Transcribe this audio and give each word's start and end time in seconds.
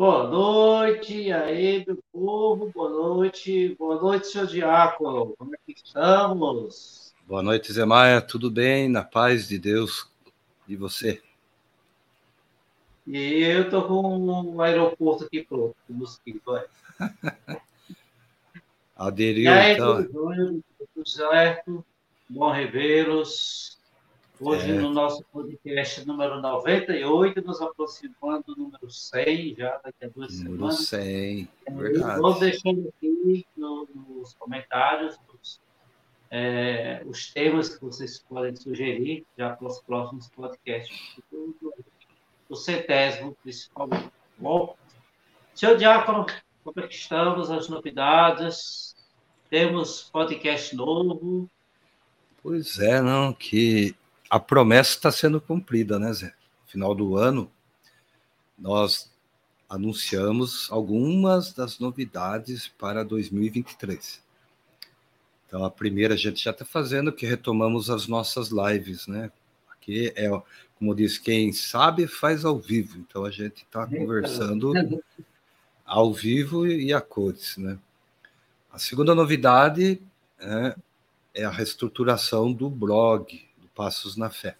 Boa 0.00 0.26
noite, 0.26 1.30
aí, 1.30 1.84
meu 1.86 2.02
povo, 2.10 2.70
boa 2.74 2.88
noite, 2.88 3.76
boa 3.78 4.00
noite, 4.00 4.28
senhor 4.28 4.46
Diácono, 4.46 5.34
como 5.36 5.54
é 5.54 5.58
que 5.66 5.78
estamos? 5.78 7.12
Boa 7.26 7.42
noite, 7.42 7.70
Zé 7.70 7.84
Maia, 7.84 8.22
tudo 8.22 8.50
bem, 8.50 8.88
na 8.88 9.04
paz 9.04 9.46
de 9.46 9.58
Deus 9.58 10.10
e 10.66 10.74
você? 10.74 11.22
E 13.06 13.42
eu 13.42 13.68
tô 13.68 13.86
com 13.86 14.16
um 14.16 14.62
aeroporto 14.62 15.24
aqui 15.24 15.44
pronto, 15.44 15.76
com 15.86 15.92
mosquito, 15.92 16.56
é. 16.56 17.60
Aderiu, 18.96 19.52
aí, 19.52 19.74
então. 19.74 20.02
Tudo, 20.02 20.64
tudo 20.94 21.06
certo, 21.06 21.84
bom 22.26 22.50
revê-los, 22.50 23.78
Hoje, 24.42 24.70
É. 24.70 24.74
no 24.74 24.90
nosso 24.90 25.22
podcast 25.30 26.06
número 26.06 26.40
98, 26.40 27.42
nos 27.42 27.60
aproximando 27.60 28.42
do 28.46 28.56
número 28.56 28.90
100, 28.90 29.54
já 29.56 29.78
daqui 29.84 30.04
a 30.06 30.08
duas 30.08 30.38
Número 30.40 30.56
semanas. 30.72 30.86
100, 30.88 31.48
Eu 31.66 31.74
verdade. 31.76 32.20
Vou 32.20 32.38
deixando 32.38 32.88
aqui 32.88 33.46
no- 33.56 33.86
nos 33.94 34.32
comentários 34.34 35.18
os, 35.34 35.60
é, 36.30 37.02
os 37.04 37.30
temas 37.34 37.76
que 37.76 37.84
vocês 37.84 38.18
podem 38.26 38.56
sugerir 38.56 39.26
já 39.36 39.50
para 39.54 39.66
os 39.68 39.80
próximos 39.82 40.28
podcasts, 40.30 40.98
do 42.48 42.56
centésimo, 42.56 43.36
principalmente. 43.42 44.04
tá 44.04 44.10
Bom, 44.38 44.74
senhor 45.54 45.76
Diácono, 45.76 46.24
como 46.64 46.80
é 46.80 46.88
que 46.88 46.94
estamos? 46.94 47.50
As 47.50 47.68
novidades? 47.68 48.96
Temos 49.50 50.04
podcast 50.10 50.74
novo? 50.74 51.48
Pois 52.42 52.78
é, 52.78 53.02
não, 53.02 53.32
que 53.34 53.94
a 54.30 54.38
promessa 54.38 54.90
está 54.92 55.10
sendo 55.10 55.40
cumprida, 55.40 55.98
né, 55.98 56.12
Zé? 56.12 56.32
Final 56.66 56.94
do 56.94 57.16
ano, 57.16 57.50
nós 58.56 59.10
anunciamos 59.68 60.70
algumas 60.70 61.52
das 61.52 61.80
novidades 61.80 62.68
para 62.68 63.04
2023. 63.04 64.22
Então, 65.46 65.64
a 65.64 65.70
primeira 65.70 66.14
a 66.14 66.16
gente 66.16 66.44
já 66.44 66.52
está 66.52 66.64
fazendo, 66.64 67.12
que 67.12 67.26
retomamos 67.26 67.90
as 67.90 68.06
nossas 68.06 68.50
lives, 68.50 69.08
né? 69.08 69.32
Aqui 69.68 70.12
é, 70.14 70.28
como 70.78 70.94
diz, 70.94 71.18
quem 71.18 71.52
sabe 71.52 72.06
faz 72.06 72.44
ao 72.44 72.56
vivo. 72.56 72.98
Então, 72.98 73.24
a 73.24 73.32
gente 73.32 73.64
está 73.64 73.84
conversando 73.84 74.72
ao 75.84 76.14
vivo 76.14 76.68
e 76.68 76.92
a 76.92 77.00
cores, 77.00 77.56
né? 77.56 77.76
A 78.72 78.78
segunda 78.78 79.12
novidade 79.12 80.00
é, 80.38 80.76
é 81.34 81.44
a 81.44 81.50
reestruturação 81.50 82.52
do 82.52 82.70
blog 82.70 83.49
Passos 83.80 84.14
na 84.14 84.28
Fé. 84.28 84.58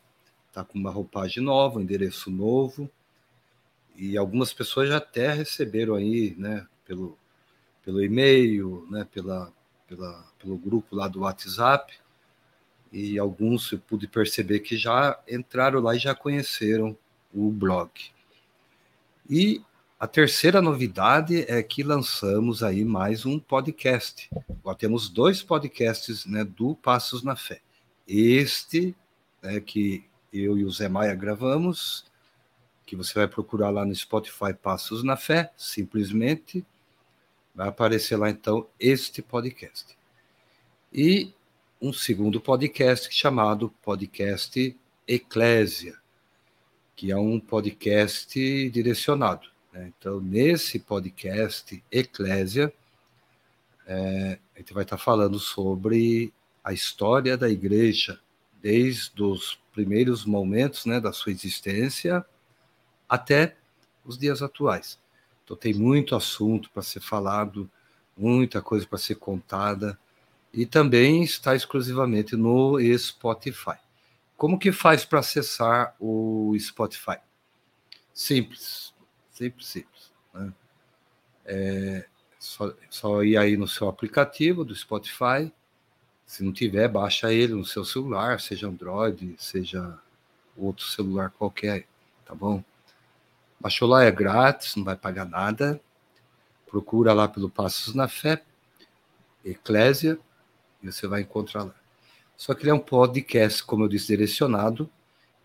Está 0.48 0.64
com 0.64 0.78
uma 0.78 0.90
roupagem 0.90 1.44
nova, 1.44 1.78
um 1.78 1.82
endereço 1.82 2.30
novo, 2.30 2.90
e 3.94 4.16
algumas 4.16 4.50
pessoas 4.50 4.88
já 4.88 4.96
até 4.96 5.30
receberam 5.30 5.94
aí, 5.94 6.34
né, 6.38 6.66
pelo, 6.86 7.18
pelo 7.84 8.02
e-mail, 8.02 8.88
né, 8.90 9.06
pela, 9.12 9.52
pela, 9.86 10.24
pelo 10.38 10.56
grupo 10.56 10.96
lá 10.96 11.06
do 11.06 11.20
WhatsApp, 11.20 11.92
e 12.90 13.18
alguns 13.18 13.70
eu 13.70 13.78
pude 13.78 14.08
perceber 14.08 14.60
que 14.60 14.74
já 14.74 15.20
entraram 15.28 15.80
lá 15.80 15.94
e 15.94 15.98
já 15.98 16.14
conheceram 16.14 16.96
o 17.30 17.50
blog. 17.50 17.90
E 19.28 19.62
a 19.98 20.06
terceira 20.06 20.62
novidade 20.62 21.44
é 21.46 21.62
que 21.62 21.82
lançamos 21.82 22.62
aí 22.62 22.86
mais 22.86 23.26
um 23.26 23.38
podcast. 23.38 24.30
Agora 24.48 24.78
temos 24.78 25.10
dois 25.10 25.42
podcasts 25.42 26.24
né, 26.24 26.42
do 26.42 26.74
Passos 26.74 27.22
na 27.22 27.36
Fé. 27.36 27.60
Este, 28.08 28.96
né, 29.42 29.60
que 29.60 30.04
eu 30.32 30.56
e 30.58 30.64
o 30.64 30.70
Zé 30.70 30.88
Maia 30.88 31.14
gravamos, 31.14 32.04
que 32.86 32.96
você 32.96 33.14
vai 33.14 33.28
procurar 33.28 33.70
lá 33.70 33.84
no 33.84 33.94
Spotify 33.94 34.52
Passos 34.52 35.02
na 35.02 35.16
Fé, 35.16 35.52
simplesmente 35.56 36.64
vai 37.54 37.68
aparecer 37.68 38.16
lá 38.16 38.30
então 38.30 38.66
este 38.78 39.22
podcast. 39.22 39.96
E 40.92 41.32
um 41.80 41.92
segundo 41.92 42.40
podcast 42.40 43.12
chamado 43.14 43.70
Podcast 43.82 44.76
Eclésia, 45.06 45.96
que 46.94 47.10
é 47.10 47.16
um 47.16 47.40
podcast 47.40 48.70
direcionado. 48.70 49.48
né? 49.72 49.92
Então, 49.98 50.20
nesse 50.20 50.78
podcast 50.78 51.82
Eclésia, 51.90 52.72
é, 53.86 54.38
a 54.54 54.58
gente 54.58 54.74
vai 54.74 54.82
estar 54.82 54.98
falando 54.98 55.38
sobre 55.38 56.32
a 56.62 56.72
história 56.72 57.36
da 57.36 57.48
igreja, 57.48 58.20
desde 58.62 59.22
os 59.22 59.58
primeiros 59.72 60.24
momentos 60.24 60.86
né, 60.86 61.00
da 61.00 61.12
sua 61.12 61.32
existência 61.32 62.24
até 63.08 63.56
os 64.04 64.18
dias 64.18 64.42
atuais. 64.42 64.98
Então, 65.44 65.56
tem 65.56 65.74
muito 65.74 66.14
assunto 66.14 66.70
para 66.70 66.82
ser 66.82 67.00
falado, 67.00 67.70
muita 68.16 68.62
coisa 68.62 68.86
para 68.86 68.98
ser 68.98 69.16
contada, 69.16 69.98
e 70.52 70.66
também 70.66 71.22
está 71.22 71.54
exclusivamente 71.54 72.36
no 72.36 72.78
Spotify. 72.98 73.78
Como 74.36 74.58
que 74.58 74.72
faz 74.72 75.04
para 75.04 75.20
acessar 75.20 75.94
o 75.98 76.56
Spotify? 76.58 77.18
Simples, 78.12 78.92
simples, 79.30 79.66
simples. 79.66 80.12
Né? 80.34 80.52
É 81.44 82.06
só, 82.38 82.72
só 82.88 83.22
ir 83.22 83.36
aí 83.36 83.56
no 83.56 83.68
seu 83.68 83.88
aplicativo 83.88 84.64
do 84.64 84.74
Spotify. 84.74 85.52
Se 86.30 86.44
não 86.44 86.52
tiver, 86.52 86.86
baixa 86.86 87.32
ele 87.32 87.54
no 87.54 87.64
seu 87.64 87.84
celular, 87.84 88.40
seja 88.40 88.68
Android, 88.68 89.34
seja 89.36 89.98
outro 90.56 90.84
celular 90.84 91.28
qualquer, 91.30 91.88
tá 92.24 92.32
bom? 92.32 92.62
Baixou 93.58 93.88
lá, 93.88 94.04
é 94.04 94.12
grátis, 94.12 94.76
não 94.76 94.84
vai 94.84 94.94
pagar 94.94 95.24
nada. 95.24 95.80
Procura 96.68 97.12
lá 97.12 97.26
pelo 97.26 97.50
Passos 97.50 97.96
na 97.96 98.06
Fé, 98.06 98.44
Eclésia, 99.44 100.20
e 100.80 100.92
você 100.92 101.08
vai 101.08 101.22
encontrar 101.22 101.64
lá. 101.64 101.74
Só 102.36 102.54
que 102.54 102.62
ele 102.62 102.70
é 102.70 102.74
um 102.74 102.78
podcast, 102.78 103.64
como 103.64 103.82
eu 103.82 103.88
disse, 103.88 104.06
direcionado, 104.06 104.88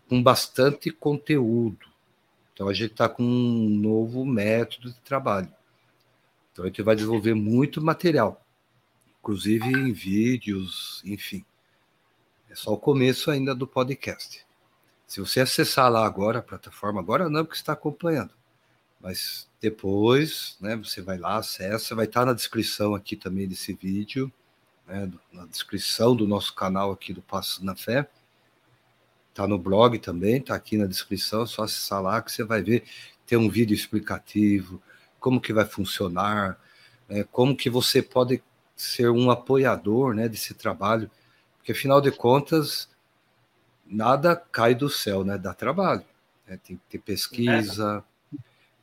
com 0.08 0.22
bastante 0.22 0.92
conteúdo. 0.92 1.88
Então 2.54 2.68
a 2.70 2.74
gente 2.76 2.92
está 2.92 3.10
com 3.10 3.24
um 3.24 3.70
novo 3.70 4.24
método 4.24 4.92
de 4.92 5.00
trabalho. 5.00 5.52
Então 6.54 6.64
a 6.64 6.68
gente 6.68 6.84
vai 6.84 6.96
desenvolver 6.96 7.34
muito 7.34 7.82
material, 7.82 8.45
inclusive 9.26 9.66
em 9.66 9.92
vídeos, 9.92 11.02
enfim. 11.04 11.44
É 12.48 12.54
só 12.54 12.72
o 12.74 12.78
começo 12.78 13.32
ainda 13.32 13.56
do 13.56 13.66
podcast. 13.66 14.46
Se 15.08 15.20
você 15.20 15.40
acessar 15.40 15.92
lá 15.92 16.06
agora 16.06 16.38
a 16.38 16.44
plataforma, 16.44 17.00
agora 17.00 17.28
não, 17.28 17.44
porque 17.44 17.58
está 17.58 17.74
acompanhando. 17.74 18.30
Mas 19.02 19.50
depois, 19.60 20.58
né, 20.62 20.76
você 20.76 21.02
vai 21.02 21.18
lá, 21.18 21.38
acessa, 21.38 21.96
vai 21.96 22.06
estar 22.06 22.24
na 22.24 22.34
descrição 22.34 22.94
aqui 22.94 23.16
também 23.16 23.48
desse 23.48 23.74
vídeo, 23.74 24.32
né, 24.86 25.12
na 25.34 25.48
descrição 25.48 26.16
do 26.16 26.28
nosso 26.28 26.54
canal 26.54 26.92
aqui 26.92 27.12
do 27.12 27.24
Passos 27.24 27.64
na 27.64 27.76
Fé. 27.76 28.08
Tá 29.34 29.48
no 29.48 29.58
blog 29.58 29.98
também, 29.98 30.40
tá 30.40 30.54
aqui 30.54 30.78
na 30.78 30.86
descrição, 30.86 31.42
é 31.42 31.48
só 31.48 31.64
acessar 31.64 32.00
lá 32.00 32.22
que 32.22 32.32
você 32.32 32.44
vai 32.44 32.62
ver. 32.62 32.84
Tem 33.26 33.40
um 33.40 33.50
vídeo 33.50 33.74
explicativo, 33.74 34.80
como 35.20 35.42
que 35.42 35.52
vai 35.52 35.66
funcionar, 35.66 36.62
né, 37.10 37.24
como 37.32 37.58
que 37.58 37.72
você 37.72 38.04
pode 38.04 38.44
ser 38.76 39.10
um 39.10 39.32
apoiador 39.32 40.14
né, 40.14 40.28
desse 40.28 40.54
trabalho, 40.54 41.10
porque 41.58 41.72
afinal 41.72 42.02
de 42.02 42.12
contas, 42.12 42.90
nada 43.86 44.36
cai 44.36 44.76
do 44.76 44.90
céu, 44.90 45.24
né? 45.24 45.38
Dá 45.38 45.54
trabalho. 45.54 46.04
né? 46.48 46.60
Tem 46.64 46.76
que 46.76 46.84
ter 46.90 47.00
pesquisa, 47.00 48.04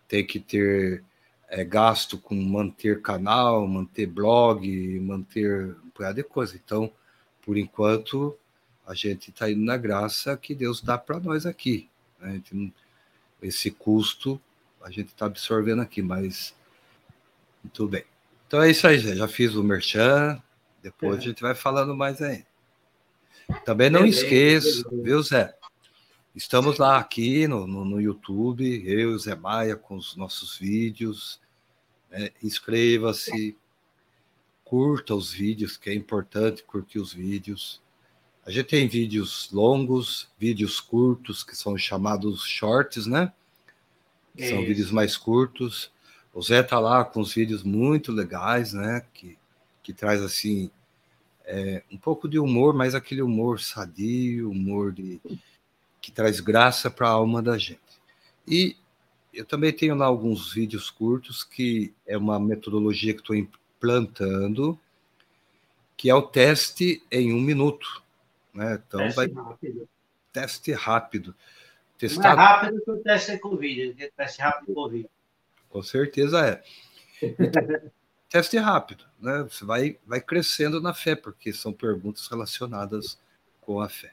tem 0.09 0.27
que 0.27 0.41
ter 0.41 1.05
é, 1.49 1.65
gasto 1.65 2.19
com 2.19 2.35
manter 2.35 3.03
canal, 3.03 3.67
manter 3.67 4.07
blog, 4.07 5.01
manter 5.01 5.77
um 5.85 5.91
punhado 5.91 6.17
de 6.17 6.25
coisa. 6.25 6.57
Então, 6.57 6.91
por 7.43 7.57
enquanto, 7.57 8.37
a 8.87 8.95
gente 8.95 9.31
está 9.31 9.51
indo 9.51 9.65
na 9.65 9.77
graça 9.77 10.37
que 10.37 10.55
Deus 10.55 10.81
dá 10.81 10.97
para 10.99 11.21
nós 11.21 11.47
aqui. 11.47 11.89
né? 12.19 12.35
Gente 12.35 12.73
Esse 13.43 13.71
custo 13.71 14.41
a 14.83 14.91
gente 14.91 15.09
está 15.09 15.27
absorvendo 15.27 15.83
aqui, 15.83 16.03
mas 16.03 16.55
muito 17.63 17.87
bem. 17.87 18.12
Então 18.53 18.63
é 18.63 18.71
isso 18.71 18.87
aí, 18.87 18.99
Zé. 18.99 19.17
Já 19.17 19.27
fiz 19.27 19.55
o 19.55 19.65
merchan, 19.65 20.39
depois 20.83 21.15
É. 21.15 21.19
a 21.21 21.21
gente 21.23 21.41
vai 21.41 21.55
falando 21.55 21.97
mais 21.97 22.21
aí. 22.21 22.45
Também 23.65 23.89
não 23.89 24.05
esqueça, 24.05 24.85
viu, 24.93 25.23
Zé? 25.23 25.57
Estamos 26.37 26.77
lá 26.77 26.99
aqui 26.99 27.49
no, 27.49 27.67
no, 27.67 27.83
no 27.83 27.99
YouTube, 27.99 28.83
eu 28.87 29.17
e 29.17 29.19
Zé 29.19 29.35
Maia, 29.35 29.75
com 29.75 29.97
os 29.97 30.17
nossos 30.17 30.59
vídeos. 30.59 31.41
né? 32.11 32.29
Inscreva-se, 32.43 33.57
curta 34.63 35.15
os 35.15 35.33
vídeos, 35.33 35.79
que 35.79 35.89
é 35.89 35.95
importante 35.95 36.63
curtir 36.63 36.99
os 36.99 37.11
vídeos. 37.15 37.81
A 38.45 38.51
gente 38.51 38.67
tem 38.67 38.87
vídeos 38.87 39.49
longos, 39.51 40.29
vídeos 40.39 40.79
curtos, 40.79 41.43
que 41.43 41.57
são 41.57 41.79
chamados 41.79 42.45
shorts, 42.47 43.07
né? 43.07 43.33
Que 44.37 44.47
são 44.47 44.63
vídeos 44.63 44.91
mais 44.91 45.17
curtos. 45.17 45.91
O 46.33 46.41
Zé 46.41 46.63
tá 46.63 46.79
lá 46.79 47.05
com 47.05 47.21
os 47.21 47.35
vídeos 47.35 47.63
muito 47.63 48.11
legais, 48.11 48.73
né? 48.73 49.05
Que, 49.13 49.39
que 49.83 49.93
traz 49.93 50.23
assim 50.23 50.71
é, 51.45 51.83
um 51.91 51.99
pouco 51.99 52.29
de 52.29 52.39
humor, 52.39 52.75
mas 52.75 52.95
aquele 52.95 53.23
humor 53.23 53.61
sadio, 53.61 54.51
humor 54.51 54.93
de 54.93 55.21
que 56.01 56.11
traz 56.11 56.41
graça 56.41 56.91
para 56.91 57.09
a 57.09 57.13
alma 57.13 57.41
da 57.41 57.57
gente. 57.57 57.81
E 58.47 58.77
eu 59.33 59.45
também 59.45 59.73
tenho 59.73 59.95
lá 59.95 60.07
alguns 60.07 60.53
vídeos 60.53 60.91
curtos 60.91 61.45
que 61.45 61.95
é 62.07 62.19
uma 62.19 62.41
metodologia 62.41 63.15
que 63.15 63.21
estou 63.21 63.37
implantando, 63.37 64.79
que 65.97 66.11
é 66.11 66.15
o 66.15 66.23
teste 66.23 67.03
em 67.11 67.33
um 67.33 67.41
minuto. 67.41 68.03
Né? 68.53 68.83
Então, 68.87 69.01
teste 69.01 69.17
vai. 69.17 69.29
Rápido. 69.29 69.89
Teste 70.33 70.73
rápido. 70.73 71.35
Testar... 71.99 72.35
Mais 72.35 72.49
rápido 72.51 72.83
que 72.85 72.91
o 72.91 72.97
teste 72.99 73.39
com 73.39 73.57
vídeo, 73.57 73.95
teste 74.17 74.43
rápido 74.43 74.75
com 74.75 74.89
vídeo. 74.89 75.11
Com 75.73 75.83
certeza 75.83 76.47
é. 76.47 76.63
teste 78.29 78.59
rápido, 78.59 79.05
né? 79.19 79.43
Você 79.43 79.65
vai, 79.65 79.99
vai 80.07 80.21
crescendo 80.21 80.83
na 80.83 80.93
fé, 80.93 81.17
porque 81.17 81.51
são 81.51 81.73
perguntas 81.73 82.27
relacionadas 82.29 83.19
com 83.63 83.81
a 83.81 83.89
fé. 83.89 84.13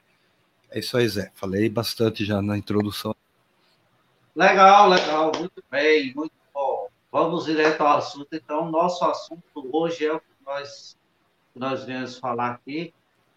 É 0.72 0.80
isso 0.80 0.96
aí, 0.96 1.08
Zé. 1.08 1.32
Falei 1.36 1.68
bastante 1.68 2.24
já 2.24 2.42
na 2.42 2.58
introdução. 2.58 3.14
Legal, 4.34 4.88
legal, 4.88 5.32
muito 5.38 5.62
bem, 5.70 6.14
muito 6.16 6.34
bom. 6.54 6.88
Vamos 7.12 7.44
direto 7.44 7.82
ao 7.82 7.98
assunto. 7.98 8.30
Então, 8.32 8.72
nosso 8.72 9.04
assunto 9.04 9.70
hoje 9.74 10.06
é 10.06 10.14
o 10.14 10.20
que 10.20 10.26
nós, 10.46 10.98
nós 11.54 11.84
viemos 11.84 12.18
falar 12.18 12.52
aqui 12.52 12.94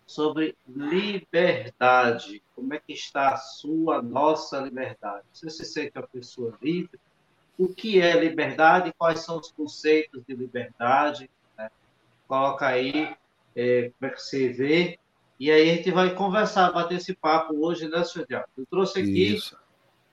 sobre 0.07 0.57
liberdade. 0.69 2.41
Como 2.55 2.73
é 2.73 2.79
que 2.79 2.93
está 2.93 3.31
a 3.31 3.37
sua, 3.37 4.01
nossa 4.01 4.61
liberdade? 4.61 5.25
Você 5.33 5.51
se 5.51 5.65
sente 5.65 5.99
uma 5.99 6.07
pessoa 6.07 6.57
livre? 6.63 7.01
O 7.63 7.73
que 7.73 8.01
é 8.01 8.19
liberdade? 8.19 8.93
Quais 8.99 9.21
são 9.21 9.39
os 9.39 9.53
conceitos 9.53 10.25
de 10.27 10.35
liberdade? 10.35 11.31
Né? 11.57 11.71
Coloca 12.27 12.67
aí 12.67 13.15
é, 13.55 13.93
como 13.97 14.11
é 14.11 14.15
que 14.15 14.21
você 14.21 14.49
vê. 14.49 14.99
E 15.39 15.49
aí 15.49 15.71
a 15.71 15.75
gente 15.77 15.93
vai 15.93 16.13
conversar, 16.13 16.73
bater 16.73 16.97
esse 16.97 17.15
papo 17.15 17.55
hoje, 17.65 17.89
né, 17.89 18.03
senhor 18.03 18.27
Diabo? 18.27 18.47
Eu 18.59 18.67
trouxe 18.67 18.99
aqui 18.99 19.35
Isso. 19.37 19.57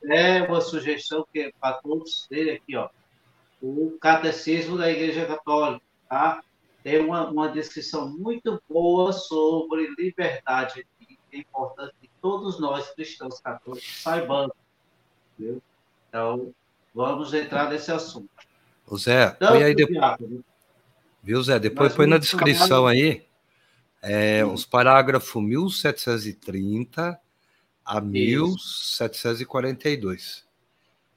é 0.04 0.44
uma 0.44 0.62
sugestão 0.62 1.26
que 1.34 1.40
é 1.40 1.52
para 1.60 1.78
todos 1.78 2.28
terem 2.28 2.58
aqui, 2.58 2.76
ó, 2.76 2.88
o 3.60 3.98
Catecismo 4.00 4.78
da 4.78 4.92
Igreja 4.92 5.26
Católica, 5.26 5.84
tá? 6.08 6.44
Tem 6.84 7.00
uma, 7.00 7.28
uma 7.32 7.50
descrição 7.50 8.16
muito 8.16 8.62
boa 8.70 9.12
sobre 9.12 9.90
liberdade, 9.98 10.86
que 11.00 11.18
é 11.34 11.38
importante 11.40 11.96
que 12.00 12.10
todos 12.22 12.60
nós, 12.60 12.92
cristãos 12.92 13.40
católicos, 13.40 14.02
saibamos. 14.04 14.56
Viu? 15.38 15.62
Então, 16.08 16.54
vamos 17.00 17.34
entrar 17.34 17.70
nesse 17.70 17.94
assunto. 17.94 18.30
O 18.86 18.98
Zé, 18.98 19.30
põe 19.30 19.64
aí 19.64 19.74
depois. 19.74 20.18
Viu, 21.24 21.42
Zé? 21.42 21.58
Depois 21.58 21.96
põe 21.96 22.08
na 22.08 22.18
descrição 22.18 22.86
aí 22.86 23.26
é, 24.02 24.44
os 24.44 24.66
parágrafos 24.66 25.42
1730 25.42 27.18
a 27.86 28.02
1742. 28.02 30.46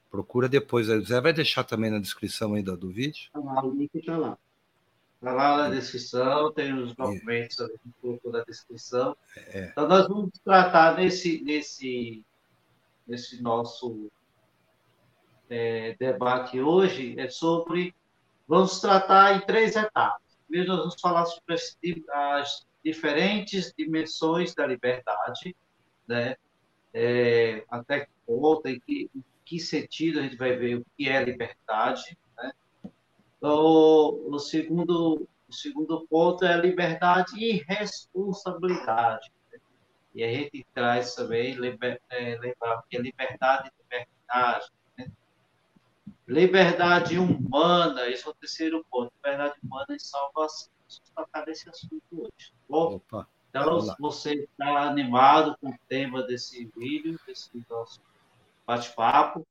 Procura 0.09 0.49
depois. 0.49 0.89
O 0.89 1.01
Zé 1.01 1.21
vai 1.21 1.33
deixar 1.33 1.65
também 1.65 1.91
na 1.91 1.99
descrição 1.99 2.55
ainda 2.55 2.77
do 2.77 2.89
vídeo. 2.89 3.29
Tá 3.33 3.41
lá, 3.41 3.65
o 3.65 3.75
link 3.75 3.91
está 3.93 4.17
lá. 4.17 4.39
Está 5.17 5.33
lá 5.33 5.57
na 5.57 5.69
descrição, 5.75 6.53
tem 6.53 6.73
os 6.75 6.95
documentos 6.95 7.61
ali 7.61 7.75
no 8.05 8.21
da 8.31 8.45
descrição. 8.45 9.17
É. 9.49 9.71
Então, 9.73 9.89
nós 9.89 10.07
vamos 10.07 10.31
tratar 10.45 10.97
nesse, 10.97 11.43
nesse, 11.43 12.25
nesse 13.05 13.43
nosso 13.43 14.09
é, 15.53 15.95
debate 15.99 16.59
hoje 16.61 17.15
é 17.19 17.29
sobre. 17.29 17.95
Vamos 18.49 18.81
tratar 18.81 19.37
em 19.37 19.41
três 19.41 19.77
etapas. 19.77 20.23
Primeiro, 20.49 20.73
nós 20.73 20.79
vamos 20.81 21.01
falar 21.01 21.27
sobre 21.27 21.55
as, 22.11 22.67
diferentes 22.83 23.73
dimensões 23.77 24.55
da 24.55 24.67
liberdade, 24.67 25.55
né? 26.09 26.37
É, 26.93 27.65
até 27.71 28.01
que 28.01 28.11
ponto, 28.27 28.67
em 28.67 28.81
que, 28.81 29.11
em 29.15 29.25
que 29.45 29.61
sentido 29.61 30.19
a 30.19 30.23
gente 30.23 30.37
vai 30.37 30.57
ver 30.57 30.77
o 30.77 30.87
que 30.97 31.09
é 31.09 31.23
liberdade, 31.23 32.19
né? 32.37 32.53
O, 33.41 34.35
o, 34.35 34.39
segundo, 34.39 35.29
o 35.49 35.53
segundo 35.53 36.07
ponto 36.09 36.45
é 36.45 36.55
a 36.55 36.59
liberdade 36.59 37.33
e 37.39 37.65
responsabilidade. 37.69 39.31
Né? 39.53 39.61
E 40.15 40.25
a 40.25 40.29
gente 40.29 40.67
traz 40.75 41.15
também, 41.15 41.57
é, 42.11 42.39
lembrar 42.39 42.83
que 42.91 42.97
é 42.97 43.01
liberdade 43.01 43.69
e 43.71 43.83
liberdade. 43.83 44.67
Liberdade 46.27 47.19
humana, 47.19 48.09
esse 48.09 48.27
é 48.27 48.31
o 48.31 48.35
terceiro 48.35 48.85
ponto. 48.91 49.13
Liberdade 49.17 49.57
humana 49.63 49.87
e 49.91 50.01
salvação 50.01 50.73
tocar 51.15 51.47
nesse 51.47 51.69
assunto 51.69 52.03
hoje. 52.13 52.53
Bom, 52.69 52.97
Opa, 52.97 53.27
então, 53.49 53.81
se 53.81 53.95
você 53.99 54.35
está 54.35 54.83
animado 54.89 55.57
com 55.61 55.71
o 55.71 55.79
tema 55.89 56.23
desse 56.23 56.71
vídeo, 56.77 57.19
desse 57.27 57.51
nosso 57.69 58.01
bate-papo, 58.67 59.47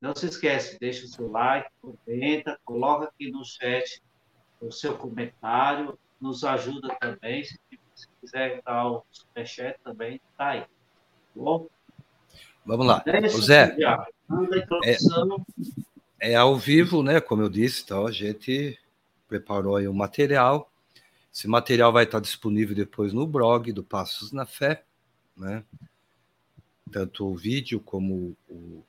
não 0.00 0.14
se 0.14 0.26
esquece, 0.26 0.78
deixa 0.78 1.04
o 1.04 1.08
seu 1.08 1.30
like, 1.30 1.70
comenta, 1.80 2.58
coloca 2.64 3.06
aqui 3.06 3.30
no 3.30 3.44
chat 3.44 4.02
o 4.60 4.70
seu 4.70 4.96
comentário, 4.96 5.98
nos 6.20 6.44
ajuda 6.44 6.96
também, 7.00 7.44
se, 7.44 7.58
se 7.94 8.08
quiser 8.20 8.62
dar 8.62 8.86
o 8.88 9.04
superchat 9.10 9.78
também, 9.84 10.20
tá 10.36 10.48
aí. 10.48 10.60
Tá 10.60 10.66
bom? 11.34 11.68
Vamos 12.64 12.86
lá. 12.86 13.02
Deixa 13.04 13.38
Zé, 13.42 13.76
é, 14.84 14.96
é 16.20 16.34
ao 16.34 16.56
vivo, 16.56 17.02
né? 17.02 17.20
Como 17.20 17.42
eu 17.42 17.48
disse, 17.48 17.82
então 17.84 18.06
a 18.06 18.12
gente 18.12 18.78
preparou 19.28 19.76
aí 19.76 19.86
o 19.86 19.90
um 19.90 19.94
material 19.94 20.70
esse 21.36 21.46
material 21.46 21.92
vai 21.92 22.04
estar 22.04 22.18
disponível 22.18 22.74
depois 22.74 23.12
no 23.12 23.26
blog 23.26 23.70
do 23.70 23.84
Passos 23.84 24.32
na 24.32 24.46
Fé, 24.46 24.82
né? 25.36 25.62
Tanto 26.90 27.26
o 27.26 27.36
vídeo 27.36 27.78
como 27.78 28.34
o, 28.48 28.82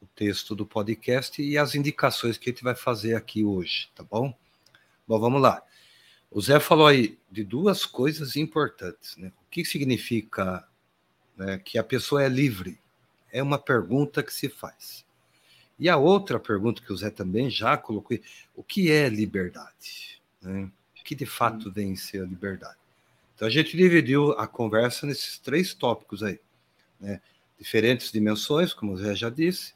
o 0.00 0.06
texto 0.14 0.54
do 0.54 0.64
podcast 0.64 1.42
e 1.42 1.58
as 1.58 1.74
indicações 1.74 2.38
que 2.38 2.48
a 2.48 2.52
gente 2.52 2.62
vai 2.62 2.76
fazer 2.76 3.16
aqui 3.16 3.42
hoje, 3.42 3.90
tá 3.92 4.04
bom? 4.04 4.32
Bom, 5.04 5.18
vamos 5.18 5.42
lá. 5.42 5.64
O 6.30 6.40
Zé 6.40 6.60
falou 6.60 6.86
aí 6.86 7.18
de 7.28 7.42
duas 7.42 7.84
coisas 7.84 8.36
importantes, 8.36 9.16
né? 9.16 9.32
O 9.44 9.50
que 9.50 9.64
significa 9.64 10.64
né, 11.36 11.58
que 11.58 11.76
a 11.76 11.82
pessoa 11.82 12.22
é 12.22 12.28
livre? 12.28 12.78
É 13.32 13.42
uma 13.42 13.58
pergunta 13.58 14.22
que 14.22 14.32
se 14.32 14.48
faz. 14.48 15.04
E 15.80 15.88
a 15.88 15.96
outra 15.96 16.38
pergunta 16.38 16.82
que 16.82 16.92
o 16.92 16.96
Zé 16.96 17.10
também 17.10 17.50
já 17.50 17.76
colocou, 17.76 18.16
o 18.54 18.62
que 18.62 18.90
é 18.90 19.08
liberdade? 19.08 20.20
Né? 20.40 20.70
que 21.10 21.14
de 21.16 21.26
fato 21.26 21.72
vem 21.72 21.96
ser 21.96 22.22
a 22.22 22.24
liberdade. 22.24 22.76
Então 23.34 23.48
a 23.48 23.50
gente 23.50 23.76
dividiu 23.76 24.30
a 24.38 24.46
conversa 24.46 25.08
nesses 25.08 25.38
três 25.38 25.74
tópicos 25.74 26.22
aí, 26.22 26.38
né? 27.00 27.20
Diferentes 27.58 28.12
dimensões, 28.12 28.72
como 28.72 28.96
você 28.96 29.16
já 29.16 29.28
disse, 29.28 29.74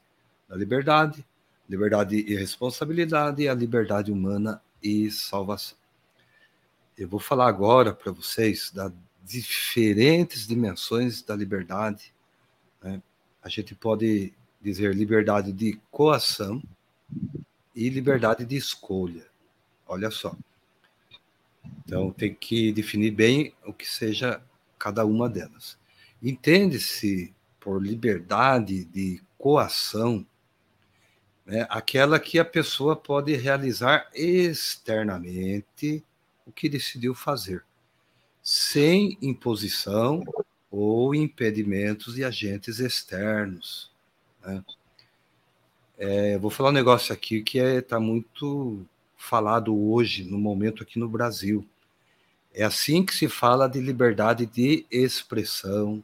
da 0.49 0.55
liberdade, 0.55 1.27
liberdade 1.69 2.15
e 2.15 2.37
responsabilidade, 2.37 3.43
e 3.43 3.49
a 3.49 3.55
liberdade 3.55 4.13
humana 4.13 4.63
e 4.81 5.11
salvação. 5.11 5.77
Eu 6.97 7.09
vou 7.09 7.19
falar 7.19 7.49
agora 7.49 7.93
para 7.93 8.13
vocês 8.13 8.71
das 8.71 8.93
diferentes 9.25 10.47
dimensões 10.47 11.21
da 11.21 11.35
liberdade. 11.35 12.15
Né? 12.81 13.03
A 13.43 13.49
gente 13.49 13.75
pode 13.75 14.33
dizer 14.65 14.95
liberdade 14.95 15.53
de 15.53 15.79
coação 15.91 16.63
e 17.75 17.89
liberdade 17.91 18.47
de 18.47 18.57
escolha. 18.57 19.27
Olha 19.87 20.11
só. 20.11 20.35
Então, 21.85 22.11
tem 22.11 22.35
que 22.35 22.73
definir 22.73 23.11
bem 23.11 23.53
o 23.67 23.73
que 23.73 23.87
seja 23.87 24.43
cada 24.79 25.05
uma 25.05 25.29
delas. 25.29 25.77
Entende-se 26.23 27.33
por 27.61 27.83
liberdade 27.83 28.85
de 28.87 29.23
coação 29.37 30.27
né, 31.45 31.67
aquela 31.69 32.19
que 32.19 32.39
a 32.39 32.45
pessoa 32.45 32.97
pode 32.97 33.37
realizar 33.37 34.09
externamente 34.15 36.03
o 36.47 36.53
que 36.53 36.71
decidiu 36.71 37.15
fazer, 37.15 37.63
sem 38.43 39.19
imposição 39.21 40.23
ou 40.71 41.15
impedimentos 41.15 42.15
de 42.15 42.25
agentes 42.25 42.79
externos. 42.79 43.94
Né? 44.45 44.65
É, 45.97 46.39
vou 46.39 46.51
falar 46.51 46.71
um 46.71 46.73
negócio 46.73 47.15
aqui 47.15 47.43
que 47.43 47.59
está 47.59 47.77
é, 47.77 47.81
tá 47.81 48.01
muito 48.01 48.85
falado 49.17 49.75
hoje, 49.77 50.25
no 50.25 50.39
momento 50.39 50.83
aqui 50.83 50.99
no 50.99 51.09
Brasil. 51.09 51.67
É 52.53 52.63
assim 52.63 53.05
que 53.05 53.15
se 53.15 53.29
fala 53.29 53.69
de 53.69 53.81
liberdade 53.81 54.47
de 54.47 54.87
expressão, 54.91 56.03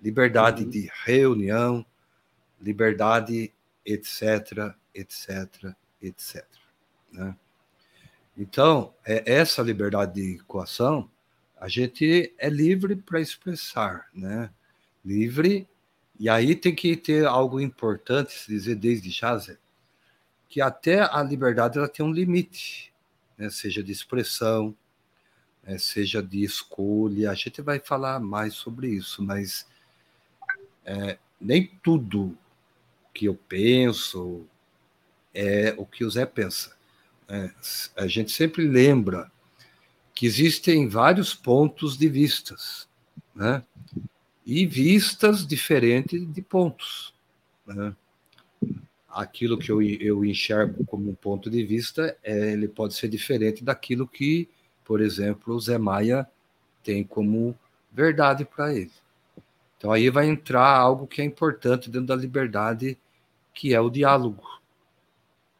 liberdade 0.00 0.64
uhum. 0.64 0.70
de 0.70 0.90
reunião, 1.04 1.84
liberdade, 2.60 3.52
etc, 3.84 4.74
etc, 4.94 5.74
etc. 6.02 6.44
Né? 7.12 7.34
Então, 8.36 8.94
é 9.04 9.32
essa 9.32 9.62
liberdade 9.62 10.14
de 10.14 10.38
coação, 10.44 11.10
a 11.60 11.68
gente 11.68 12.32
é 12.38 12.48
livre 12.48 12.96
para 12.96 13.20
expressar, 13.20 14.08
né? 14.14 14.50
Livre, 15.04 15.68
e 16.20 16.28
aí 16.28 16.54
tem 16.54 16.74
que 16.74 16.94
ter 16.98 17.24
algo 17.24 17.58
importante, 17.58 18.32
se 18.32 18.48
dizer 18.48 18.74
desde 18.74 19.08
já, 19.08 19.38
Zé, 19.38 19.56
que 20.50 20.60
até 20.60 21.00
a 21.00 21.22
liberdade 21.22 21.78
ela 21.78 21.88
tem 21.88 22.04
um 22.04 22.12
limite, 22.12 22.92
né? 23.38 23.48
seja 23.48 23.82
de 23.82 23.90
expressão, 23.90 24.76
é, 25.64 25.78
seja 25.78 26.22
de 26.22 26.44
escolha. 26.44 27.30
A 27.30 27.34
gente 27.34 27.62
vai 27.62 27.80
falar 27.80 28.20
mais 28.20 28.52
sobre 28.52 28.90
isso, 28.90 29.22
mas 29.22 29.66
é, 30.84 31.18
nem 31.40 31.66
tudo 31.82 32.36
que 33.14 33.24
eu 33.24 33.34
penso, 33.34 34.46
é 35.32 35.74
o 35.78 35.86
que 35.86 36.04
o 36.04 36.10
Zé 36.10 36.26
pensa. 36.26 36.76
É, 37.26 37.50
a 37.96 38.06
gente 38.06 38.30
sempre 38.30 38.68
lembra 38.68 39.32
que 40.14 40.26
existem 40.26 40.86
vários 40.86 41.34
pontos 41.34 41.96
de 41.96 42.10
vistas, 42.10 42.86
né? 43.34 43.64
E 44.44 44.66
vistas 44.66 45.46
diferentes 45.46 46.26
de 46.32 46.42
pontos. 46.42 47.14
Né? 47.66 47.94
Aquilo 49.08 49.58
que 49.58 49.70
eu, 49.70 49.82
eu 49.82 50.24
enxergo 50.24 50.84
como 50.86 51.10
um 51.10 51.14
ponto 51.14 51.50
de 51.50 51.64
vista, 51.64 52.16
é, 52.22 52.52
ele 52.52 52.68
pode 52.68 52.94
ser 52.94 53.08
diferente 53.08 53.62
daquilo 53.62 54.06
que, 54.06 54.48
por 54.84 55.00
exemplo, 55.00 55.54
o 55.54 55.60
Zé 55.60 55.78
Maia 55.78 56.26
tem 56.82 57.04
como 57.04 57.56
verdade 57.92 58.44
para 58.44 58.74
ele. 58.74 58.92
Então 59.76 59.92
aí 59.92 60.10
vai 60.10 60.28
entrar 60.28 60.76
algo 60.76 61.06
que 61.06 61.22
é 61.22 61.24
importante 61.24 61.90
dentro 61.90 62.08
da 62.08 62.16
liberdade, 62.16 62.98
que 63.54 63.74
é 63.74 63.80
o 63.80 63.90
diálogo. 63.90 64.44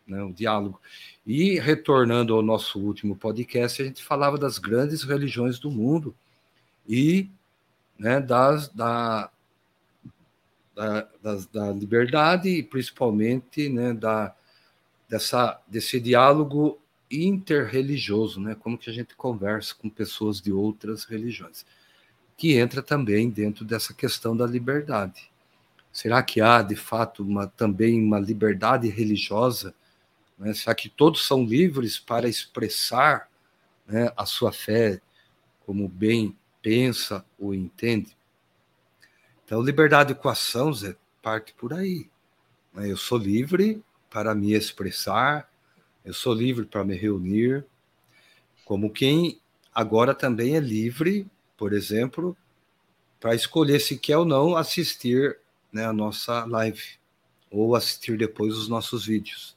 Né? 0.07 0.23
O 0.23 0.33
diálogo. 0.33 0.81
E 1.27 1.59
retornando 1.59 2.35
ao 2.35 2.43
nosso 2.43 2.79
último 2.79 3.17
podcast, 3.17 3.81
a 3.81 3.85
gente 3.85 4.03
falava 4.03 4.37
das 4.37 4.59
grandes 4.59 5.03
religiões 5.03 5.59
do 5.59 5.71
mundo 5.71 6.15
e 6.89 7.31
né, 8.01 8.19
das, 8.19 8.69
da, 8.69 9.31
da, 10.75 11.09
das, 11.23 11.45
da 11.45 11.71
liberdade 11.71 12.49
e 12.49 12.63
principalmente 12.63 13.69
né, 13.69 13.93
da, 13.93 14.35
dessa, 15.07 15.61
desse 15.69 16.01
diálogo 16.01 16.81
interreligioso, 17.11 18.41
né? 18.41 18.55
Como 18.55 18.79
que 18.79 18.89
a 18.89 18.93
gente 18.93 19.15
conversa 19.15 19.75
com 19.75 19.91
pessoas 19.91 20.41
de 20.41 20.51
outras 20.51 21.05
religiões, 21.05 21.67
que 22.39 22.57
entra 22.57 22.83
também 22.83 23.29
dentro 23.29 23.67
dessa 23.67 23.93
questão 23.93 24.35
da 24.35 24.47
liberdade. 24.47 25.31
Será 25.93 26.23
que 26.23 26.41
há 26.41 26.63
de 26.63 26.77
fato 26.77 27.23
uma, 27.23 27.49
também 27.49 28.03
uma 28.03 28.19
liberdade 28.19 28.89
religiosa? 28.89 29.75
Né? 30.39 30.55
Será 30.55 30.75
que 30.75 30.89
todos 30.89 31.27
são 31.27 31.45
livres 31.45 31.99
para 31.99 32.29
expressar 32.29 33.29
né, 33.87 34.11
a 34.17 34.25
sua 34.25 34.53
fé 34.53 35.03
como 35.67 35.87
bem 35.87 36.35
pensa 36.63 37.25
ou 37.39 37.55
entende? 37.55 38.17
Então, 39.45 39.63
liberdade 39.63 40.15
de 40.15 40.21
coação, 40.21 40.73
Zé, 40.73 40.97
parte 41.23 41.53
por 41.55 41.73
aí. 41.73 42.09
Né? 42.73 42.91
Eu 42.91 42.97
sou 42.97 43.19
livre 43.19 43.83
para 44.09 44.35
me 44.35 44.53
expressar, 44.53 45.51
eu 46.05 46.15
sou 46.15 46.33
livre 46.33 46.65
para 46.65 46.85
me 46.85 46.97
reunir, 46.97 47.65
como 48.65 48.91
quem 48.91 49.41
agora 49.75 50.15
também 50.15 50.57
é 50.57 50.61
livre, 50.61 51.27
por 51.57 51.73
exemplo, 51.73 52.37
para 53.19 53.35
escolher 53.35 53.81
se 53.81 53.99
quer 53.99 54.17
ou 54.17 54.25
não 54.25 54.57
assistir 54.57 55.39
né, 55.73 55.85
a 55.85 55.93
nossa 55.93 56.45
live 56.45 56.99
ou 57.51 57.75
assistir 57.75 58.17
depois 58.17 58.57
os 58.57 58.69
nossos 58.69 59.07
vídeos. 59.07 59.57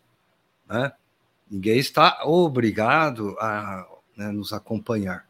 Né? 0.68 0.92
Ninguém 1.50 1.78
está 1.78 2.24
obrigado 2.26 3.38
a 3.40 3.88
né, 4.18 4.32
nos 4.32 4.52
acompanhar. 4.52 5.28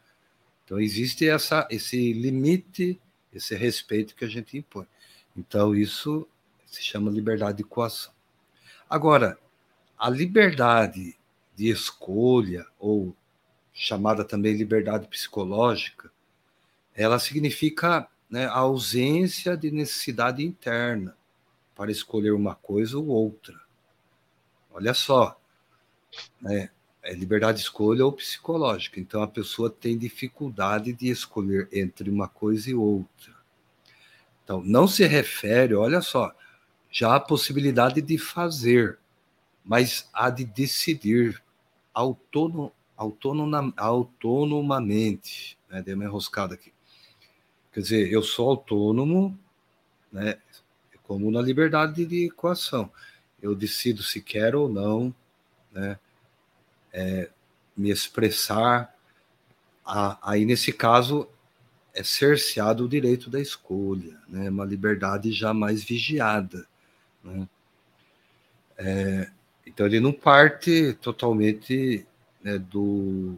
Então 0.63 0.79
existe 0.79 1.27
essa, 1.27 1.67
esse 1.69 2.13
limite, 2.13 2.99
esse 3.33 3.55
respeito 3.55 4.15
que 4.15 4.25
a 4.25 4.29
gente 4.29 4.57
impõe. 4.57 4.87
Então 5.35 5.75
isso 5.75 6.27
se 6.65 6.81
chama 6.81 7.11
liberdade 7.11 7.57
de 7.57 7.63
coação. 7.63 8.13
Agora, 8.89 9.37
a 9.97 10.09
liberdade 10.09 11.17
de 11.55 11.69
escolha, 11.69 12.65
ou 12.79 13.15
chamada 13.73 14.23
também 14.23 14.55
liberdade 14.55 15.07
psicológica, 15.07 16.11
ela 16.95 17.19
significa 17.19 18.07
né, 18.29 18.45
a 18.45 18.57
ausência 18.57 19.57
de 19.57 19.71
necessidade 19.71 20.43
interna 20.43 21.15
para 21.75 21.91
escolher 21.91 22.31
uma 22.31 22.55
coisa 22.55 22.97
ou 22.97 23.07
outra. 23.07 23.59
Olha 24.71 24.93
só, 24.93 25.39
né, 26.41 26.69
é 27.03 27.13
liberdade 27.13 27.57
de 27.57 27.63
escolha 27.63 28.05
ou 28.05 28.11
psicológica. 28.11 28.99
Então 28.99 29.21
a 29.21 29.27
pessoa 29.27 29.69
tem 29.69 29.97
dificuldade 29.97 30.93
de 30.93 31.09
escolher 31.09 31.67
entre 31.71 32.09
uma 32.09 32.27
coisa 32.27 32.69
e 32.69 32.73
outra. 32.73 33.33
Então 34.43 34.63
não 34.63 34.87
se 34.87 35.05
refere, 35.05 35.75
olha 35.75 36.01
só, 36.01 36.33
já 36.89 37.15
a 37.15 37.19
possibilidade 37.19 38.01
de 38.01 38.17
fazer, 38.17 38.97
mas 39.63 40.09
há 40.13 40.29
de 40.29 40.45
decidir 40.45 41.41
autonom, 41.93 42.71
autonom, 42.95 43.73
autonomamente. 43.77 45.57
Né? 45.69 45.81
Dei 45.81 45.93
uma 45.93 46.05
enroscada 46.05 46.53
aqui. 46.53 46.73
Quer 47.73 47.81
dizer, 47.81 48.11
eu 48.11 48.21
sou 48.23 48.49
autônomo, 48.49 49.37
né? 50.11 50.37
como 51.03 51.29
na 51.31 51.41
liberdade 51.41 52.05
de 52.05 52.29
coação. 52.29 52.89
Eu 53.41 53.53
decido 53.53 54.01
se 54.01 54.21
quero 54.21 54.61
ou 54.61 54.69
não 54.69 55.13
né? 55.73 55.97
É, 56.93 57.29
me 57.75 57.89
expressar. 57.89 58.95
Aí, 60.21 60.45
nesse 60.45 60.71
caso, 60.71 61.27
é 61.93 62.03
cerceado 62.03 62.85
o 62.85 62.89
direito 62.89 63.29
da 63.29 63.39
escolha, 63.39 64.19
né? 64.27 64.49
uma 64.49 64.65
liberdade 64.65 65.31
já 65.31 65.53
mais 65.53 65.83
vigiada. 65.83 66.65
Né? 67.23 67.47
É, 68.77 69.31
então 69.65 69.85
ele 69.85 69.99
não 69.99 70.11
parte 70.11 70.93
totalmente 71.01 72.05
né, 72.43 72.57
do 72.57 73.37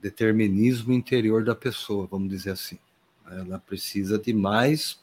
determinismo 0.00 0.92
interior 0.92 1.44
da 1.44 1.54
pessoa, 1.54 2.06
vamos 2.06 2.28
dizer 2.28 2.50
assim. 2.50 2.78
Ela 3.26 3.58
precisa 3.58 4.18
de 4.18 4.32
mais 4.32 5.02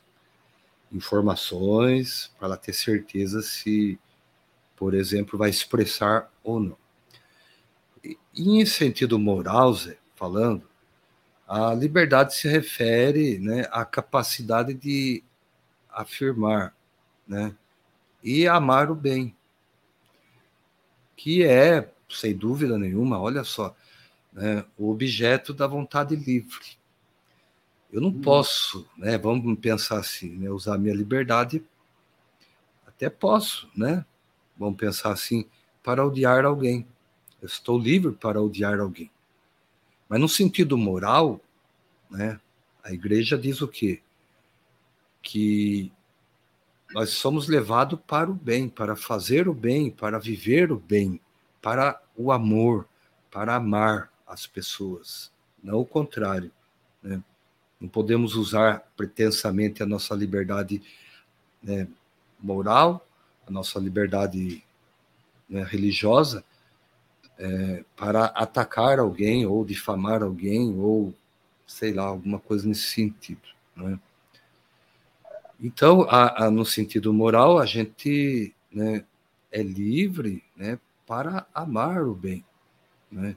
informações 0.91 2.31
para 2.37 2.49
ela 2.49 2.57
ter 2.57 2.73
certeza 2.73 3.41
se, 3.41 3.99
por 4.75 4.93
exemplo, 4.93 5.39
vai 5.39 5.49
expressar 5.49 6.31
ou 6.43 6.59
não. 6.59 6.80
Em 8.35 8.65
sentido 8.65 9.19
moral, 9.19 9.73
Zé, 9.73 9.97
falando, 10.15 10.67
a 11.47 11.73
liberdade 11.73 12.33
se 12.33 12.47
refere 12.47 13.37
né, 13.39 13.67
à 13.71 13.83
capacidade 13.83 14.73
de 14.73 15.23
afirmar 15.89 16.73
né, 17.27 17.55
e 18.23 18.47
amar 18.47 18.89
o 18.89 18.95
bem 18.95 19.35
que 21.15 21.43
é, 21.43 21.91
sem 22.09 22.35
dúvida 22.35 22.79
nenhuma, 22.79 23.19
olha 23.19 23.43
só, 23.43 23.75
né, 24.33 24.65
o 24.75 24.89
objeto 24.89 25.53
da 25.53 25.67
vontade 25.67 26.15
livre. 26.15 26.79
Eu 27.91 28.01
não 28.01 28.09
hum. 28.09 28.21
posso, 28.21 28.87
né, 28.97 29.19
vamos 29.19 29.59
pensar 29.59 29.99
assim, 29.99 30.29
né, 30.29 30.49
usar 30.49 30.79
minha 30.79 30.95
liberdade, 30.95 31.63
até 33.01 33.09
posso, 33.09 33.67
né? 33.75 34.05
Vamos 34.55 34.77
pensar 34.77 35.11
assim, 35.11 35.47
para 35.81 36.05
odiar 36.05 36.45
alguém. 36.45 36.87
Eu 37.41 37.47
estou 37.47 37.79
livre 37.79 38.11
para 38.11 38.41
odiar 38.41 38.79
alguém. 38.79 39.09
Mas 40.07 40.19
no 40.19 40.29
sentido 40.29 40.77
moral, 40.77 41.39
né, 42.09 42.39
a 42.83 42.91
igreja 42.91 43.37
diz 43.37 43.61
o 43.61 43.67
quê? 43.67 44.01
Que 45.21 45.91
nós 46.93 47.11
somos 47.11 47.47
levados 47.47 47.99
para 48.05 48.29
o 48.29 48.33
bem, 48.33 48.67
para 48.67 48.95
fazer 48.95 49.47
o 49.47 49.53
bem, 49.53 49.89
para 49.89 50.19
viver 50.19 50.71
o 50.71 50.77
bem, 50.77 51.19
para 51.61 52.01
o 52.15 52.31
amor, 52.31 52.87
para 53.31 53.55
amar 53.55 54.11
as 54.27 54.45
pessoas, 54.45 55.31
não 55.63 55.79
o 55.79 55.85
contrário. 55.85 56.51
Né? 57.01 57.23
Não 57.79 57.87
podemos 57.87 58.35
usar 58.35 58.83
pretensamente 58.95 59.81
a 59.81 59.85
nossa 59.85 60.13
liberdade 60.13 60.81
né, 61.63 61.87
moral, 62.39 63.07
a 63.47 63.51
nossa 63.51 63.79
liberdade 63.79 64.63
né, 65.49 65.63
religiosa, 65.63 66.43
é, 67.41 67.83
para 67.95 68.25
atacar 68.25 68.99
alguém 68.99 69.47
ou 69.47 69.65
difamar 69.65 70.21
alguém 70.21 70.77
ou 70.77 71.11
sei 71.65 71.91
lá 71.91 72.03
alguma 72.03 72.39
coisa 72.39 72.67
nesse 72.67 72.83
sentido. 72.83 73.41
Né? 73.75 73.99
Então, 75.59 76.03
a, 76.03 76.45
a, 76.45 76.51
no 76.51 76.63
sentido 76.63 77.11
moral, 77.11 77.57
a 77.57 77.65
gente 77.65 78.53
né, 78.71 79.03
é 79.51 79.63
livre 79.63 80.43
né, 80.55 80.77
para 81.07 81.47
amar 81.51 82.03
o 82.03 82.13
bem. 82.13 82.45
Né? 83.11 83.35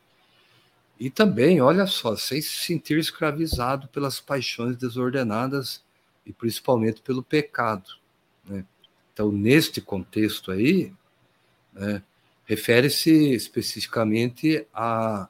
E 1.00 1.08
também, 1.08 1.62
olha 1.62 1.86
só, 1.86 2.14
sem 2.14 2.42
se 2.42 2.56
sentir 2.56 2.98
escravizado 2.98 3.88
pelas 3.88 4.20
paixões 4.20 4.76
desordenadas 4.76 5.82
e 6.26 6.32
principalmente 6.32 7.00
pelo 7.00 7.22
pecado. 7.22 7.88
Né? 8.44 8.66
Então, 9.12 9.32
neste 9.32 9.80
contexto 9.80 10.50
aí, 10.50 10.92
né, 11.72 12.02
refere-se 12.44 13.32
especificamente 13.32 14.66
a, 14.72 15.28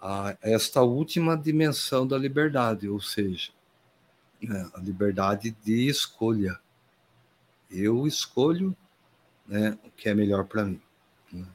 a 0.00 0.36
esta 0.42 0.82
última 0.82 1.36
dimensão 1.36 2.06
da 2.06 2.18
liberdade, 2.18 2.88
ou 2.88 3.00
seja, 3.00 3.50
né, 4.42 4.68
a 4.74 4.80
liberdade 4.80 5.56
de 5.64 5.88
escolha. 5.88 6.58
Eu 7.70 8.06
escolho 8.06 8.76
né, 9.46 9.78
o 9.84 9.90
que 9.90 10.08
é 10.08 10.14
melhor 10.14 10.44
para 10.44 10.64
mim. 10.64 10.80
Né. 11.32 11.46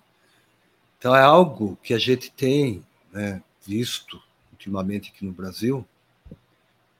Então, 0.97 1.15
é 1.15 1.21
algo 1.21 1.77
que 1.83 1.93
a 1.93 1.99
gente 1.99 2.31
tem 2.31 2.85
né, 3.11 3.43
visto 3.65 4.21
ultimamente 4.51 5.11
aqui 5.11 5.25
no 5.25 5.31
Brasil, 5.31 5.85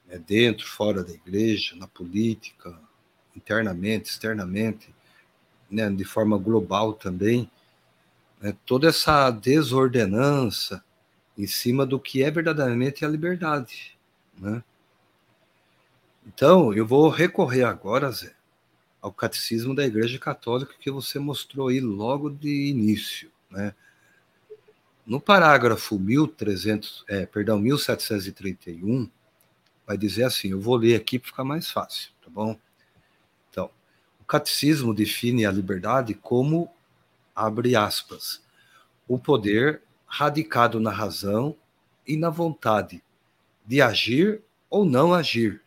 né, 0.06 0.18
dentro, 0.18 0.66
fora 0.66 1.02
da 1.02 1.12
igreja, 1.12 1.76
na 1.76 1.86
política, 1.86 2.78
internamente, 3.34 4.10
externamente, 4.10 4.94
né, 5.72 5.90
de 5.90 6.04
forma 6.04 6.36
global 6.36 6.92
também, 6.92 7.50
né, 8.40 8.54
toda 8.66 8.88
essa 8.88 9.30
desordenança 9.30 10.84
em 11.36 11.46
cima 11.46 11.86
do 11.86 11.98
que 11.98 12.22
é 12.22 12.30
verdadeiramente 12.30 13.04
a 13.04 13.08
liberdade. 13.08 13.98
Né? 14.38 14.62
Então, 16.26 16.72
eu 16.74 16.86
vou 16.86 17.08
recorrer 17.08 17.64
agora, 17.64 18.10
Zé, 18.12 18.34
ao 19.00 19.12
catecismo 19.12 19.74
da 19.74 19.84
Igreja 19.84 20.18
Católica 20.18 20.74
que 20.78 20.90
você 20.90 21.18
mostrou 21.18 21.68
aí 21.68 21.80
logo 21.80 22.28
de 22.28 22.68
início. 22.68 23.30
Né? 23.50 23.74
No 25.06 25.20
parágrafo 25.20 25.98
1300, 25.98 27.04
é, 27.08 27.26
perdão, 27.26 27.58
1731, 27.58 29.10
vai 29.86 29.96
dizer 29.96 30.24
assim, 30.24 30.50
eu 30.50 30.60
vou 30.60 30.76
ler 30.76 30.94
aqui 30.94 31.18
para 31.18 31.28
ficar 31.28 31.44
mais 31.44 31.70
fácil, 31.70 32.10
tá 32.22 32.30
bom? 32.30 32.56
Catecismo 34.32 34.94
define 34.94 35.44
a 35.44 35.52
liberdade 35.52 36.14
como, 36.14 36.72
abre 37.36 37.76
aspas, 37.76 38.42
o 39.06 39.18
poder 39.18 39.82
radicado 40.06 40.80
na 40.80 40.90
razão 40.90 41.54
e 42.08 42.16
na 42.16 42.30
vontade 42.30 43.04
de 43.66 43.82
agir 43.82 44.40
ou 44.70 44.86
não 44.86 45.12
agir, 45.12 45.60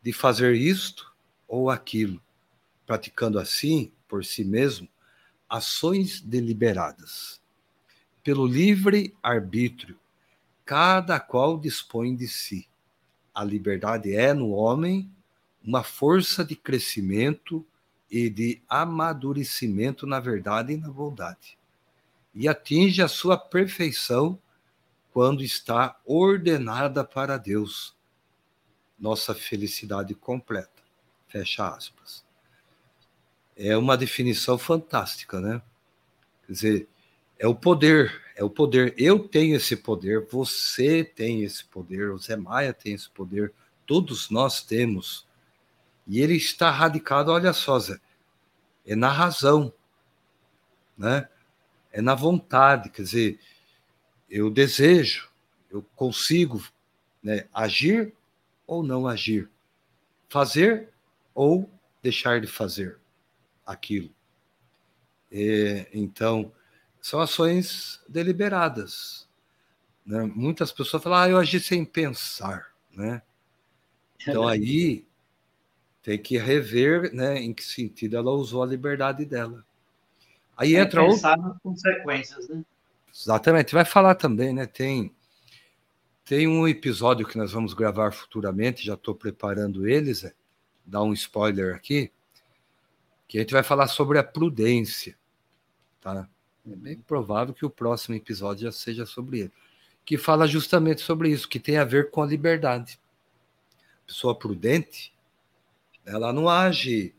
de 0.00 0.12
fazer 0.12 0.54
isto 0.54 1.12
ou 1.48 1.70
aquilo, 1.70 2.22
praticando 2.86 3.36
assim, 3.36 3.90
por 4.06 4.24
si 4.24 4.44
mesmo, 4.44 4.88
ações 5.50 6.20
deliberadas 6.20 7.40
pelo 8.22 8.46
livre 8.46 9.12
arbítrio, 9.20 9.98
cada 10.64 11.18
qual 11.18 11.58
dispõe 11.58 12.14
de 12.14 12.28
si. 12.28 12.68
A 13.34 13.42
liberdade 13.42 14.14
é 14.14 14.32
no 14.32 14.50
homem 14.50 15.10
uma 15.64 15.82
força 15.82 16.44
de 16.44 16.54
crescimento 16.54 17.66
e 18.10 18.30
de 18.30 18.62
amadurecimento 18.68 20.06
na 20.06 20.20
verdade 20.20 20.72
e 20.72 20.76
na 20.76 20.88
bondade. 20.88 21.58
E 22.34 22.48
atinge 22.48 23.02
a 23.02 23.08
sua 23.08 23.36
perfeição 23.36 24.38
quando 25.12 25.42
está 25.42 25.98
ordenada 26.04 27.04
para 27.04 27.36
Deus. 27.36 27.96
Nossa 28.98 29.34
felicidade 29.34 30.14
completa. 30.14 30.82
Fecha 31.26 31.68
aspas. 31.68 32.24
É 33.56 33.76
uma 33.76 33.96
definição 33.96 34.56
fantástica, 34.56 35.40
né? 35.40 35.60
Quer 36.46 36.52
dizer, 36.52 36.88
é 37.38 37.46
o 37.46 37.54
poder, 37.54 38.20
é 38.34 38.42
o 38.42 38.50
poder. 38.50 38.94
Eu 38.96 39.28
tenho 39.28 39.56
esse 39.56 39.76
poder, 39.76 40.26
você 40.30 41.04
tem 41.04 41.44
esse 41.44 41.64
poder, 41.64 42.10
o 42.10 42.18
Zé 42.18 42.36
Maia 42.36 42.72
tem 42.72 42.94
esse 42.94 43.10
poder, 43.10 43.52
todos 43.86 44.30
nós 44.30 44.62
temos. 44.62 45.27
E 46.08 46.20
ele 46.20 46.34
está 46.34 46.70
radicado, 46.70 47.30
olha 47.30 47.52
só, 47.52 47.78
Zé, 47.78 48.00
é 48.86 48.96
na 48.96 49.10
razão, 49.10 49.72
né? 50.96 51.28
É 51.92 52.00
na 52.00 52.14
vontade, 52.14 52.88
quer 52.88 53.02
dizer, 53.02 53.40
eu 54.28 54.50
desejo, 54.50 55.30
eu 55.70 55.82
consigo 55.94 56.66
né, 57.22 57.46
agir 57.52 58.14
ou 58.66 58.82
não 58.82 59.06
agir, 59.06 59.50
fazer 60.28 60.88
ou 61.34 61.70
deixar 62.02 62.40
de 62.40 62.46
fazer 62.46 62.98
aquilo. 63.66 64.10
É, 65.30 65.88
então, 65.92 66.52
são 67.00 67.20
ações 67.20 68.02
deliberadas. 68.08 69.28
Né? 70.04 70.22
Muitas 70.22 70.72
pessoas 70.72 71.02
falam, 71.02 71.18
ah, 71.18 71.28
eu 71.28 71.38
agi 71.38 71.60
sem 71.60 71.84
pensar. 71.84 72.74
Né? 72.90 73.22
Então 74.20 74.46
aí 74.48 75.07
tem 76.08 76.16
que 76.16 76.38
rever 76.38 77.12
né, 77.12 77.38
em 77.38 77.52
que 77.52 77.62
sentido 77.62 78.16
ela 78.16 78.30
usou 78.30 78.62
a 78.62 78.66
liberdade 78.66 79.26
dela. 79.26 79.62
Aí 80.56 80.72
tem 80.72 80.78
entra 80.78 81.04
pensar 81.04 81.32
outro... 81.32 81.48
nas 81.48 81.58
consequências, 81.60 82.48
né? 82.48 82.64
Exatamente. 83.14 83.74
Vai 83.74 83.84
falar 83.84 84.14
também, 84.14 84.54
né? 84.54 84.64
Tem 84.64 85.14
tem 86.24 86.48
um 86.48 86.66
episódio 86.66 87.26
que 87.26 87.36
nós 87.36 87.52
vamos 87.52 87.74
gravar 87.74 88.10
futuramente, 88.12 88.86
já 88.86 88.94
estou 88.94 89.14
preparando 89.14 89.86
eles, 89.86 90.24
é, 90.24 90.32
dar 90.84 91.02
um 91.02 91.12
spoiler 91.12 91.74
aqui, 91.74 92.10
que 93.26 93.36
a 93.36 93.42
gente 93.42 93.52
vai 93.52 93.62
falar 93.62 93.86
sobre 93.86 94.18
a 94.18 94.24
prudência, 94.24 95.14
tá? 96.00 96.26
É 96.66 96.74
bem 96.74 96.96
provável 96.96 97.52
que 97.52 97.66
o 97.66 97.70
próximo 97.70 98.14
episódio 98.14 98.62
já 98.62 98.72
seja 98.72 99.04
sobre 99.04 99.40
ele, 99.40 99.52
que 100.06 100.16
fala 100.16 100.46
justamente 100.46 101.02
sobre 101.02 101.28
isso, 101.28 101.46
que 101.46 101.60
tem 101.60 101.76
a 101.76 101.84
ver 101.84 102.10
com 102.10 102.22
a 102.22 102.26
liberdade. 102.26 102.98
pessoa 104.06 104.34
prudente, 104.34 105.12
ela 106.08 106.32
não 106.32 106.48
age 106.48 107.14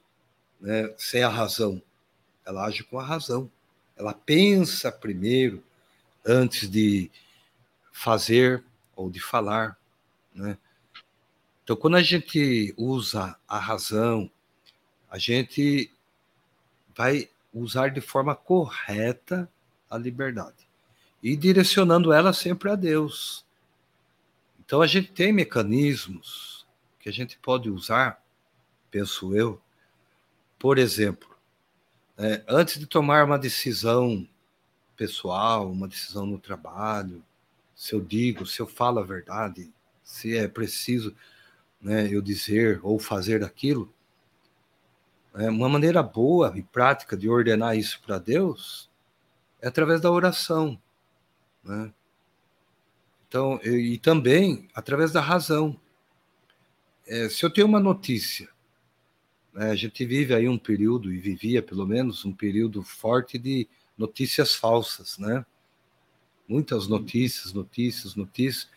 né, 0.60 0.93
sem 0.97 1.23
a 1.23 1.30
razão, 1.30 1.82
ela 2.45 2.65
age 2.65 2.84
com 2.84 2.99
a 2.99 3.04
razão. 3.04 3.49
Ela 3.95 4.13
pensa 4.13 4.91
primeiro 4.91 5.63
antes 6.25 6.69
de 6.69 7.12
fazer 7.91 8.63
ou 8.95 9.10
de 9.10 9.19
falar, 9.19 9.78
né? 10.34 10.58
Então, 11.63 11.75
quando 11.75 11.97
a 11.97 12.02
gente 12.02 12.73
usa 12.75 13.38
a 13.47 13.60
razão, 13.60 14.32
a 15.10 15.19
gente 15.19 15.91
vai 16.95 17.30
usar 17.54 17.89
de 17.89 18.02
forma 18.02 18.36
correta 18.36 19.47
a 19.89 19.97
liberdade 19.97 20.67
e 21.21 21.36
direcionando 21.36 22.12
ela 22.12 22.34
sempre 22.34 22.69
a 22.69 22.75
Deus. 22.75 23.45
Então 24.60 24.82
a 24.82 24.88
gente 24.88 25.12
tem 25.12 25.34
mecanismos 25.34 26.65
que 26.99 27.10
a 27.10 27.12
gente 27.12 27.38
pode 27.39 27.69
usar, 27.69 28.23
penso 28.91 29.36
eu. 29.36 29.62
Por 30.58 30.78
exemplo, 30.78 31.30
é, 32.17 32.43
antes 32.47 32.78
de 32.80 32.86
tomar 32.86 33.25
uma 33.25 33.39
decisão 33.39 34.28
pessoal, 34.95 35.71
uma 35.71 35.88
decisão 35.88 36.25
no 36.25 36.38
trabalho, 36.38 37.23
se 37.73 37.93
eu 37.93 38.02
digo, 38.02 38.45
se 38.45 38.60
eu 38.60 38.67
falo 38.67 38.99
a 38.99 39.04
verdade, 39.04 39.71
se 40.04 40.38
é 40.38 40.47
preciso 40.47 41.15
né, 41.82 42.13
eu 42.13 42.21
dizer 42.21 42.80
ou 42.84 42.99
fazer 42.99 43.43
aquilo, 43.43 43.93
é, 45.36 45.49
uma 45.49 45.69
maneira 45.69 46.04
boa 46.04 46.52
e 46.58 46.63
prática 46.63 47.15
de 47.15 47.30
ordenar 47.30 47.78
isso 47.78 48.02
para 48.06 48.17
Deus 48.17 48.89
é 49.62 49.67
através 49.67 50.02
da 50.02 50.12
oração. 50.12 50.78
Né? 51.63 51.93
Então, 53.28 53.60
e, 53.63 53.93
e, 53.93 53.97
também 53.97 54.67
através 54.73 55.12
da 55.12 55.21
razão. 55.21 55.80
É, 57.08 57.30
se 57.30 57.45
eu 57.45 57.49
tenho 57.49 57.67
uma 57.67 57.80
notícia, 57.80 58.49
a 59.65 59.75
gente 59.75 60.05
vive 60.05 60.33
aí 60.33 60.47
um 60.47 60.57
período, 60.57 61.11
e 61.13 61.19
vivia 61.19 61.61
pelo 61.61 61.85
menos 61.85 62.23
um 62.23 62.31
período 62.31 62.81
forte 62.81 63.37
de 63.37 63.67
notícias 63.97 64.55
falsas, 64.55 65.17
né? 65.17 65.45
Muitas 66.47 66.87
notícias, 66.87 67.51
notícias, 67.53 68.15
notícias, 68.15 68.69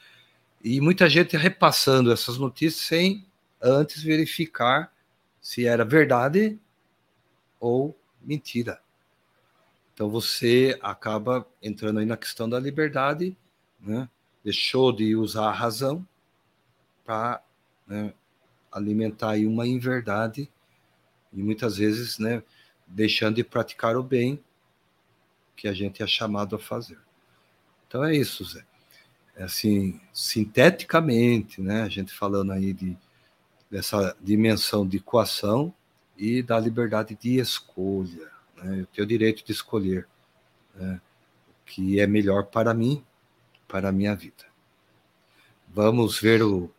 e 0.62 0.80
muita 0.80 1.08
gente 1.08 1.36
repassando 1.36 2.12
essas 2.12 2.36
notícias 2.36 2.84
sem 2.84 3.26
antes 3.60 4.02
verificar 4.02 4.92
se 5.40 5.66
era 5.66 5.84
verdade 5.84 6.58
ou 7.60 7.96
mentira. 8.20 8.80
Então 9.94 10.10
você 10.10 10.78
acaba 10.82 11.46
entrando 11.62 12.00
aí 12.00 12.06
na 12.06 12.16
questão 12.16 12.48
da 12.48 12.58
liberdade, 12.58 13.36
né? 13.80 14.08
deixou 14.42 14.92
de 14.92 15.14
usar 15.14 15.46
a 15.46 15.52
razão 15.52 16.06
para 17.04 17.42
né, 17.86 18.12
alimentar 18.70 19.30
aí 19.30 19.46
uma 19.46 19.66
inverdade 19.66 20.50
e 21.32 21.42
muitas 21.42 21.76
vezes 21.76 22.18
né, 22.18 22.42
deixando 22.86 23.36
de 23.36 23.44
praticar 23.44 23.96
o 23.96 24.02
bem 24.02 24.42
que 25.56 25.68
a 25.68 25.72
gente 25.72 26.02
é 26.02 26.06
chamado 26.06 26.56
a 26.56 26.58
fazer. 26.58 26.98
Então 27.86 28.04
é 28.04 28.14
isso, 28.14 28.44
Zé. 28.44 28.64
É 29.36 29.44
assim, 29.44 30.00
sinteticamente, 30.12 31.60
né, 31.60 31.82
a 31.82 31.88
gente 31.88 32.12
falando 32.12 32.52
aí 32.52 32.72
de 32.72 32.96
dessa 33.70 34.14
dimensão 34.20 34.86
de 34.86 35.00
coação 35.00 35.74
e 36.14 36.42
da 36.42 36.60
liberdade 36.60 37.16
de 37.18 37.38
escolha. 37.38 38.30
Né? 38.54 38.80
Eu 38.80 38.86
tenho 38.86 39.04
o 39.06 39.08
direito 39.08 39.42
de 39.42 39.50
escolher 39.50 40.06
né? 40.74 41.00
o 41.48 41.64
que 41.64 41.98
é 41.98 42.06
melhor 42.06 42.44
para 42.44 42.74
mim, 42.74 43.02
para 43.66 43.88
a 43.88 43.92
minha 43.92 44.14
vida. 44.14 44.44
Vamos 45.66 46.20
ver 46.20 46.42
o 46.42 46.70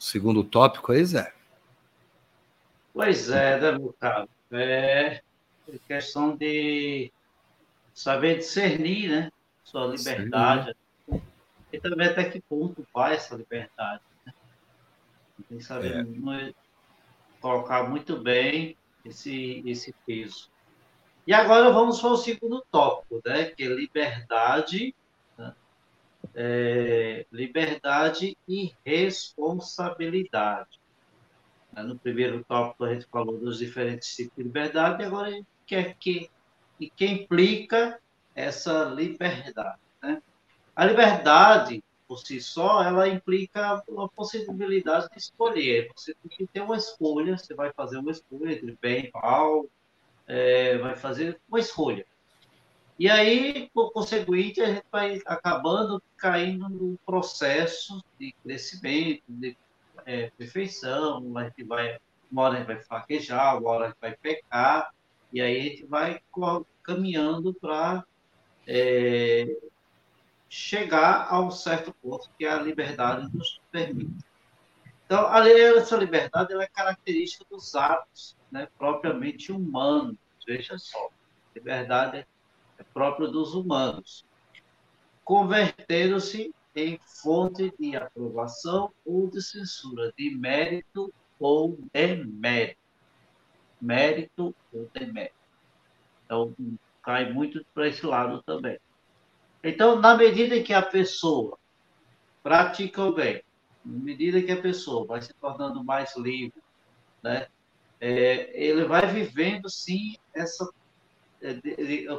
segundo 0.00 0.42
tópico 0.42 0.90
aí, 0.90 1.04
Zé? 1.04 1.32
Pois 2.92 3.30
é, 3.30 3.60
né, 3.60 3.72
meu 3.72 3.94
caro? 3.98 4.28
É 4.52 5.20
questão 5.86 6.36
de 6.36 7.12
saber 7.94 8.38
discernir, 8.38 9.10
né? 9.10 9.30
Sua 9.62 9.86
liberdade. 9.86 10.74
Sim. 11.08 11.22
E 11.72 11.78
também 11.78 12.08
até 12.08 12.28
que 12.28 12.40
ponto 12.40 12.84
vai 12.92 13.14
essa 13.14 13.36
liberdade. 13.36 14.02
Tem 15.48 15.58
que 15.58 15.64
saber 15.64 16.04
é. 16.04 16.52
colocar 17.40 17.88
muito 17.88 18.20
bem 18.20 18.76
esse, 19.04 19.62
esse 19.64 19.94
peso. 20.06 20.50
E 21.26 21.32
agora 21.32 21.70
vamos 21.70 22.00
para 22.00 22.10
o 22.10 22.16
segundo 22.16 22.64
tópico, 22.70 23.22
né? 23.24 23.44
Que 23.46 23.64
é 23.64 23.68
liberdade, 23.68 24.94
né? 25.38 25.54
é, 26.34 27.26
liberdade 27.30 28.36
e 28.48 28.74
responsabilidade. 28.84 30.79
Né? 31.72 31.82
No 31.82 31.98
primeiro 31.98 32.44
tópico 32.44 32.84
a 32.84 32.94
gente 32.94 33.06
falou 33.06 33.38
dos 33.38 33.58
diferentes 33.58 34.14
tipos 34.14 34.36
de 34.36 34.42
liberdade, 34.42 35.02
e 35.02 35.06
agora 35.06 35.28
a 35.28 35.32
gente 35.32 35.46
quer 35.66 35.94
que, 35.98 36.30
e 36.78 36.90
que 36.90 37.06
implica 37.06 38.00
essa 38.34 38.84
liberdade. 38.84 39.78
Né? 40.02 40.22
A 40.74 40.84
liberdade, 40.84 41.82
por 42.06 42.18
si 42.18 42.40
só, 42.40 42.82
ela 42.82 43.08
implica 43.08 43.74
a 43.74 44.08
possibilidade 44.08 45.08
de 45.10 45.18
escolher. 45.18 45.90
Você 45.94 46.14
tem 46.14 46.38
que 46.38 46.46
ter 46.46 46.60
uma 46.60 46.76
escolha, 46.76 47.36
você 47.38 47.54
vai 47.54 47.72
fazer 47.72 47.98
uma 47.98 48.10
escolha 48.10 48.52
entre 48.52 48.76
bem 48.80 49.06
e 49.06 49.10
mal, 49.12 49.66
é, 50.26 50.78
vai 50.78 50.96
fazer 50.96 51.40
uma 51.48 51.60
escolha. 51.60 52.06
E 52.98 53.08
aí, 53.08 53.70
por 53.72 53.92
conseguinte, 53.92 54.60
a 54.60 54.66
gente 54.66 54.84
vai 54.92 55.22
acabando 55.24 56.02
caindo 56.18 56.68
num 56.68 56.98
processo 57.06 58.04
de 58.18 58.34
crescimento, 58.42 59.22
de 59.26 59.56
é, 60.10 60.30
perfeição, 60.36 61.38
a 61.38 61.44
gente 61.44 61.62
vai, 61.62 61.98
uma 62.30 62.42
hora 62.42 62.54
a 62.54 62.58
gente 62.58 62.66
vai 62.66 62.82
fraquejar, 62.82 63.58
uma 63.58 63.70
hora 63.70 63.84
a 63.84 63.88
gente 63.88 64.00
vai 64.00 64.16
pecar, 64.16 64.92
e 65.32 65.40
aí 65.40 65.58
a 65.60 65.62
gente 65.62 65.86
vai 65.86 66.20
caminhando 66.82 67.54
para 67.54 68.04
é, 68.66 69.56
chegar 70.48 71.28
a 71.30 71.40
um 71.40 71.52
certo 71.52 71.94
ponto 72.02 72.28
que 72.36 72.44
a 72.44 72.60
liberdade 72.60 73.30
nos 73.32 73.60
permite. 73.70 74.24
Então, 75.06 75.28
a 75.28 75.48
essa 75.48 75.96
liberdade 75.96 76.52
ela 76.52 76.64
é 76.64 76.68
característica 76.68 77.44
dos 77.48 77.76
atos 77.76 78.36
né, 78.50 78.68
propriamente 78.76 79.52
humanos. 79.52 80.16
Veja 80.44 80.76
só, 80.78 81.08
liberdade 81.54 82.26
é 82.78 82.82
próprio 82.92 83.28
dos 83.28 83.54
humanos, 83.54 84.24
convertendo-se 85.24 86.52
em 86.74 86.98
fonte 87.22 87.72
de 87.78 87.96
aprovação 87.96 88.92
ou 89.04 89.28
de 89.28 89.42
censura, 89.42 90.12
de 90.16 90.34
mérito 90.34 91.12
ou 91.38 91.78
demérito. 91.92 92.78
Mérito 93.80 94.54
ou 94.72 94.88
demérito. 94.92 95.34
Então, 96.24 96.54
cai 97.02 97.32
muito 97.32 97.64
para 97.74 97.88
esse 97.88 98.04
lado 98.04 98.42
também. 98.42 98.78
Então, 99.62 100.00
na 100.00 100.16
medida 100.16 100.62
que 100.62 100.72
a 100.72 100.82
pessoa 100.82 101.58
pratica 102.42 103.02
o 103.02 103.12
bem, 103.12 103.42
na 103.84 103.98
medida 103.98 104.42
que 104.42 104.52
a 104.52 104.60
pessoa 104.60 105.06
vai 105.06 105.20
se 105.20 105.34
tornando 105.34 105.82
mais 105.82 106.16
livre, 106.16 106.62
né, 107.22 107.48
é, 108.00 108.50
ele 108.54 108.84
vai 108.84 109.06
vivendo, 109.06 109.68
sim, 109.68 110.16
essa 110.34 110.70
é, 111.42 111.54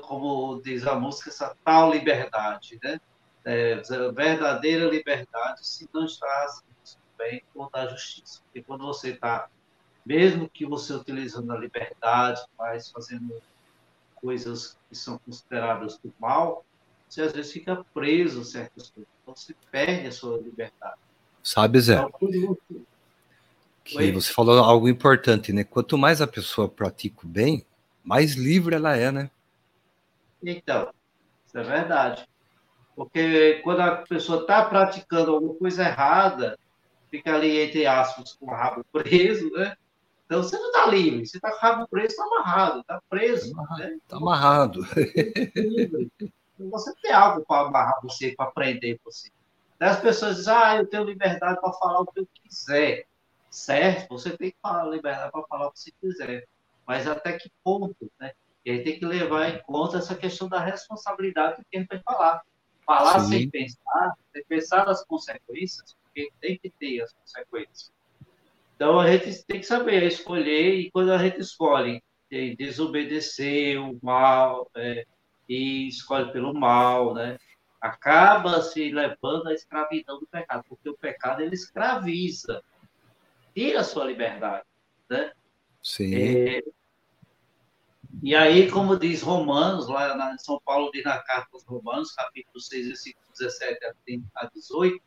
como 0.01 0.59
diz 0.61 0.85
a 0.85 0.95
música, 0.95 1.29
essa 1.29 1.55
tal 1.63 1.91
liberdade, 1.91 2.79
né? 2.83 2.99
É, 3.43 3.82
verdadeira 4.13 4.86
liberdade 4.86 5.67
se 5.67 5.89
não 5.93 6.06
está 6.06 6.45
assim, 6.45 6.97
bem 7.17 7.43
ou 7.56 7.69
da 7.69 7.88
justiça. 7.88 8.41
Porque 8.43 8.62
quando 8.62 8.86
você 8.86 9.12
está, 9.12 9.49
mesmo 10.06 10.49
que 10.49 10.65
você 10.65 10.93
utilizando 10.93 11.51
a 11.51 11.58
liberdade, 11.58 12.41
mas 12.58 12.89
fazendo 12.91 13.41
coisas 14.15 14.77
que 14.88 14.95
são 14.95 15.17
consideradas 15.19 15.97
do 15.97 16.13
mal, 16.19 16.63
você 17.10 17.23
às 17.23 17.34
vezes 17.34 17.51
fica 17.51 17.84
preso 17.93 18.41
a 18.41 18.45
certas 18.45 18.89
coisas. 18.89 19.12
Então 19.21 19.36
você 19.36 19.56
perde 19.71 20.08
a 20.08 20.12
sua 20.12 20.38
liberdade. 20.38 20.99
Sabe, 21.43 21.80
Zé? 21.82 21.95
Então. 21.95 22.58
Que 23.84 24.12
você 24.12 24.32
falou 24.32 24.60
algo 24.60 24.88
importante, 24.88 25.51
né? 25.51 25.63
Quanto 25.63 25.97
mais 25.97 26.21
a 26.21 26.27
pessoa 26.27 26.69
pratica 26.69 27.25
o 27.25 27.27
bem, 27.27 27.65
mais 28.04 28.36
livre 28.36 28.75
ela 28.75 28.95
é, 28.95 29.12
né? 29.12 29.32
Então, 30.41 30.93
isso 31.45 31.58
é 31.58 31.63
verdade. 31.63 32.27
Porque 32.95 33.62
quando 33.63 33.80
a 33.82 33.95
pessoa 33.97 34.41
está 34.41 34.65
praticando 34.65 35.32
alguma 35.32 35.56
coisa 35.56 35.84
errada, 35.84 36.58
fica 37.10 37.34
ali, 37.36 37.60
entre 37.60 37.86
aspas, 37.86 38.34
com 38.34 38.47
o 38.47 38.49
rabo 38.49 38.84
preso, 38.91 39.49
né? 39.51 39.75
Então 40.25 40.43
você 40.43 40.58
não 40.58 40.67
está 40.67 40.86
livre, 40.88 41.25
você 41.25 41.38
está 41.38 41.51
com 41.51 41.58
o 41.58 41.60
rabo 41.60 41.88
preso, 41.88 42.08
está 42.08 42.23
amarrado, 42.23 42.80
está 42.82 43.01
preso. 43.10 43.47
Está 43.47 43.58
amarrado. 43.58 43.89
Né? 43.89 43.99
Tá 44.08 44.17
amarrado. 44.17 44.80
Então, 46.62 46.69
você 46.69 46.93
tem 47.01 47.12
algo 47.12 47.43
para 47.43 47.67
amarrar 47.67 47.99
você, 48.04 48.36
para 48.38 48.51
prender 48.51 48.99
você. 49.04 49.32
as 49.80 49.99
pessoas 49.99 50.38
dizem, 50.38 50.54
ah, 50.54 50.75
eu 50.77 50.86
tenho 50.86 51.04
liberdade 51.04 51.60
para 51.60 51.73
falar 51.73 52.01
o 52.01 52.06
que 52.06 52.19
eu 52.19 52.27
quiser. 52.34 53.08
Certo? 53.49 54.10
Você 54.10 54.38
tem 54.38 54.51
que 54.51 54.58
falar 54.62 54.86
liberdade 54.86 55.32
para 55.32 55.43
falar 55.47 55.67
o 55.67 55.71
que 55.71 55.80
você 55.80 55.91
quiser 55.99 56.47
mas 56.91 57.08
até 57.08 57.34
que 57.38 57.49
ponto, 57.63 58.12
né? 58.19 58.34
E 58.65 58.71
aí 58.71 58.84
tem 58.84 58.99
que 58.99 59.06
levar 59.06 59.49
em 59.49 59.62
conta 59.62 59.97
essa 59.97 60.13
questão 60.13 60.49
da 60.49 60.60
responsabilidade 60.60 61.63
que 61.63 61.77
gente 61.77 61.88
vai 61.88 62.01
falar. 62.04 62.41
Falar 62.91 63.19
Sim. 63.21 63.30
sem 63.30 63.49
pensar, 63.49 64.13
sem 64.34 64.43
pensar 64.45 64.86
nas 64.86 65.06
consequências, 65.06 65.95
porque 66.04 66.30
tem 66.41 66.58
que 66.58 66.69
ter 66.69 67.01
as 67.01 67.13
consequências. 67.13 67.91
Então 68.75 68.99
a 68.99 69.10
gente 69.10 69.45
tem 69.45 69.60
que 69.60 69.65
saber 69.65 70.04
escolher, 70.04 70.75
e 70.75 70.91
quando 70.91 71.12
a 71.12 71.17
gente 71.17 71.39
escolhe 71.39 72.04
desobedecer 72.58 73.82
o 73.82 73.97
mal, 74.01 74.69
é, 74.75 75.06
e 75.47 75.88
escolhe 75.88 76.32
pelo 76.32 76.54
mal, 76.54 77.13
né? 77.13 77.38
acaba 77.82 78.62
se 78.62 78.91
levando 78.91 79.47
à 79.47 79.54
escravidão 79.54 80.19
do 80.19 80.27
pecado, 80.27 80.63
porque 80.69 80.88
o 80.88 80.97
pecado 80.97 81.41
ele 81.41 81.56
escraviza, 81.56 82.62
tira 83.56 83.80
a 83.80 83.84
sua 83.84 84.06
liberdade, 84.06 84.65
né? 85.10 85.32
Sim. 85.82 86.13
É, 86.13 86.62
e 88.21 88.36
aí, 88.36 88.69
como 88.69 88.97
diz 88.97 89.21
Romanos, 89.21 89.88
lá 89.88 90.15
na 90.15 90.38
São 90.38 90.60
Paulo 90.63 90.91
diz 90.91 91.04
na 91.04 91.19
carta 91.19 91.50
aos 91.54 91.63
Romanos, 91.63 92.12
capítulo 92.12 92.60
6, 92.60 92.88
versículo 92.88 93.26
17 93.38 93.80
a 94.36 94.45
18, 94.47 95.02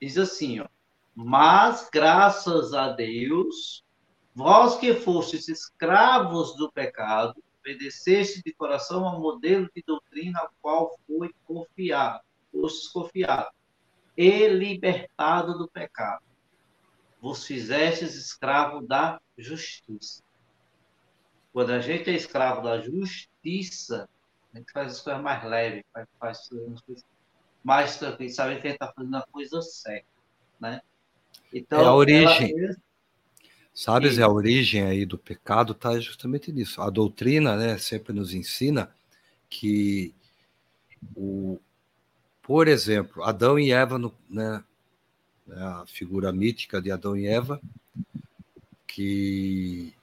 diz 0.00 0.18
assim, 0.18 0.60
ó, 0.60 0.66
mas 1.14 1.88
graças 1.92 2.74
a 2.74 2.88
Deus, 2.88 3.84
vós 4.34 4.76
que 4.76 4.94
fostes 4.94 5.48
escravos 5.48 6.56
do 6.56 6.70
pecado, 6.70 7.34
obedeceste 7.60 8.42
de 8.44 8.52
coração 8.52 9.06
ao 9.06 9.20
modelo 9.20 9.68
de 9.74 9.82
doutrina 9.86 10.40
ao 10.40 10.50
qual 10.60 10.98
foi 11.06 11.34
confiado, 11.44 12.20
fostes 12.52 12.88
confiado, 12.88 13.50
e 14.16 14.48
libertado 14.48 15.58
do 15.58 15.68
pecado. 15.68 16.24
Vos 17.20 17.44
fizestes 17.44 18.14
escravo 18.14 18.86
da 18.86 19.20
justiça. 19.36 20.25
Quando 21.56 21.70
a 21.70 21.80
gente 21.80 22.10
é 22.10 22.14
escravo 22.14 22.60
da 22.60 22.78
justiça, 22.82 24.06
a 24.52 24.58
gente 24.58 24.70
faz 24.70 24.92
as 24.92 25.00
coisas 25.00 25.22
mais 25.22 25.42
leves, 25.42 25.84
faz, 25.90 26.06
faz 26.20 26.38
as 26.38 26.82
coisas 26.82 27.04
mais 27.64 27.96
tranquilas, 27.96 28.34
sabe 28.34 28.60
que 28.60 28.66
a 28.66 28.70
gente 28.72 28.74
está 28.74 28.92
fazendo 28.92 29.16
a 29.16 29.26
coisa 29.32 29.62
certa, 29.62 30.06
né? 30.60 30.82
Então, 31.50 31.80
é 31.80 31.84
a 31.86 31.94
origem. 31.94 32.62
Ela... 32.62 32.76
Sabes, 33.72 34.18
é 34.18 34.22
a 34.22 34.28
origem 34.28 34.82
aí 34.82 35.06
do 35.06 35.16
pecado 35.16 35.72
está 35.72 35.98
justamente 35.98 36.52
nisso. 36.52 36.82
A 36.82 36.90
doutrina, 36.90 37.56
né, 37.56 37.78
sempre 37.78 38.12
nos 38.12 38.34
ensina 38.34 38.94
que 39.48 40.14
o, 41.16 41.58
por 42.42 42.68
exemplo, 42.68 43.24
Adão 43.24 43.58
e 43.58 43.72
Eva, 43.72 43.98
no, 43.98 44.14
né, 44.28 44.62
a 45.50 45.86
figura 45.86 46.30
mítica 46.34 46.82
de 46.82 46.90
Adão 46.90 47.16
e 47.16 47.26
Eva, 47.26 47.58
que 48.86 49.95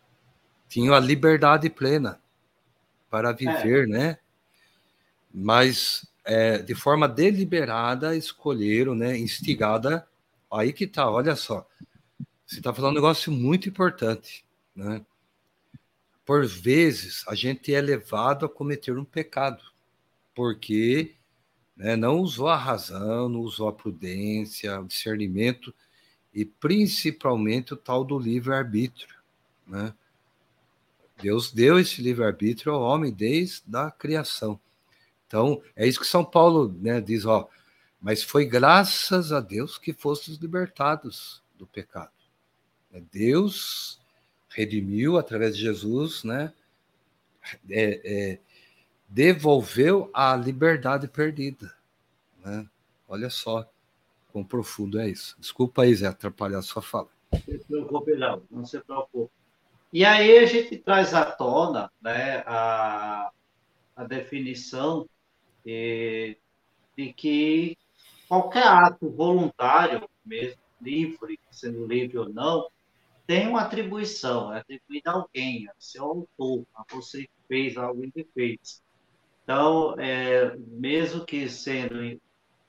tinham 0.74 0.96
a 0.96 1.00
liberdade 1.00 1.70
plena 1.70 2.20
para 3.08 3.30
é. 3.30 3.34
viver, 3.34 3.84
é. 3.84 3.88
né? 3.88 4.18
Mas 5.32 6.12
é, 6.26 6.58
de 6.58 6.74
forma 6.74 7.08
deliberada 7.08 8.16
escolheram, 8.18 8.96
né? 8.96 9.16
Instigada. 9.16 10.08
Aí 10.52 10.74
que 10.74 10.88
tá, 10.88 11.08
olha 11.08 11.36
só. 11.36 11.68
Você 12.44 12.58
está 12.58 12.74
falando 12.74 12.94
um 12.94 12.96
negócio 12.96 13.32
muito 13.32 13.70
importante, 13.70 14.44
né? 14.76 15.06
Por 16.26 16.44
vezes 16.48 17.24
a 17.28 17.36
gente 17.36 17.72
é 17.72 17.80
levado 17.80 18.44
a 18.44 18.50
cometer 18.50 18.98
um 18.98 19.06
pecado, 19.06 19.62
porque 20.34 21.14
né, 21.78 21.96
não 21.96 22.18
usou 22.18 22.48
a 22.48 22.56
razão, 22.56 23.30
não 23.30 23.42
usou 23.42 23.68
a 23.68 23.74
prudência, 23.74 24.80
o 24.80 24.88
discernimento 24.88 25.72
e 26.34 26.44
principalmente 26.46 27.76
o 27.76 27.78
tal 27.78 28.04
do 28.04 28.18
livre-arbítrio. 28.18 29.16
Né? 29.68 29.94
Deus 31.22 31.52
deu 31.52 31.80
esse 31.80 32.02
livre-arbítrio 32.02 32.74
ao 32.74 32.82
homem 32.82 33.12
desde 33.12 33.64
a 33.76 33.90
criação. 33.92 34.60
Então, 35.28 35.62
é 35.76 35.88
isso 35.88 36.00
que 36.00 36.08
São 36.08 36.24
Paulo 36.24 36.76
né, 36.80 37.02
diz, 37.02 37.26
ó, 37.26 37.50
mas 38.00 38.22
foi 38.22 38.46
graças 38.46 39.32
a 39.32 39.40
Deus 39.40 39.78
que 39.78 39.94
fostes 39.94 40.38
libertados 40.38 41.42
do 41.56 41.66
pecado. 41.66 42.12
É, 42.92 43.00
Deus 43.00 44.00
redimiu 44.50 45.18
através 45.18 45.56
de 45.56 45.64
Jesus, 45.64 46.24
né? 46.24 46.54
É, 47.70 48.02
é, 48.04 48.40
devolveu 49.08 50.10
a 50.14 50.36
liberdade 50.36 51.08
perdida. 51.08 51.74
Né? 52.44 52.68
Olha 53.08 53.30
só 53.30 53.70
quão 54.32 54.44
profundo 54.44 55.00
é 55.00 55.10
isso. 55.10 55.36
Desculpa 55.40 55.84
aí, 55.84 55.96
Zé, 55.96 56.08
atrapalhar 56.08 56.60
a 56.60 56.64
sua 56.64 56.82
fala. 56.82 57.10
Não 57.32 57.40
se 57.40 57.66
preocupe, 57.66 58.16
não, 58.16 58.44
não 58.52 58.66
se 58.66 58.80
preocupe. 58.80 59.32
E 59.94 60.04
aí 60.04 60.40
a 60.40 60.46
gente 60.48 60.76
traz 60.80 61.14
à 61.14 61.24
tona 61.24 61.92
né, 62.02 62.44
a, 62.48 63.32
a 63.96 64.04
definição 64.04 65.08
de, 65.64 66.36
de 66.98 67.14
que 67.14 67.78
qualquer 68.28 68.66
ato 68.66 69.12
voluntário, 69.12 70.10
mesmo 70.26 70.60
livre, 70.82 71.40
sendo 71.52 71.86
livre 71.86 72.18
ou 72.18 72.28
não, 72.28 72.68
tem 73.28 73.48
uma 73.48 73.62
atribuição, 73.62 74.52
é 74.52 74.62
atribuída 74.62 75.12
a 75.12 75.14
alguém, 75.14 75.68
a 75.70 75.74
seu 75.78 76.04
autor, 76.04 76.66
a 76.76 76.84
você 76.90 77.26
que 77.26 77.48
fez, 77.48 77.78
a 77.78 77.84
alguém 77.84 78.10
que 78.10 78.28
fez. 78.34 78.82
Então, 79.44 79.94
é, 80.00 80.58
mesmo 80.58 81.24
que 81.24 81.48
sendo 81.48 82.20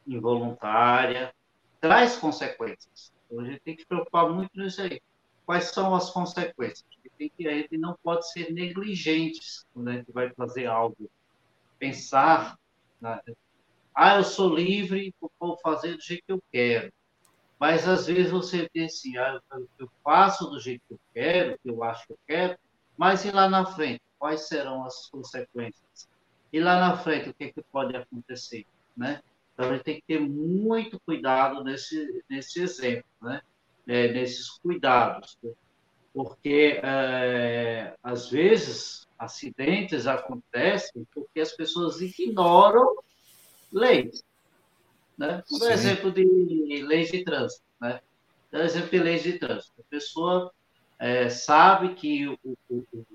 involuntária, 0.07 1.35
traz 1.81 2.19
consequências. 2.19 3.11
Então, 3.25 3.41
a 3.41 3.47
gente 3.47 3.61
tem 3.61 3.75
que 3.75 3.81
se 3.81 3.89
preocupar 3.89 4.29
muito 4.29 4.51
nisso 4.61 4.83
aí. 4.83 5.01
Quais 5.47 5.65
são 5.65 5.95
as 5.95 6.11
consequências? 6.11 6.85
Gente, 6.91 7.33
que, 7.37 7.49
a 7.49 7.53
gente 7.53 7.77
não 7.77 7.97
pode 8.03 8.31
ser 8.33 8.53
negligentes 8.53 9.65
quando 9.73 9.89
a 9.89 9.93
gente 9.93 10.13
vai 10.13 10.31
fazer 10.31 10.67
algo. 10.67 11.11
Pensar, 11.79 12.59
na, 13.01 13.21
ah, 13.95 14.17
eu 14.17 14.25
sou 14.25 14.55
livre, 14.55 15.15
vou 15.39 15.57
fazer 15.59 15.97
do 15.97 16.03
jeito 16.03 16.25
que 16.27 16.33
eu 16.33 16.43
quero. 16.51 16.93
Mas 17.61 17.87
às 17.87 18.07
vezes 18.07 18.31
você 18.31 18.69
diz 18.75 18.93
assim, 18.93 19.17
ah, 19.17 19.41
eu 19.79 19.89
faço 20.03 20.47
do 20.51 20.59
jeito 20.59 20.83
que 20.89 20.95
eu 20.95 21.01
quero, 21.13 21.59
que 21.63 21.71
eu 21.71 21.85
acho 21.85 22.07
que 22.07 22.13
eu 22.13 22.19
quero, 22.27 22.59
mas 22.97 23.25
e 23.25 23.31
lá 23.31 23.49
na 23.49 23.65
frente? 23.65 24.03
Quais 24.19 24.49
serão 24.49 24.85
as 24.85 25.09
consequências? 25.09 26.09
E 26.53 26.61
lá 26.61 26.81
na 26.81 26.97
frente, 26.97 27.31
o 27.31 27.35
que, 27.35 27.45
é 27.45 27.53
que 27.53 27.63
pode 27.63 27.97
acontecer? 27.97 28.67
Né? 28.97 29.21
Então, 29.53 29.71
a 29.71 29.75
gente 29.75 29.85
tem 29.85 29.97
que 29.97 30.07
ter 30.07 30.21
muito 30.21 30.99
cuidado 31.01 31.63
nesse, 31.63 32.25
nesse 32.29 32.61
exemplo, 32.61 33.09
né? 33.23 33.41
É, 33.87 34.09
nesses 34.13 34.51
cuidados, 34.51 35.37
porque 36.13 36.81
é, 36.83 37.95
às 38.03 38.31
vezes 38.31 39.07
acidentes 39.19 40.07
acontecem 40.07 41.07
porque 41.13 41.41
as 41.41 41.53
pessoas 41.53 42.01
ignoram 42.01 42.97
leis. 43.73 44.23
Né? 45.19 45.43
Por 45.49 45.61
Sim. 45.61 45.73
exemplo 45.73 46.13
de 46.13 46.83
leis 46.87 47.11
de 47.11 47.25
trânsito. 47.25 47.65
Né? 47.81 48.01
Por 48.51 48.61
exemplo 48.61 48.91
de 48.91 48.99
leis 48.99 49.23
de 49.23 49.39
trânsito. 49.39 49.81
A 49.81 49.85
pessoa 49.91 50.53
é, 50.99 51.29
sabe 51.29 51.95
que 51.95 52.29
o, 52.29 52.39
o, 52.45 52.85
o, 52.93 53.07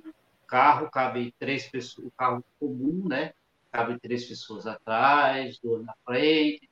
carro 0.47 0.89
cabe 0.89 1.33
três 1.39 1.67
pessoas, 1.69 2.07
o 2.07 2.11
carro 2.11 2.43
comum, 2.59 3.07
né? 3.07 3.33
Cabe 3.71 3.99
três 3.99 4.25
pessoas 4.25 4.65
atrás, 4.65 5.59
duas 5.59 5.85
na 5.85 5.93
frente, 6.03 6.67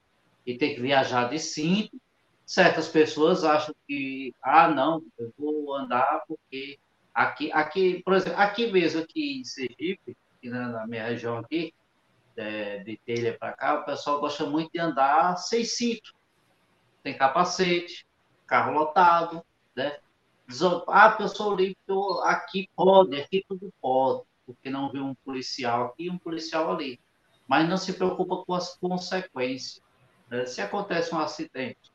e 0.45 0.57
tem 0.57 0.73
que 0.73 0.81
viajar 0.81 1.29
de 1.29 1.37
cinco. 1.37 1.95
Certas 2.47 2.87
pessoas 2.87 3.43
acham 3.43 3.75
que, 3.85 4.33
ah, 4.41 4.69
não, 4.69 5.03
eu 5.19 5.33
vou 5.37 5.75
andar 5.75 6.23
porque 6.25 6.79
aqui, 7.13 7.51
aqui 7.51 8.01
por 8.01 8.13
exemplo, 8.13 8.39
aqui 8.39 8.71
mesmo, 8.71 9.01
aqui 9.01 9.41
em 9.41 9.43
Sergipe, 9.43 10.15
aqui 10.33 10.49
na, 10.49 10.69
na 10.69 10.87
minha 10.87 11.03
região 11.03 11.39
aqui, 11.39 11.73
é, 12.37 12.77
de 12.85 12.97
telha 13.05 13.37
para 13.37 13.51
cá, 13.51 13.81
o 13.81 13.83
pessoal 13.83 14.21
gosta 14.21 14.45
muito 14.45 14.71
de 14.71 14.79
andar 14.79 15.35
seis 15.35 15.75
cintos. 15.75 16.13
Tem 17.03 17.17
capacete, 17.17 18.07
carro 18.45 18.71
lotado, 18.71 19.43
né? 19.75 19.97
Ah, 20.87 21.17
livre, 21.57 21.75
aqui 22.23 22.69
pode, 22.73 23.19
aqui 23.19 23.43
tudo 23.45 23.73
pode, 23.81 24.23
porque 24.45 24.69
não 24.69 24.89
vê 24.89 25.01
um 25.01 25.13
policial 25.15 25.87
aqui 25.87 26.05
e 26.05 26.09
um 26.09 26.17
policial 26.17 26.71
ali. 26.71 26.97
Mas 27.45 27.67
não 27.67 27.75
se 27.75 27.91
preocupa 27.91 28.45
com 28.45 28.53
as 28.53 28.73
consequências. 28.77 29.81
Né? 30.29 30.45
Se 30.45 30.61
acontece 30.61 31.13
um 31.13 31.19
acidente, 31.19 31.91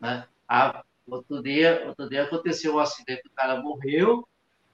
né? 0.00 0.26
Ah, 0.48 0.82
outro, 1.06 1.42
dia, 1.42 1.84
outro 1.88 2.08
dia 2.08 2.24
aconteceu 2.24 2.76
um 2.76 2.78
acidente, 2.78 3.26
o 3.26 3.32
cara 3.32 3.60
morreu, 3.60 4.26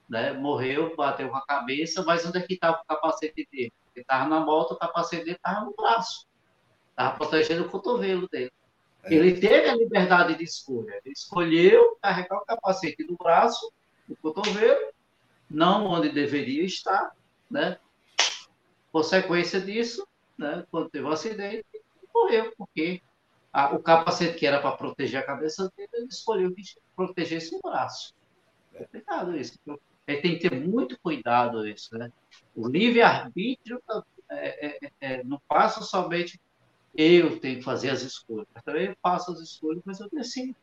né? 0.08 0.32
morreu, 0.32 0.94
bateu 0.96 1.28
com 1.28 1.36
a 1.36 1.46
cabeça, 1.46 2.02
mas 2.04 2.24
onde 2.26 2.38
é 2.38 2.42
que 2.42 2.54
estava 2.54 2.80
o 2.80 2.86
capacete 2.86 3.48
dele? 3.50 3.72
Ele 3.94 4.02
estava 4.02 4.28
na 4.28 4.40
moto, 4.40 4.72
o 4.72 4.78
capacete 4.78 5.24
dele 5.24 5.36
estava 5.36 5.64
no 5.64 5.74
braço. 5.74 6.26
Estava 6.90 7.16
protegendo 7.16 7.64
o 7.64 7.68
cotovelo 7.68 8.28
dele. 8.28 8.52
É. 9.04 9.14
Ele 9.14 9.38
teve 9.38 9.68
a 9.68 9.76
liberdade 9.76 10.36
de 10.36 10.44
escolha. 10.44 11.00
Ele 11.04 11.12
escolheu 11.12 11.96
carregar 12.02 12.38
o 12.38 12.44
capacete 12.44 13.04
no 13.04 13.16
braço, 13.16 13.72
no 14.08 14.16
cotovelo, 14.16 14.92
não 15.48 15.86
onde 15.86 16.10
deveria 16.10 16.64
estar, 16.64 17.12
né? 17.50 17.78
Consequência 18.90 19.60
disso, 19.60 20.06
né? 20.38 20.64
Quando 20.70 20.90
teve 20.90 21.04
o 21.04 21.08
um 21.08 21.12
acidente, 21.12 21.66
morreu, 22.14 22.52
porque 22.56 23.02
a, 23.54 23.72
o 23.72 23.78
capacete 23.78 24.36
que 24.36 24.46
era 24.46 24.60
para 24.60 24.76
proteger 24.76 25.20
a 25.20 25.24
cabeça 25.24 25.72
dele, 25.76 25.88
ele 25.94 26.08
escolheu 26.08 26.52
que 26.52 26.62
protegesse 26.96 27.54
o 27.54 27.60
braço. 27.62 28.12
É 28.74 28.80
complicado 28.80 29.36
isso. 29.36 29.56
Ele 30.04 30.20
tem 30.20 30.36
que 30.36 30.48
ter 30.48 30.60
muito 30.60 30.98
cuidado 30.98 31.66
isso, 31.66 31.96
né? 31.96 32.10
O 32.54 32.66
livre-arbítrio 32.66 33.80
é, 34.28 34.66
é, 34.86 34.90
é, 35.00 35.22
não 35.22 35.40
passa 35.48 35.82
somente 35.82 36.40
eu 36.96 37.38
tenho 37.38 37.58
que 37.58 37.62
fazer 37.62 37.90
as 37.90 38.02
escolhas. 38.02 38.46
Também 38.64 38.86
eu 38.86 38.96
faço 39.00 39.30
as 39.30 39.38
escolhas, 39.38 39.82
mas 39.84 40.00
eu 40.00 40.08
decido. 40.10 40.56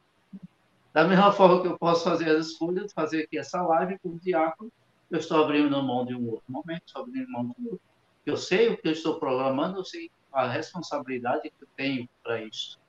Da 0.94 1.06
mesma 1.06 1.32
forma 1.32 1.62
que 1.62 1.68
eu 1.68 1.78
posso 1.78 2.04
fazer 2.04 2.30
as 2.30 2.48
escolhas, 2.48 2.92
fazer 2.92 3.24
aqui 3.24 3.38
essa 3.38 3.62
live 3.62 3.98
com 4.00 4.10
o 4.10 4.20
diácono, 4.20 4.72
eu 5.10 5.20
estou 5.20 5.42
abrindo 5.42 5.82
mão 5.82 6.06
de 6.06 6.14
um 6.14 6.30
outro 6.30 6.46
momento, 6.50 6.84
estou 6.86 7.04
abrindo 7.04 7.32
mão 7.32 7.46
de 7.46 7.56
um 7.62 7.66
outro. 7.72 7.82
Eu 8.26 8.36
sei 8.36 8.68
o 8.70 8.78
que 8.78 8.88
eu 8.88 8.92
estou 8.92 9.18
programando, 9.18 9.80
eu 9.80 9.86
sei 9.86 10.12
a 10.32 10.48
responsabilidade 10.48 11.50
que 11.50 11.64
eu 11.64 11.68
tenho 11.76 12.10
para 12.24 12.42
isso. 12.44 12.81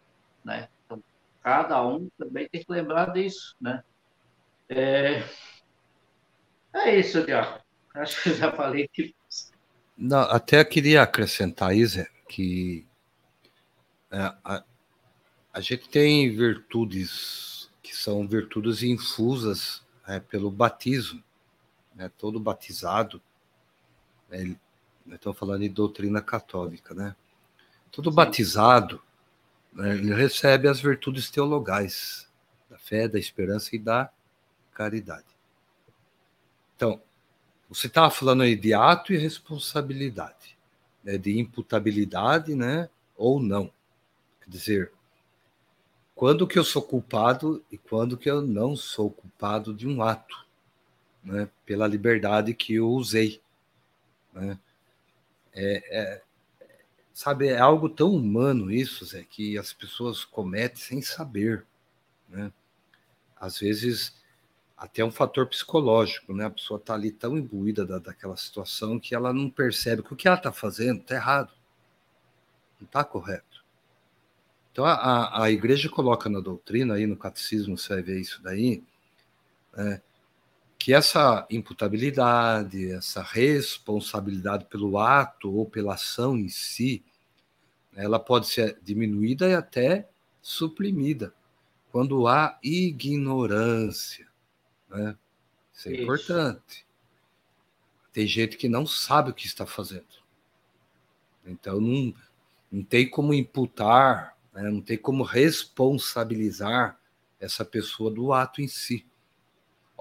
Né? 0.44 0.68
Então, 0.84 1.02
cada 1.42 1.84
um 1.86 2.08
também 2.18 2.48
tem 2.48 2.64
que 2.64 2.72
lembrar 2.72 3.12
disso. 3.12 3.54
Né? 3.60 3.82
É, 4.68 5.22
é 6.74 6.98
isso, 6.98 7.24
Diácono. 7.24 7.62
Acho 7.94 8.22
que 8.22 8.30
eu 8.30 8.34
já 8.34 8.52
falei 8.52 8.88
que. 8.88 9.14
Não, 9.96 10.20
até 10.20 10.64
queria 10.64 11.02
acrescentar, 11.02 11.76
Isa, 11.76 12.08
que 12.28 12.86
é, 14.10 14.18
a, 14.44 14.64
a, 15.52 15.60
gente 15.60 15.88
tem 15.88 16.34
virtudes 16.34 17.70
que 17.82 17.94
são 17.94 18.26
virtudes 18.26 18.82
infusas 18.82 19.82
é, 20.08 20.18
pelo 20.18 20.50
batismo. 20.50 21.22
Né? 21.94 22.10
Todo 22.16 22.40
batizado, 22.40 23.20
né? 24.30 24.56
estou 25.10 25.34
falando 25.34 25.60
de 25.60 25.68
doutrina 25.68 26.22
católica, 26.22 26.94
né? 26.94 27.14
Todo 27.90 28.10
Sim. 28.10 28.16
batizado? 28.16 29.02
Ele 29.76 30.14
recebe 30.14 30.68
as 30.68 30.80
virtudes 30.80 31.30
teologais 31.30 32.28
da 32.68 32.78
fé, 32.78 33.08
da 33.08 33.18
esperança 33.18 33.74
e 33.74 33.78
da 33.78 34.10
caridade. 34.74 35.26
Então, 36.76 37.00
você 37.68 37.86
estava 37.86 38.10
falando 38.10 38.42
aí 38.42 38.54
de 38.54 38.74
ato 38.74 39.12
e 39.12 39.16
responsabilidade, 39.16 40.56
né, 41.02 41.16
de 41.16 41.38
imputabilidade, 41.38 42.54
né, 42.54 42.88
ou 43.16 43.40
não. 43.40 43.72
Quer 44.42 44.50
dizer, 44.50 44.92
quando 46.14 46.46
que 46.46 46.58
eu 46.58 46.64
sou 46.64 46.82
culpado 46.82 47.64
e 47.70 47.78
quando 47.78 48.16
que 48.16 48.30
eu 48.30 48.42
não 48.42 48.76
sou 48.76 49.10
culpado 49.10 49.72
de 49.72 49.88
um 49.88 50.02
ato, 50.02 50.46
né, 51.24 51.48
pela 51.64 51.86
liberdade 51.86 52.52
que 52.52 52.74
eu 52.74 52.88
usei, 52.88 53.40
né? 54.32 54.58
É, 55.54 55.82
é, 55.90 56.22
sabe, 57.12 57.48
é 57.48 57.58
algo 57.58 57.88
tão 57.88 58.14
humano 58.14 58.70
isso, 58.70 59.04
Zé, 59.04 59.24
que 59.24 59.58
as 59.58 59.72
pessoas 59.72 60.24
cometem 60.24 60.76
sem 60.76 61.02
saber, 61.02 61.66
né? 62.28 62.52
Às 63.36 63.58
vezes 63.58 64.20
até 64.76 65.04
um 65.04 65.12
fator 65.12 65.46
psicológico, 65.46 66.34
né? 66.34 66.46
A 66.46 66.50
pessoa 66.50 66.78
está 66.78 66.94
ali 66.94 67.12
tão 67.12 67.38
imbuída 67.38 67.86
da, 67.86 67.98
daquela 67.98 68.36
situação 68.36 68.98
que 68.98 69.14
ela 69.14 69.32
não 69.32 69.48
percebe 69.48 70.02
que 70.02 70.12
o 70.12 70.16
que 70.16 70.26
ela 70.26 70.36
está 70.36 70.50
fazendo 70.52 71.00
está 71.00 71.14
errado, 71.14 71.52
não 72.80 72.86
está 72.86 73.04
correto. 73.04 73.64
Então 74.72 74.84
a, 74.84 74.94
a, 74.94 75.44
a, 75.44 75.50
igreja 75.50 75.88
coloca 75.88 76.28
na 76.28 76.40
doutrina, 76.40 76.94
aí 76.94 77.06
no 77.06 77.16
catecismo 77.16 77.76
você 77.76 77.94
vai 77.94 78.02
ver 78.02 78.20
isso 78.20 78.42
daí, 78.42 78.82
né? 79.76 80.02
Que 80.82 80.92
essa 80.92 81.46
imputabilidade, 81.48 82.90
essa 82.90 83.22
responsabilidade 83.22 84.64
pelo 84.64 84.98
ato 84.98 85.54
ou 85.54 85.64
pela 85.64 85.94
ação 85.94 86.36
em 86.36 86.48
si, 86.48 87.04
ela 87.94 88.18
pode 88.18 88.48
ser 88.48 88.80
diminuída 88.82 89.48
e 89.48 89.54
até 89.54 90.08
suprimida 90.42 91.32
quando 91.92 92.26
há 92.26 92.58
ignorância 92.64 94.26
né? 94.90 95.16
Isso 95.72 95.88
é 95.88 95.92
Isso. 95.92 96.02
importante. 96.02 96.86
Tem 98.12 98.26
gente 98.26 98.56
que 98.56 98.68
não 98.68 98.84
sabe 98.84 99.30
o 99.30 99.34
que 99.34 99.46
está 99.46 99.64
fazendo. 99.64 100.04
Então 101.46 101.80
não, 101.80 102.12
não 102.72 102.82
tem 102.82 103.08
como 103.08 103.32
imputar, 103.32 104.36
né? 104.52 104.68
não 104.68 104.82
tem 104.82 104.98
como 104.98 105.22
responsabilizar 105.22 106.98
essa 107.38 107.64
pessoa 107.64 108.10
do 108.10 108.32
ato 108.32 108.60
em 108.60 108.66
si. 108.66 109.06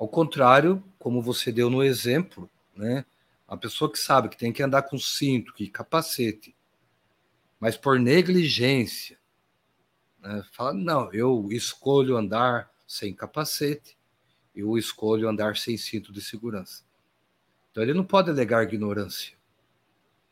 Ao 0.01 0.07
contrário, 0.07 0.83
como 0.97 1.21
você 1.21 1.51
deu 1.51 1.69
no 1.69 1.83
exemplo, 1.83 2.49
né? 2.75 3.05
A 3.47 3.55
pessoa 3.55 3.91
que 3.91 3.99
sabe 3.99 4.29
que 4.29 4.35
tem 4.35 4.51
que 4.51 4.63
andar 4.63 4.81
com 4.81 4.97
cinto, 4.97 5.53
que 5.53 5.69
capacete, 5.69 6.55
mas 7.59 7.77
por 7.77 7.99
negligência, 7.99 9.19
né? 10.19 10.43
fala, 10.53 10.73
não, 10.73 11.13
eu 11.13 11.49
escolho 11.51 12.17
andar 12.17 12.71
sem 12.87 13.13
capacete, 13.13 13.95
eu 14.55 14.75
escolho 14.75 15.29
andar 15.29 15.55
sem 15.55 15.77
cinto 15.77 16.11
de 16.11 16.19
segurança. 16.19 16.83
Então 17.69 17.83
ele 17.83 17.93
não 17.93 18.03
pode 18.03 18.31
alegar 18.31 18.63
ignorância. 18.63 19.37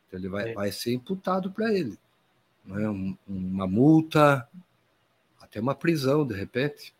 Então 0.07 0.19
ele 0.19 0.29
vai, 0.29 0.49
é. 0.49 0.53
vai 0.55 0.71
ser 0.71 0.95
imputado 0.95 1.51
para 1.51 1.71
ele. 1.71 1.95
É? 2.69 2.89
Um, 2.89 3.15
uma 3.27 3.67
multa, 3.67 4.49
até 5.39 5.59
uma 5.59 5.75
prisão, 5.75 6.25
de 6.25 6.33
repente. 6.33 6.91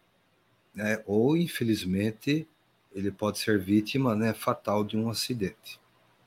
né, 0.75 1.03
ou 1.07 1.35
infelizmente 1.35 2.47
ele 2.93 3.11
pode 3.11 3.39
ser 3.39 3.59
vítima 3.59 4.15
né, 4.15 4.33
fatal 4.33 4.83
de 4.83 4.97
um 4.97 5.09
acidente. 5.09 5.79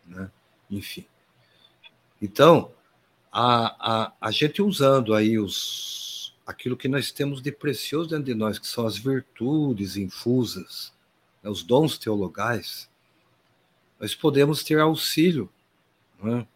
Né? 0.06 0.30
Enfim. 0.70 1.06
Então, 2.20 2.72
a, 3.30 4.04
a, 4.04 4.12
a 4.20 4.30
gente 4.30 4.62
usando 4.62 5.14
aí 5.14 5.38
os, 5.38 6.36
aquilo 6.46 6.76
que 6.76 6.88
nós 6.88 7.10
temos 7.10 7.42
de 7.42 7.50
precioso 7.50 8.10
dentro 8.10 8.24
de 8.24 8.34
nós, 8.34 8.58
que 8.58 8.66
são 8.66 8.86
as 8.86 8.96
virtudes 8.96 9.96
infusas, 9.96 10.92
né, 11.42 11.50
os 11.50 11.62
dons 11.62 11.98
teologais, 11.98 12.88
nós 13.98 14.14
podemos 14.14 14.62
ter 14.62 14.78
auxílio 14.78 15.48
né, 16.22 16.46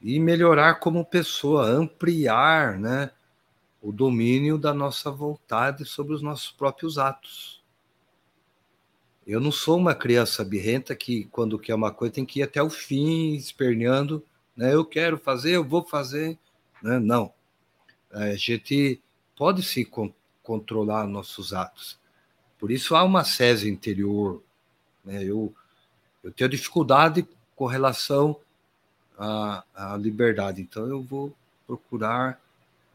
e 0.00 0.18
melhorar 0.18 0.76
como 0.76 1.04
pessoa, 1.04 1.66
ampliar 1.66 2.78
né, 2.78 3.10
o 3.82 3.92
domínio 3.92 4.58
da 4.58 4.72
nossa 4.72 5.10
vontade 5.10 5.84
sobre 5.84 6.14
os 6.14 6.22
nossos 6.22 6.50
próprios 6.52 6.98
atos. 6.98 7.59
Eu 9.26 9.40
não 9.40 9.52
sou 9.52 9.76
uma 9.76 9.94
criança 9.94 10.44
birrenta 10.44 10.94
que, 10.96 11.24
quando 11.26 11.58
quer 11.58 11.74
uma 11.74 11.92
coisa, 11.92 12.14
tem 12.14 12.26
que 12.26 12.40
ir 12.40 12.42
até 12.42 12.62
o 12.62 12.70
fim, 12.70 13.34
esperneando, 13.34 14.24
né? 14.56 14.74
Eu 14.74 14.84
quero 14.84 15.18
fazer, 15.18 15.52
eu 15.52 15.64
vou 15.64 15.82
fazer. 15.86 16.38
Né? 16.82 16.98
Não. 16.98 17.32
A 18.10 18.34
gente 18.34 19.00
pode 19.36 19.62
se 19.62 19.84
con 19.84 20.12
controlar 20.42 21.06
nossos 21.06 21.52
atos. 21.52 21.98
Por 22.58 22.70
isso 22.70 22.96
há 22.96 23.04
uma 23.04 23.24
sese 23.24 23.70
interior. 23.70 24.42
Né? 25.04 25.22
Eu, 25.22 25.54
eu 26.24 26.32
tenho 26.32 26.50
dificuldade 26.50 27.26
com 27.54 27.66
relação 27.66 28.36
à, 29.16 29.64
à 29.74 29.96
liberdade, 29.96 30.60
então 30.60 30.86
eu 30.86 31.02
vou 31.02 31.32
procurar 31.66 32.40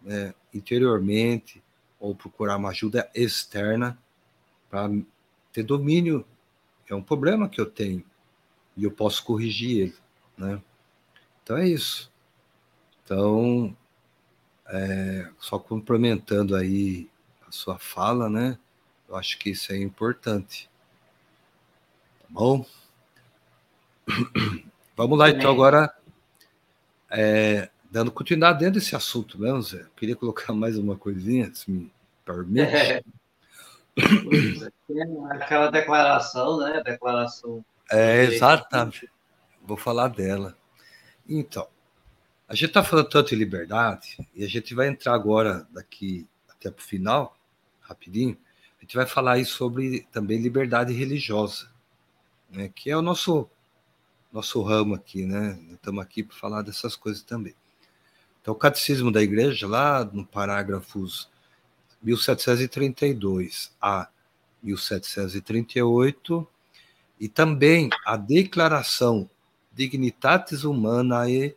né, 0.02 0.34
interiormente 0.54 1.64
ou 2.00 2.14
procurar 2.14 2.58
uma 2.58 2.70
ajuda 2.70 3.10
externa 3.16 3.98
para 4.70 4.90
ter 5.56 5.64
domínio. 5.64 6.26
É 6.90 6.94
um 6.94 7.02
problema 7.02 7.48
que 7.48 7.60
eu 7.62 7.66
tenho 7.66 8.04
e 8.76 8.84
eu 8.84 8.92
posso 8.92 9.24
corrigir 9.24 9.78
ele, 9.80 9.96
né? 10.38 10.62
Então 11.42 11.58
é 11.58 11.68
isso. 11.68 12.12
Então, 13.04 13.76
é, 14.68 15.30
só 15.40 15.58
complementando 15.58 16.56
aí 16.56 17.10
a 17.48 17.52
sua 17.52 17.80
fala, 17.80 18.30
né? 18.30 18.60
Eu 19.08 19.16
acho 19.16 19.40
que 19.40 19.52
isso 19.52 19.72
é 19.72 19.78
importante. 19.78 20.70
Tá 22.20 22.28
bom? 22.30 22.66
Vamos 24.98 25.18
lá, 25.18 25.30
então, 25.30 25.52
agora. 25.52 25.96
É, 27.10 27.70
dando 27.90 28.12
continuidade 28.12 28.60
dentro 28.60 28.80
desse 28.80 28.96
assunto 28.96 29.40
mesmo, 29.40 29.62
Zé. 29.62 29.86
Queria 29.96 30.16
colocar 30.18 30.52
mais 30.54 30.78
uma 30.78 30.98
coisinha, 30.98 31.54
se 31.54 31.72
me 31.72 31.92
permite. 32.26 33.06
Aquela 35.32 35.70
declaração, 35.70 36.60
né? 36.60 36.82
Declaração. 36.84 37.64
É, 37.92 38.24
exatamente. 38.24 39.10
Vou 39.62 39.78
falar 39.78 40.10
dela. 40.10 40.58
Então, 41.28 41.68
a 42.48 42.54
gente 42.54 42.68
está 42.68 42.84
falando 42.84 43.10
tanto 43.10 43.34
em 43.34 43.38
liberdade, 43.38 44.18
e 44.36 44.44
a 44.44 44.48
gente 44.48 44.76
vai 44.76 44.88
entrar 44.88 45.14
agora, 45.14 45.68
daqui 45.72 46.28
até 46.48 46.70
para 46.70 46.82
o 46.82 46.86
final, 46.86 47.36
rapidinho, 47.82 48.38
a 48.78 48.82
gente 48.82 48.96
vai 48.96 49.06
falar 49.06 49.34
aí 49.34 49.46
sobre 49.46 50.08
também 50.12 50.40
liberdade 50.40 50.94
religiosa, 50.94 51.70
né, 52.50 52.70
que 52.74 52.92
é 52.92 52.96
o 52.96 53.02
nosso, 53.02 53.50
nosso 54.32 54.62
ramo 54.62 54.94
aqui, 54.94 55.26
né? 55.26 55.60
Estamos 55.72 56.04
aqui 56.04 56.24
para 56.24 56.36
falar 56.36 56.62
dessas 56.62 56.96
coisas 56.96 57.24
também. 57.24 57.56
Então, 58.42 58.54
o 58.54 58.58
Catecismo 58.58 59.12
da 59.12 59.24
Igreja, 59.24 59.68
lá 59.68 60.06
no 60.06 60.24
parágrafos 60.24 61.28
1732 62.06 63.74
a 63.82 64.08
1738, 64.62 66.48
e 67.20 67.28
também 67.28 67.90
a 68.06 68.16
Declaração 68.16 69.28
Dignitatis 69.74 70.64
Humanae, 70.64 71.56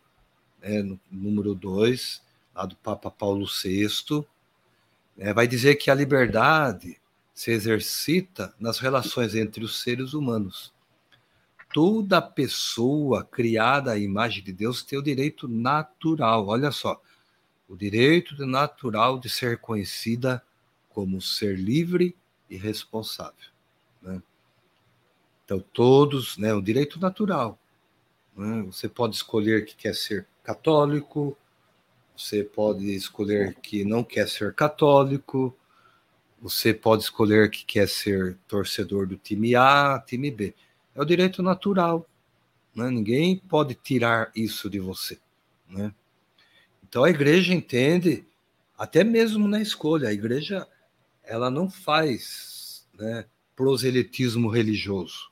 né, 0.62 0.98
número 1.11 1.54
2, 1.54 2.22
lá 2.54 2.64
do 2.64 2.76
Papa 2.76 3.11
Paulo 3.11 3.46
VI, 3.46 4.24
né, 5.16 5.34
vai 5.34 5.46
dizer 5.46 5.74
que 5.76 5.90
a 5.90 5.94
liberdade 5.94 6.98
se 7.34 7.50
exercita 7.50 8.54
nas 8.58 8.78
relações 8.78 9.34
entre 9.34 9.62
os 9.62 9.82
seres 9.82 10.14
humanos. 10.14 10.72
Toda 11.72 12.22
pessoa 12.22 13.22
criada 13.22 13.92
à 13.92 13.98
imagem 13.98 14.42
de 14.42 14.52
Deus 14.52 14.82
tem 14.82 14.98
o 14.98 15.02
direito 15.02 15.46
natural, 15.46 16.48
olha 16.48 16.72
só, 16.72 17.00
o 17.68 17.76
direito 17.76 18.35
natural 18.46 19.18
de 19.18 19.28
ser 19.28 19.59
conhecida 19.59 20.42
como 20.88 21.20
ser 21.20 21.57
livre 21.59 22.16
e 22.48 22.57
responsável. 22.57 23.50
Né? 24.00 24.22
Então, 25.44 25.61
todos, 25.72 26.38
né, 26.38 26.54
o 26.54 26.62
direito 26.62 26.98
natural. 26.98 27.59
Né? 28.37 28.62
Você 28.62 28.88
pode 28.88 29.16
escolher 29.16 29.64
que 29.64 29.76
quer 29.76 29.94
ser 29.94 30.26
católico, 30.42 31.37
você 32.16 32.42
pode 32.42 32.90
escolher 32.94 33.54
que 33.57 33.85
não 33.85 34.02
quer 34.02 34.28
ser 34.28 34.54
católico, 34.54 35.57
você 36.40 36.72
pode 36.72 37.02
escolher 37.02 37.50
que 37.50 37.64
quer 37.64 37.88
ser 37.88 38.37
torcedor 38.48 39.07
do 39.07 39.16
time 39.16 39.54
A, 39.54 40.02
time 40.04 40.31
B. 40.31 40.54
É 40.94 41.02
o 41.02 41.04
direito 41.04 41.42
natural. 41.42 42.09
Né? 42.74 42.88
Ninguém 42.90 43.38
pode 43.38 43.74
tirar 43.74 44.31
isso 44.35 44.70
de 44.70 44.81
você. 44.81 45.18
Né? 45.68 45.92
Então 46.88 47.05
a 47.05 47.11
igreja 47.11 47.53
entende, 47.53 48.24
até 48.77 49.05
mesmo 49.05 49.46
na 49.46 49.61
escolha, 49.61 50.09
a 50.09 50.12
igreja 50.12 50.66
ela 51.22 51.51
não 51.51 51.68
faz 51.68 52.88
né, 52.98 53.27
proselitismo 53.55 54.48
religioso. 54.48 55.31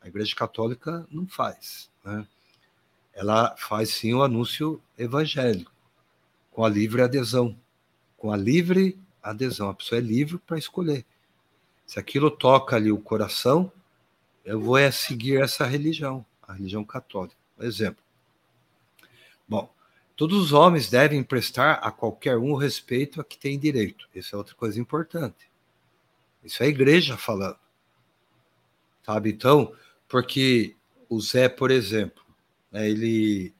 A 0.00 0.06
igreja 0.06 0.34
católica 0.36 1.06
não 1.10 1.26
faz. 1.26 1.90
Né? 2.04 2.26
Ela 3.12 3.56
faz 3.56 3.90
sim 3.90 4.14
o 4.14 4.22
anúncio 4.22 4.80
evangélico, 4.96 5.72
com 6.52 6.64
a 6.64 6.68
livre 6.68 7.02
adesão. 7.02 7.58
Com 8.16 8.32
a 8.32 8.36
livre 8.36 8.96
adesão. 9.20 9.70
A 9.70 9.74
pessoa 9.74 9.98
é 9.98 10.02
livre 10.02 10.38
para 10.38 10.56
escolher. 10.56 11.04
Se 11.84 11.98
aquilo 11.98 12.30
toca 12.30 12.76
ali 12.76 12.92
o 12.92 13.00
coração, 13.00 13.72
eu 14.44 14.60
vou 14.60 14.78
é 14.78 14.92
seguir 14.92 15.42
essa 15.42 15.66
religião, 15.66 16.24
a 16.46 16.52
religião 16.52 16.84
católica. 16.84 17.36
Por 17.56 17.64
exemplo. 17.64 17.99
Todos 20.20 20.38
os 20.38 20.52
homens 20.52 20.90
devem 20.90 21.24
prestar 21.24 21.76
a 21.76 21.90
qualquer 21.90 22.36
um 22.36 22.52
o 22.52 22.54
respeito 22.54 23.22
a 23.22 23.24
que 23.24 23.38
tem 23.38 23.58
direito. 23.58 24.06
Isso 24.14 24.34
é 24.34 24.38
outra 24.38 24.54
coisa 24.54 24.78
importante. 24.78 25.50
Isso 26.44 26.62
é 26.62 26.66
a 26.66 26.68
igreja 26.68 27.16
falando. 27.16 27.56
Sabe? 29.02 29.30
Então, 29.30 29.74
porque 30.06 30.76
o 31.08 31.18
Zé, 31.22 31.48
por 31.48 31.70
exemplo, 31.70 32.22
né, 32.70 32.86
ele 32.86 33.54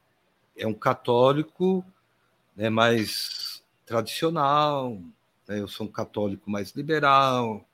é 0.54 0.66
um 0.66 0.74
católico 0.74 1.82
né, 2.54 2.68
mais 2.68 3.64
tradicional, 3.86 5.00
né, 5.48 5.60
eu 5.60 5.66
sou 5.66 5.86
um 5.86 5.90
católico 5.90 6.50
mais 6.50 6.72
liberal, 6.72 7.66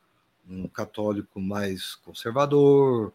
um 0.49 0.69
católico 0.69 1.41
mais 1.41 1.97
conservador, 1.97 3.13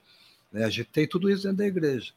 né? 0.51 0.65
A 0.65 0.69
gente 0.69 0.89
tem 0.89 1.07
tudo 1.07 1.29
isso 1.29 1.43
dentro 1.43 1.59
da 1.59 1.65
igreja. 1.65 2.11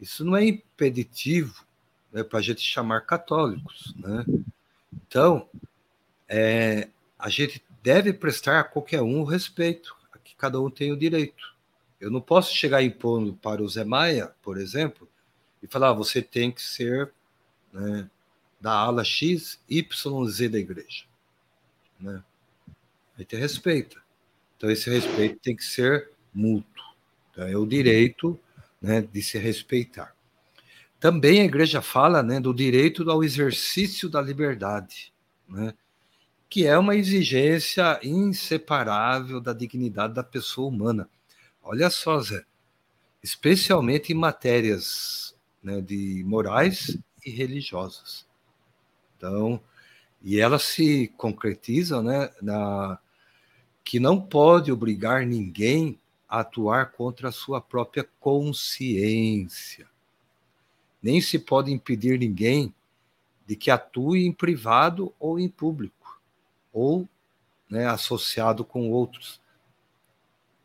Isso 0.00 0.24
não 0.24 0.34
é 0.34 0.46
impeditivo 0.46 1.65
né, 2.12 2.22
para 2.22 2.38
a 2.38 2.42
gente 2.42 2.60
chamar 2.60 3.02
católicos, 3.02 3.94
né? 3.96 4.24
Então, 4.92 5.48
é, 6.28 6.88
a 7.18 7.28
gente 7.28 7.62
deve 7.82 8.12
prestar 8.12 8.60
a 8.60 8.64
qualquer 8.64 9.02
um 9.02 9.20
o 9.20 9.24
respeito, 9.24 9.96
a 10.12 10.18
que 10.18 10.34
cada 10.34 10.60
um 10.60 10.70
tem 10.70 10.92
o 10.92 10.96
direito. 10.96 11.54
Eu 12.00 12.10
não 12.10 12.20
posso 12.20 12.54
chegar 12.54 12.82
impondo 12.82 13.34
para 13.34 13.62
o 13.62 13.68
Zé 13.68 13.84
Maia, 13.84 14.34
por 14.42 14.58
exemplo, 14.58 15.08
e 15.62 15.66
falar, 15.66 15.90
ah, 15.90 15.94
você 15.94 16.20
tem 16.20 16.50
que 16.50 16.62
ser 16.62 17.12
né, 17.72 18.10
da 18.60 18.72
ala 18.72 19.04
X, 19.04 19.60
Y, 19.68 20.26
Z 20.26 20.48
da 20.48 20.58
igreja. 20.58 21.04
Né? 22.00 22.22
A 23.16 23.20
gente 23.20 23.36
respeita. 23.36 23.96
Então, 24.56 24.70
esse 24.70 24.88
respeito 24.90 25.38
tem 25.40 25.54
que 25.54 25.64
ser 25.64 26.10
mútuo. 26.32 26.84
Então, 27.30 27.46
é 27.46 27.56
o 27.56 27.66
direito 27.66 28.38
né, 28.80 29.00
de 29.00 29.22
se 29.22 29.38
respeitar. 29.38 30.15
Também 30.98 31.40
a 31.40 31.44
igreja 31.44 31.82
fala 31.82 32.22
né, 32.22 32.40
do 32.40 32.54
direito 32.54 33.08
ao 33.10 33.22
exercício 33.22 34.08
da 34.08 34.20
liberdade, 34.20 35.12
né, 35.48 35.74
que 36.48 36.66
é 36.66 36.76
uma 36.78 36.96
exigência 36.96 37.98
inseparável 38.02 39.40
da 39.40 39.52
dignidade 39.52 40.14
da 40.14 40.22
pessoa 40.22 40.68
humana. 40.68 41.08
Olha 41.62 41.90
só, 41.90 42.18
Zé, 42.20 42.44
especialmente 43.22 44.12
em 44.12 44.16
matérias 44.16 45.36
né, 45.62 45.80
de 45.80 46.22
morais 46.24 46.96
e 47.24 47.30
religiosas. 47.30 48.26
Então, 49.16 49.60
e 50.22 50.40
elas 50.40 50.62
se 50.62 51.08
concretizam 51.16 52.02
né, 52.02 52.30
na, 52.40 52.98
que 53.84 54.00
não 54.00 54.20
pode 54.20 54.72
obrigar 54.72 55.26
ninguém 55.26 55.98
a 56.28 56.40
atuar 56.40 56.92
contra 56.92 57.28
a 57.28 57.32
sua 57.32 57.60
própria 57.60 58.08
consciência. 58.18 59.86
Nem 61.06 61.20
se 61.20 61.38
pode 61.38 61.70
impedir 61.70 62.18
ninguém 62.18 62.74
de 63.46 63.54
que 63.54 63.70
atue 63.70 64.26
em 64.26 64.32
privado 64.32 65.14
ou 65.20 65.38
em 65.38 65.48
público, 65.48 66.20
ou 66.72 67.08
né, 67.70 67.86
associado 67.86 68.64
com 68.64 68.90
outros. 68.90 69.40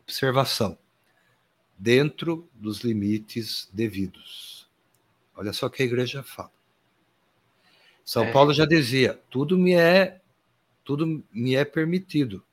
Observação. 0.02 0.76
Dentro 1.78 2.48
dos 2.54 2.80
limites 2.80 3.70
devidos. 3.72 4.68
Olha 5.36 5.52
só 5.52 5.66
o 5.66 5.70
que 5.70 5.84
a 5.84 5.86
igreja 5.86 6.24
fala. 6.24 6.50
São 8.04 8.24
é. 8.24 8.32
Paulo 8.32 8.52
já 8.52 8.66
dizia: 8.66 9.20
tudo 9.30 9.56
me 9.56 9.74
é 9.74 10.20
tudo 10.82 11.24
me 11.32 11.54
é 11.54 11.64
permitido, 11.64 12.44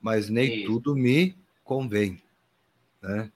mas 0.00 0.28
nem 0.30 0.58
Isso. 0.60 0.66
tudo 0.68 0.94
me 0.94 1.36
convém. 1.64 2.22
Né? 3.02 3.32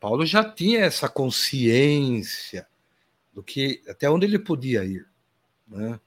Paulo 0.00 0.26
já 0.26 0.42
tinha 0.42 0.80
essa 0.80 1.08
consciência 1.08 2.66
do 3.32 3.42
que 3.42 3.82
até 3.88 4.10
onde 4.10 4.26
ele 4.26 4.38
podia 4.38 4.84
ir. 4.84 5.06
Né? 5.66 5.98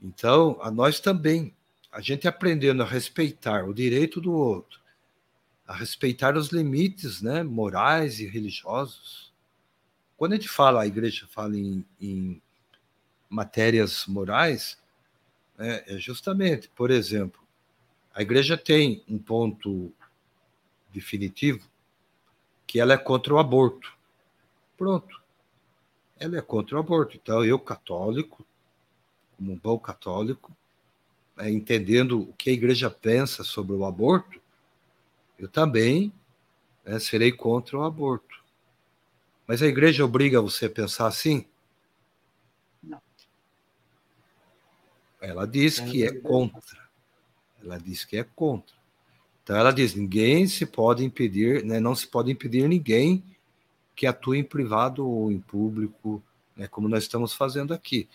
Então, 0.00 0.58
a 0.60 0.70
nós 0.70 1.00
também, 1.00 1.54
a 1.90 2.00
gente 2.00 2.28
aprendendo 2.28 2.82
a 2.82 2.86
respeitar 2.86 3.64
o 3.64 3.72
direito 3.72 4.20
do 4.20 4.32
outro, 4.32 4.80
a 5.66 5.74
respeitar 5.74 6.36
os 6.36 6.48
limites 6.48 7.22
né, 7.22 7.42
morais 7.42 8.20
e 8.20 8.26
religiosos. 8.26 9.32
Quando 10.16 10.34
a 10.34 10.36
gente 10.36 10.48
fala, 10.48 10.82
a 10.82 10.86
igreja 10.86 11.26
fala 11.26 11.56
em, 11.56 11.84
em 12.00 12.40
matérias 13.30 14.04
morais, 14.06 14.78
né, 15.56 15.82
é 15.86 15.96
justamente, 15.96 16.68
por 16.68 16.90
exemplo, 16.90 17.40
a 18.14 18.22
igreja 18.22 18.56
tem 18.56 19.02
um 19.08 19.18
ponto 19.18 19.90
definitivo 20.92 21.66
que 22.66 22.78
ela 22.78 22.94
é 22.94 22.98
contra 22.98 23.34
o 23.34 23.38
aborto. 23.38 23.92
Pronto. 24.76 25.23
Ela 26.18 26.38
é 26.38 26.42
contra 26.42 26.76
o 26.76 26.80
aborto. 26.80 27.16
Então, 27.16 27.44
eu, 27.44 27.58
católico, 27.58 28.46
como 29.36 29.52
um 29.52 29.58
bom 29.58 29.78
católico, 29.78 30.56
é, 31.36 31.50
entendendo 31.50 32.20
o 32.20 32.32
que 32.34 32.50
a 32.50 32.52
igreja 32.52 32.88
pensa 32.88 33.42
sobre 33.42 33.74
o 33.74 33.84
aborto, 33.84 34.40
eu 35.38 35.48
também 35.48 36.12
é, 36.84 36.98
serei 36.98 37.32
contra 37.32 37.78
o 37.78 37.82
aborto. 37.82 38.42
Mas 39.46 39.62
a 39.62 39.66
igreja 39.66 40.04
obriga 40.04 40.40
você 40.40 40.66
a 40.66 40.70
pensar 40.70 41.06
assim? 41.06 41.44
Não. 42.82 43.00
Ela 45.20 45.46
diz 45.46 45.80
que 45.80 46.04
é 46.04 46.12
contra. 46.12 46.88
Ela 47.62 47.78
diz 47.78 48.04
que 48.04 48.16
é 48.16 48.24
contra. 48.24 48.74
Então 49.42 49.56
ela 49.56 49.72
diz: 49.72 49.94
ninguém 49.94 50.46
se 50.46 50.64
pode 50.64 51.04
impedir, 51.04 51.64
né, 51.64 51.78
não 51.78 51.94
se 51.94 52.06
pode 52.06 52.30
impedir 52.30 52.68
ninguém 52.68 53.22
que 53.94 54.06
atue 54.06 54.38
em 54.38 54.44
privado 54.44 55.06
ou 55.08 55.30
em 55.30 55.40
público, 55.40 56.22
né, 56.56 56.66
como 56.66 56.88
nós 56.88 57.04
estamos 57.04 57.32
fazendo 57.32 57.72
aqui. 57.72 58.08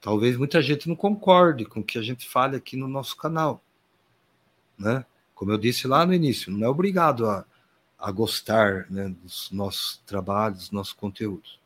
Talvez 0.00 0.36
muita 0.36 0.62
gente 0.62 0.88
não 0.88 0.96
concorde 0.96 1.64
com 1.64 1.80
o 1.80 1.84
que 1.84 1.98
a 1.98 2.02
gente 2.02 2.28
fale 2.28 2.56
aqui 2.56 2.76
no 2.76 2.86
nosso 2.86 3.16
canal, 3.16 3.62
né? 4.78 5.04
Como 5.34 5.52
eu 5.52 5.58
disse 5.58 5.86
lá 5.86 6.06
no 6.06 6.14
início, 6.14 6.50
não 6.50 6.66
é 6.66 6.68
obrigado 6.68 7.28
a, 7.28 7.44
a 7.98 8.10
gostar 8.10 8.86
né, 8.90 9.14
dos 9.22 9.50
nossos 9.50 10.00
trabalhos, 10.06 10.58
dos 10.58 10.70
nossos 10.70 10.92
conteúdos. 10.92 11.58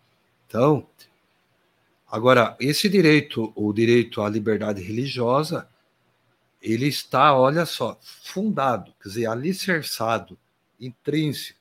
Então, 0.47 0.87
agora, 2.11 2.57
esse 2.59 2.89
direito, 2.89 3.53
o 3.55 3.73
direito 3.73 4.23
à 4.23 4.29
liberdade 4.29 4.83
religiosa, 4.83 5.69
ele 6.61 6.89
está, 6.89 7.37
olha 7.37 7.65
só, 7.65 7.99
fundado, 8.01 8.93
quer 9.01 9.09
dizer, 9.09 9.27
alicerçado, 9.27 10.37
intrínseco, 10.81 11.61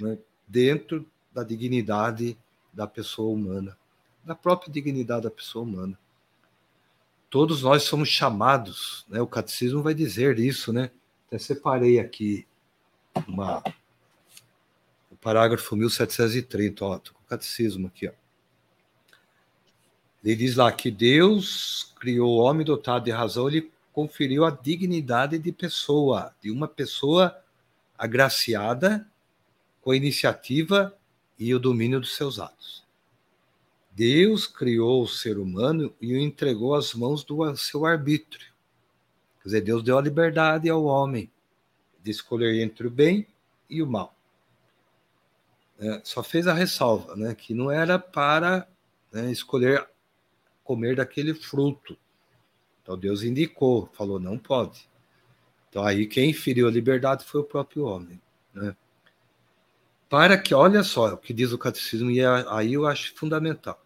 né, 0.00 0.18
dentro 0.46 1.06
da 1.38 1.44
dignidade 1.44 2.36
da 2.72 2.86
pessoa 2.86 3.32
humana, 3.32 3.78
da 4.24 4.34
própria 4.34 4.72
dignidade 4.72 5.22
da 5.22 5.30
pessoa 5.30 5.64
humana. 5.64 5.98
Todos 7.30 7.62
nós 7.62 7.84
somos 7.84 8.08
chamados, 8.08 9.06
né, 9.08 9.20
o 9.20 9.26
catecismo 9.26 9.82
vai 9.82 9.94
dizer 9.94 10.38
isso, 10.38 10.72
né? 10.72 10.90
Até 11.26 11.38
separei 11.38 12.00
aqui 12.00 12.46
uma, 13.26 13.62
o 15.10 15.16
parágrafo 15.16 15.76
1730, 15.76 16.84
ó, 16.84 16.96
o 16.96 17.28
catecismo 17.28 17.86
aqui, 17.86 18.08
ó. 18.08 18.12
Ele 20.24 20.34
diz 20.34 20.56
lá 20.56 20.72
que 20.72 20.90
Deus 20.90 21.94
criou 22.00 22.38
o 22.38 22.42
homem 22.42 22.64
dotado 22.64 23.04
de 23.04 23.10
razão, 23.12 23.48
ele 23.48 23.70
conferiu 23.92 24.44
a 24.44 24.50
dignidade 24.50 25.38
de 25.38 25.52
pessoa, 25.52 26.34
de 26.40 26.50
uma 26.50 26.66
pessoa 26.66 27.38
agraciada 27.96 29.06
com 29.80 29.92
a 29.92 29.96
iniciativa 29.96 30.97
e 31.38 31.54
o 31.54 31.58
domínio 31.58 32.00
dos 32.00 32.16
seus 32.16 32.38
atos. 32.38 32.84
Deus 33.92 34.46
criou 34.46 35.02
o 35.02 35.08
ser 35.08 35.38
humano 35.38 35.92
e 36.00 36.14
o 36.14 36.18
entregou 36.18 36.74
às 36.74 36.94
mãos 36.94 37.24
do 37.24 37.56
seu 37.56 37.84
arbítrio. 37.84 38.46
Quer 39.42 39.48
dizer, 39.48 39.60
Deus 39.62 39.82
deu 39.82 39.98
a 39.98 40.02
liberdade 40.02 40.68
ao 40.68 40.84
homem 40.84 41.30
de 42.02 42.10
escolher 42.10 42.62
entre 42.62 42.86
o 42.86 42.90
bem 42.90 43.26
e 43.68 43.82
o 43.82 43.86
mal. 43.86 44.14
É, 45.78 46.00
só 46.04 46.22
fez 46.22 46.46
a 46.46 46.52
ressalva, 46.52 47.14
né, 47.14 47.34
que 47.34 47.54
não 47.54 47.70
era 47.70 47.98
para 47.98 48.68
né, 49.12 49.30
escolher 49.30 49.86
comer 50.64 50.96
daquele 50.96 51.34
fruto. 51.34 51.96
Então 52.82 52.98
Deus 52.98 53.22
indicou, 53.22 53.88
falou 53.92 54.18
não 54.18 54.38
pode. 54.38 54.88
Então 55.68 55.84
aí 55.84 56.06
quem 56.06 56.32
feriu 56.32 56.66
a 56.68 56.70
liberdade 56.70 57.24
foi 57.24 57.40
o 57.40 57.44
próprio 57.44 57.84
homem, 57.84 58.20
né? 58.54 58.76
Para 60.08 60.38
que, 60.38 60.54
olha 60.54 60.82
só 60.82 61.14
o 61.14 61.18
que 61.18 61.34
diz 61.34 61.52
o 61.52 61.58
catecismo 61.58 62.10
e 62.10 62.20
aí 62.24 62.72
eu 62.72 62.86
acho 62.86 63.14
fundamental, 63.14 63.82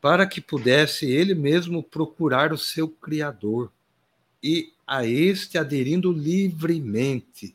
para 0.00 0.26
que 0.26 0.40
pudesse 0.40 1.06
ele 1.06 1.34
mesmo 1.34 1.82
procurar 1.82 2.52
o 2.52 2.58
seu 2.58 2.88
criador 2.88 3.70
e 4.42 4.72
a 4.86 5.06
este 5.06 5.58
aderindo 5.58 6.10
livremente 6.10 7.54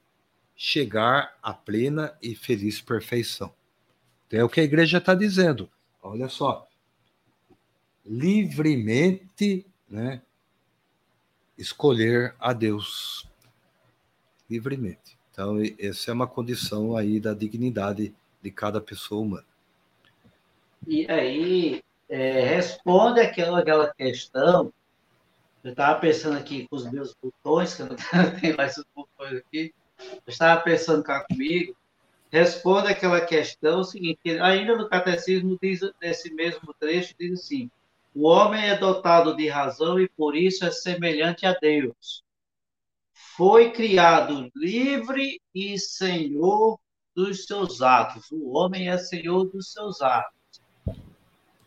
chegar 0.56 1.38
à 1.42 1.54
plena 1.54 2.16
e 2.22 2.36
feliz 2.36 2.80
perfeição. 2.82 3.54
Então 4.28 4.40
é 4.40 4.44
o 4.44 4.50
que 4.50 4.60
a 4.60 4.64
igreja 4.64 4.98
está 5.00 5.14
dizendo. 5.14 5.70
Olha 6.02 6.30
só, 6.30 6.68
livremente, 8.06 9.66
né, 9.90 10.22
escolher 11.58 12.36
a 12.40 12.54
Deus 12.54 13.28
livremente. 14.50 15.17
Então 15.38 15.60
essa 15.78 16.10
é 16.10 16.14
uma 16.16 16.26
condição 16.26 16.98
aí 16.98 17.20
da 17.20 17.32
dignidade 17.32 18.12
de 18.42 18.50
cada 18.50 18.82
pessoa 18.82 19.22
humana. 19.22 19.46
E 20.88 21.06
aí 21.12 21.84
é, 22.10 22.42
responde 22.42 23.20
aquela, 23.20 23.60
aquela 23.60 23.94
questão 23.94 24.74
eu 25.64 25.72
estava 25.72 26.00
pensando 26.00 26.38
aqui 26.38 26.68
com 26.68 26.76
os 26.76 26.90
meus 26.90 27.16
botões, 27.22 27.76
que 27.76 27.84
eu 27.84 27.88
não 27.88 27.96
tenho 28.42 28.58
mais 28.58 28.78
os 28.78 28.86
botões 28.96 29.38
aqui. 29.38 29.76
Eu 30.00 30.22
estava 30.26 30.60
pensando 30.62 31.04
cá 31.04 31.24
comigo. 31.26 31.76
Responde 32.32 32.88
aquela 32.88 33.22
questão 33.22 33.84
seguinte: 33.84 34.40
ainda 34.42 34.76
no 34.76 34.90
catecismo 34.90 35.56
diz 35.62 35.82
nesse 36.02 36.34
mesmo 36.34 36.74
trecho 36.80 37.14
diz 37.20 37.42
assim: 37.42 37.70
o 38.16 38.26
homem 38.28 38.68
é 38.68 38.76
dotado 38.76 39.36
de 39.36 39.48
razão 39.48 40.00
e 40.00 40.10
por 40.10 40.36
isso 40.36 40.66
é 40.66 40.72
semelhante 40.72 41.46
a 41.46 41.54
Deus. 41.54 42.24
Foi 43.36 43.72
criado 43.72 44.50
livre 44.56 45.40
e 45.54 45.78
senhor 45.78 46.80
dos 47.16 47.46
seus 47.46 47.82
atos. 47.82 48.32
O 48.32 48.56
homem 48.56 48.90
é 48.90 48.98
senhor 48.98 49.46
dos 49.46 49.72
seus 49.72 50.02
atos. 50.02 50.38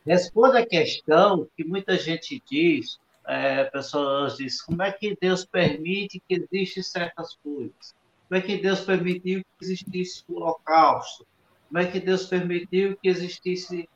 Responde 0.07 0.59
a 0.59 0.67
questão 0.67 1.49
que 1.57 1.65
muita 1.65 1.99
gente 1.99 2.43
diz 2.51 2.99
é, 3.27 3.65
pessoas 3.65 4.37
dizem, 4.37 4.67
como 4.67 4.83
é 4.83 4.91
que 4.91 5.17
Deus 5.21 5.45
permite 5.45 6.23
que 6.29 6.35
existem 6.51 6.83
certas 6.83 7.37
coisas? 7.43 7.95
Como 8.29 8.39
é 8.39 8.41
que 8.41 8.57
Deus 8.59 8.81
permitiu 8.81 9.45
que 9.45 9.65
existisse 9.65 10.25
o 10.29 10.37
holocausto? 10.37 11.27
Como 11.69 11.79
é 11.79 11.87
que 11.87 12.01
Deus 12.01 12.27
permitiu 12.27 12.97
que 12.97 13.09
existisse 13.09 13.89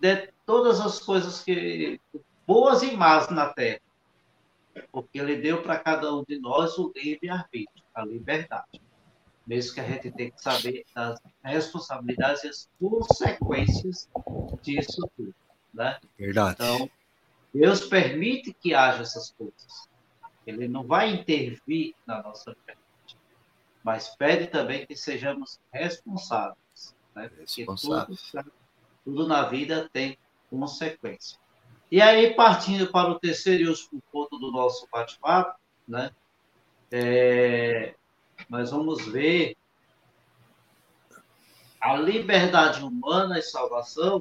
de 0.00 0.28
todas 0.46 0.80
as 0.80 1.00
coisas 1.00 1.42
que 1.42 2.00
boas 2.46 2.82
e 2.82 2.96
más 2.96 3.28
na 3.30 3.52
Terra? 3.52 3.80
Porque 4.90 5.18
Ele 5.18 5.36
deu 5.36 5.62
para 5.62 5.78
cada 5.78 6.14
um 6.14 6.24
de 6.26 6.38
nós 6.38 6.78
o 6.78 6.92
livre-arbítrio, 6.94 7.84
a 7.94 8.04
liberdade. 8.04 8.80
Mesmo 9.46 9.74
que 9.74 9.80
a 9.80 9.84
gente 9.84 10.10
tenha 10.10 10.30
que 10.30 10.42
saber 10.42 10.84
as 10.94 11.20
responsabilidades 11.42 12.44
e 12.44 12.48
as 12.48 12.68
consequências 12.80 14.08
disso 14.62 15.08
tudo. 15.16 15.34
Né? 15.72 15.98
Verdade. 16.18 16.54
Então, 16.54 16.90
Deus 17.52 17.86
permite 17.86 18.52
que 18.54 18.74
haja 18.74 19.02
essas 19.02 19.30
coisas. 19.32 19.88
Ele 20.46 20.68
não 20.68 20.86
vai 20.86 21.10
intervir 21.10 21.94
na 22.06 22.22
nossa 22.22 22.50
liberdade, 22.50 23.16
mas 23.82 24.14
pede 24.16 24.46
também 24.46 24.86
que 24.86 24.96
sejamos 24.96 25.60
responsáveis. 25.72 26.94
Né? 27.14 27.30
Responsáveis. 27.38 28.30
Tudo, 28.30 28.52
tudo, 29.04 29.28
na 29.28 29.48
vida 29.48 29.88
tem 29.92 30.18
consequência. 30.50 31.38
E 31.94 32.02
aí, 32.02 32.34
partindo 32.34 32.88
para 32.90 33.08
o 33.08 33.20
terceiro 33.20 33.62
e 33.62 33.68
último 33.68 34.02
ponto 34.10 34.36
do 34.36 34.50
nosso 34.50 34.84
bate-papo, 34.90 35.56
né? 35.86 36.10
É, 36.90 37.94
nós 38.50 38.72
vamos 38.72 39.06
ver 39.06 39.56
a 41.80 41.96
liberdade 41.96 42.82
humana 42.82 43.38
e 43.38 43.42
salvação 43.42 44.20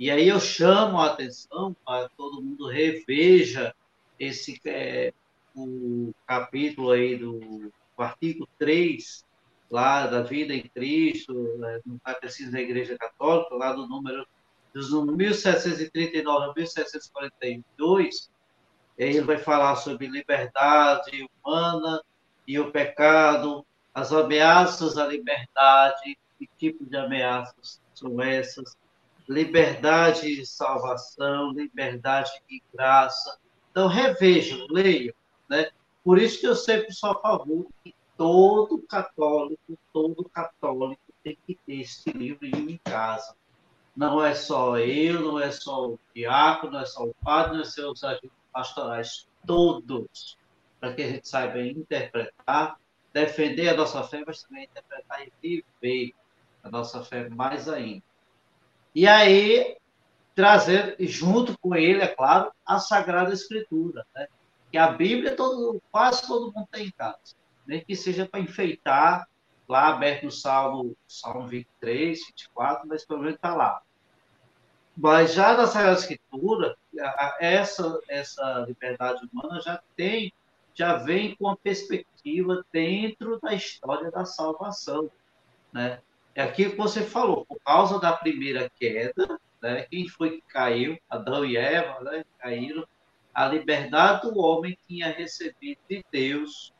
e 0.00 0.10
aí 0.10 0.26
eu 0.26 0.40
chamo 0.40 0.98
a 0.98 1.08
atenção 1.08 1.76
para 1.84 2.08
todo 2.16 2.40
mundo 2.40 2.66
reveja 2.66 3.74
esse, 4.18 4.58
é, 4.64 5.12
o 5.54 6.14
capítulo 6.26 6.92
aí 6.92 7.18
do 7.18 7.70
artigo 7.98 8.48
3, 8.58 9.22
lá 9.70 10.06
da 10.06 10.22
vida 10.22 10.54
em 10.54 10.62
Cristo, 10.62 11.34
né, 11.58 11.78
no 11.84 12.00
Catecismo 12.00 12.52
da 12.52 12.60
Igreja 12.62 12.96
Católica, 12.96 13.54
lá 13.54 13.74
do 13.74 13.86
número 13.86 14.26
dos 14.74 14.90
1739 14.90 16.50
a 16.50 16.52
1742, 16.54 18.30
ele 18.96 19.20
vai 19.20 19.38
falar 19.38 19.76
sobre 19.76 20.06
liberdade 20.06 21.28
humana 21.44 22.02
e 22.46 22.58
o 22.58 22.70
pecado, 22.70 23.64
as 23.94 24.12
ameaças 24.12 24.96
à 24.96 25.06
liberdade, 25.06 26.18
que 26.38 26.48
tipo 26.58 26.84
de 26.84 26.96
ameaças 26.96 27.80
são 27.94 28.20
essas, 28.20 28.76
liberdade 29.28 30.36
de 30.36 30.46
salvação, 30.46 31.52
liberdade 31.52 32.30
de 32.48 32.62
graça. 32.72 33.38
Então, 33.70 33.86
revejam, 33.86 34.66
leiam. 34.68 35.14
Né? 35.48 35.70
Por 36.04 36.18
isso 36.18 36.40
que 36.40 36.46
eu 36.46 36.54
sempre 36.54 36.92
sou 36.92 37.10
a 37.10 37.20
favor 37.20 37.66
que 37.84 37.94
todo 38.16 38.78
católico, 38.82 39.78
todo 39.92 40.28
católico 40.28 41.00
tem 41.22 41.38
que 41.46 41.54
ter 41.66 41.80
esse 41.80 42.10
livro 42.10 42.44
em 42.44 42.78
casa. 42.84 43.34
Não 43.94 44.24
é 44.24 44.34
só 44.34 44.78
eu, 44.78 45.20
não 45.20 45.40
é 45.40 45.50
só 45.50 45.90
o 45.90 46.00
diácono, 46.14 46.72
não 46.72 46.80
é 46.80 46.86
só 46.86 47.04
o 47.04 47.14
padre, 47.22 47.54
não 47.54 47.62
é 47.62 47.64
só 47.64 47.90
os 47.90 48.02
agentes 48.02 48.30
pastorais, 48.52 49.28
todos, 49.46 50.36
para 50.80 50.94
que 50.94 51.02
a 51.02 51.08
gente 51.08 51.28
saiba 51.28 51.60
interpretar, 51.60 52.78
defender 53.12 53.68
a 53.68 53.76
nossa 53.76 54.02
fé, 54.02 54.22
mas 54.26 54.42
também 54.42 54.64
interpretar 54.64 55.26
e 55.42 55.64
viver 55.80 56.14
a 56.62 56.70
nossa 56.70 57.04
fé 57.04 57.28
mais 57.28 57.68
ainda. 57.68 58.02
E 58.94 59.06
aí, 59.06 59.76
trazer 60.34 60.96
junto 61.00 61.58
com 61.58 61.74
ele, 61.74 62.00
é 62.00 62.08
claro, 62.08 62.52
a 62.64 62.78
Sagrada 62.78 63.32
Escritura, 63.32 64.06
né? 64.14 64.26
que 64.70 64.78
a 64.78 64.90
Bíblia 64.90 65.36
todo, 65.36 65.82
quase 65.90 66.26
todo 66.26 66.52
mundo 66.52 66.66
tem 66.70 66.86
em 66.86 66.90
casa, 66.92 67.36
nem 67.66 67.84
que 67.84 67.94
seja 67.94 68.26
para 68.26 68.40
enfeitar, 68.40 69.28
lá 69.72 69.88
aberto 69.88 70.24
no 70.24 70.30
Salmo, 70.30 70.94
Salmo 71.08 71.48
23, 71.48 72.26
24, 72.26 72.86
mas 72.86 73.04
pelo 73.06 73.20
menos 73.20 73.36
está 73.36 73.54
lá. 73.54 73.82
Mas 74.94 75.32
já 75.32 75.56
na 75.56 75.66
Sagrada 75.66 75.98
Escritura, 75.98 76.76
essa, 77.40 77.98
essa 78.06 78.66
liberdade 78.68 79.26
humana 79.32 79.60
já 79.62 79.82
tem, 79.96 80.30
já 80.74 80.98
vem 80.98 81.34
com 81.34 81.48
a 81.48 81.56
perspectiva 81.56 82.62
dentro 82.70 83.40
da 83.40 83.54
história 83.54 84.10
da 84.10 84.26
salvação, 84.26 85.10
né? 85.72 86.00
É 86.34 86.42
aquilo 86.42 86.72
que 86.72 86.76
você 86.76 87.02
falou, 87.02 87.44
por 87.46 87.58
causa 87.60 87.98
da 87.98 88.12
primeira 88.12 88.70
queda, 88.78 89.38
né? 89.62 89.82
Quem 89.90 90.06
foi 90.06 90.32
que 90.32 90.42
caiu? 90.42 90.98
Adão 91.08 91.44
e 91.44 91.56
Eva, 91.56 92.00
né? 92.00 92.24
Caíram. 92.38 92.86
A 93.34 93.46
liberdade 93.46 94.22
do 94.22 94.38
homem 94.38 94.76
tinha 94.86 95.10
recebido 95.10 95.78
de 95.88 96.04
Deus, 96.12 96.72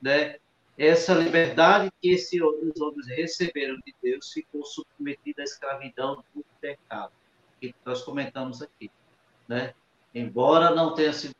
né? 0.00 0.36
Essa 0.78 1.14
liberdade 1.14 1.90
que 2.00 2.10
esse, 2.10 2.42
os 2.42 2.80
homens 2.80 3.06
receberam 3.08 3.76
de 3.76 3.94
Deus 4.02 4.30
ficou 4.30 4.64
submetida 4.64 5.42
à 5.42 5.44
escravidão 5.44 6.22
do 6.34 6.44
pecado, 6.60 7.12
que 7.58 7.74
nós 7.84 8.02
comentamos 8.02 8.60
aqui, 8.60 8.90
né? 9.48 9.72
Embora 10.14 10.74
não 10.74 10.94
tenha 10.94 11.12
sido 11.12 11.34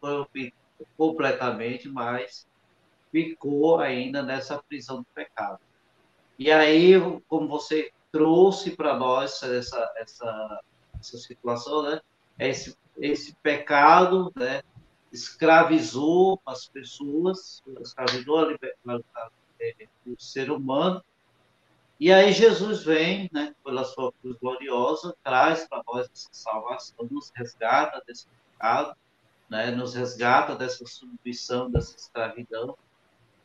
completamente, 0.96 1.88
mas 1.88 2.46
ficou 3.12 3.78
ainda 3.78 4.22
nessa 4.22 4.62
prisão 4.62 4.98
do 4.98 5.06
pecado. 5.14 5.60
E 6.38 6.50
aí, 6.50 6.94
como 7.28 7.48
você 7.48 7.90
trouxe 8.12 8.70
para 8.70 8.96
nós 8.96 9.42
essa, 9.42 9.92
essa, 9.96 10.60
essa 10.98 11.18
situação, 11.18 11.82
né? 11.82 12.00
Esse, 12.38 12.76
esse 12.98 13.34
pecado, 13.42 14.32
né? 14.34 14.62
Escravizou 15.16 16.40
as 16.44 16.68
pessoas, 16.68 17.62
escravizou 17.80 18.38
a 18.38 18.46
liberdade, 18.52 19.04
o 20.06 20.14
ser 20.18 20.50
humano. 20.50 21.02
E 21.98 22.12
aí 22.12 22.32
Jesus 22.32 22.84
vem, 22.84 23.28
né, 23.32 23.54
pela 23.64 23.84
sua 23.84 24.12
cruz 24.20 24.36
gloriosa, 24.38 25.16
traz 25.24 25.66
para 25.66 25.82
nós 25.86 26.08
essa 26.12 26.28
salvação, 26.32 27.08
nos 27.10 27.32
resgata 27.34 28.02
desse 28.06 28.26
pecado, 28.28 28.94
né, 29.48 29.70
nos 29.70 29.94
resgata 29.94 30.54
dessa 30.54 30.84
submissão, 30.86 31.70
dessa 31.70 31.96
escravidão, 31.96 32.76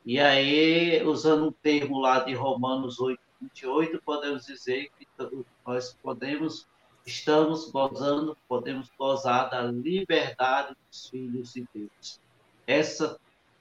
e 0.03 0.19
aí, 0.19 1.03
usando 1.05 1.47
um 1.47 1.51
termo 1.51 1.99
lá 1.99 2.19
de 2.19 2.33
Romanos 2.33 2.99
8, 2.99 3.21
28, 3.39 4.01
podemos 4.03 4.45
dizer 4.47 4.89
que 4.97 5.07
nós 5.65 5.95
podemos, 6.01 6.67
estamos 7.05 7.69
gozando, 7.71 8.37
podemos 8.47 8.89
gozar 8.97 9.49
da 9.49 9.63
liberdade 9.63 10.75
dos 10.87 11.07
filhos 11.07 11.53
de 11.53 11.67
Deus. 11.73 12.19
Essa 12.65 13.19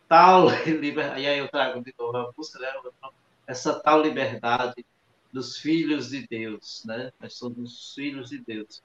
tal 0.09 0.49
liberdade, 0.66 1.22
e 1.22 1.26
aí 1.26 1.38
eu 1.38 1.49
trago 1.49 1.82
de 1.82 1.95
novo 1.99 2.16
a 2.16 2.22
né? 2.59 3.11
essa 3.47 3.80
tal 3.80 4.03
liberdade 4.03 4.84
dos 5.32 5.59
filhos 5.59 6.11
de 6.11 6.26
Deus, 6.26 6.82
né? 6.84 7.12
Nós 7.20 7.34
somos 7.34 7.95
filhos 7.95 8.30
de 8.30 8.38
Deus. 8.38 8.82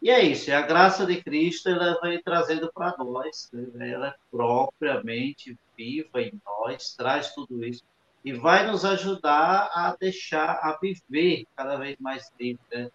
E 0.00 0.10
é 0.10 0.20
isso, 0.20 0.50
é 0.50 0.54
a 0.54 0.62
graça 0.62 1.06
de 1.06 1.22
Cristo, 1.22 1.68
ela 1.68 2.00
vem 2.00 2.20
trazendo 2.20 2.72
para 2.72 2.96
nós, 2.98 3.48
né? 3.52 3.90
ela 3.90 4.08
é 4.08 4.14
propriamente 4.30 5.56
viva 5.76 6.20
em 6.20 6.32
nós, 6.44 6.94
traz 6.96 7.32
tudo 7.32 7.64
isso, 7.64 7.84
e 8.24 8.32
vai 8.32 8.66
nos 8.66 8.84
ajudar 8.84 9.70
a 9.72 9.96
deixar, 9.98 10.58
a 10.60 10.76
viver 10.80 11.46
cada 11.56 11.76
vez 11.76 11.96
mais 12.00 12.32
livre, 12.38 12.60
né? 12.72 12.90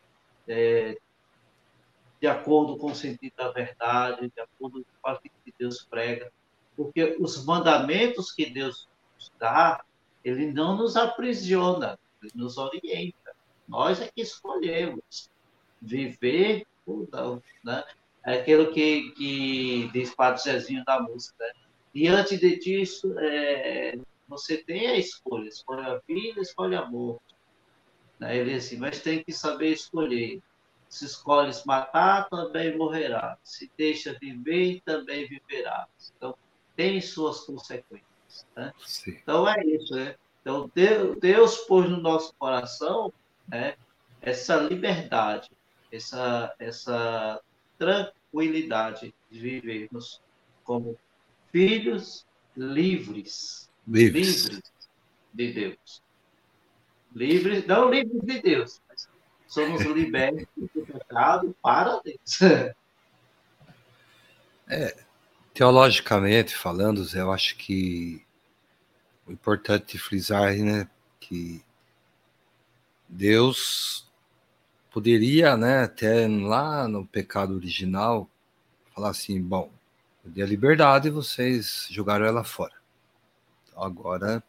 É, 0.48 0.98
de 2.20 2.28
acordo 2.28 2.78
com 2.78 2.92
o 2.92 2.96
sentido 2.96 3.34
da 3.38 3.52
verdade, 3.52 4.32
de 4.34 4.42
acordo 4.42 4.86
com 5.02 5.12
o 5.12 5.20
que 5.20 5.54
Deus 5.58 5.86
prega, 5.90 6.32
porque 6.76 7.18
os 7.20 7.44
mandamentos 7.46 8.32
que 8.32 8.50
Deus 8.50 8.88
nos 9.16 9.32
dá, 9.40 9.84
ele 10.24 10.52
não 10.52 10.76
nos 10.76 10.96
aprisiona, 10.96 11.98
ele 12.22 12.32
nos 12.36 12.58
orienta. 12.58 13.36
Nós 13.68 14.02
é 14.02 14.08
que 14.08 14.22
escolhemos 14.22 15.30
viver 15.82 16.66
não, 17.12 17.42
né? 17.64 17.84
É 18.26 18.40
aquilo 18.40 18.72
que, 18.72 19.12
que 19.12 19.90
diz 19.94 20.14
Padre 20.14 20.42
Zezinho 20.42 20.84
da 20.86 21.02
música, 21.02 21.46
né? 21.46 21.54
Diante 21.94 22.38
de 22.38 22.60
disso, 22.60 23.14
é, 23.18 23.98
você 24.28 24.58
tem 24.58 24.88
a 24.88 24.98
escolha, 24.98 25.48
escolhe 25.48 25.86
a 25.86 26.02
vida, 26.08 26.42
escolhe 26.42 26.76
a 26.76 26.86
morte. 26.86 27.36
Né? 28.20 28.38
Ele 28.38 28.54
diz 28.54 28.66
assim, 28.66 28.78
mas 28.78 29.02
tem 29.02 29.24
que 29.24 29.32
saber 29.32 29.72
escolher. 29.72 30.42
Se 30.90 31.06
escolhes 31.06 31.66
matar, 31.66 32.30
também 32.30 32.78
morrerá. 32.78 33.38
Se 33.44 33.70
deixa 33.78 34.18
viver, 34.20 34.82
também 34.86 35.28
viverá. 35.28 35.86
Então, 36.16 36.36
tem 36.76 37.02
suas 37.02 37.42
consequências. 37.42 38.46
Né? 38.56 38.74
Então, 39.08 39.48
é 39.48 39.62
isso. 39.66 39.94
Né? 39.94 40.16
Então, 40.42 40.72
Deus, 40.74 41.18
Deus 41.20 41.58
pôs 41.60 41.90
no 41.90 41.98
nosso 41.98 42.34
coração 42.36 43.12
né, 43.50 43.76
essa 44.22 44.56
liberdade 44.56 45.50
essa, 45.92 46.54
essa 46.60 47.42
tranquilidade 47.78 49.14
de 49.30 49.40
vivermos 49.40 50.22
como 50.64 50.98
filhos 51.52 52.26
livres, 52.56 53.70
livres, 53.88 54.46
livres 54.46 54.62
de 55.34 55.54
Deus. 55.54 56.04
Livres, 57.18 57.66
não 57.66 57.90
livres 57.90 58.22
de 58.22 58.42
Deus, 58.44 58.80
mas 58.88 59.10
somos 59.48 59.82
libertos 59.82 60.46
do 60.56 60.86
pecado 60.86 61.56
para 61.62 62.00
Deus. 62.02 62.40
É, 64.70 64.98
teologicamente 65.54 66.54
falando, 66.54 67.02
Zé, 67.06 67.22
eu 67.22 67.32
acho 67.32 67.56
que 67.56 68.22
o 69.26 69.32
importante 69.32 69.98
frisar 69.98 70.54
né, 70.58 70.90
que 71.22 71.64
Deus 73.08 74.06
poderia, 74.92 75.56
né, 75.56 75.84
até 75.84 76.28
lá 76.28 76.86
no 76.86 77.08
pecado 77.08 77.56
original, 77.56 78.30
falar 78.94 79.12
assim: 79.12 79.42
bom, 79.42 79.72
eu 80.26 80.32
dei 80.32 80.44
a 80.44 80.48
liberdade 80.48 81.08
e 81.08 81.12
vocês 81.12 81.88
jogaram 81.90 82.26
ela 82.26 82.44
fora. 82.44 82.74
Então, 83.64 83.82
agora. 83.82 84.44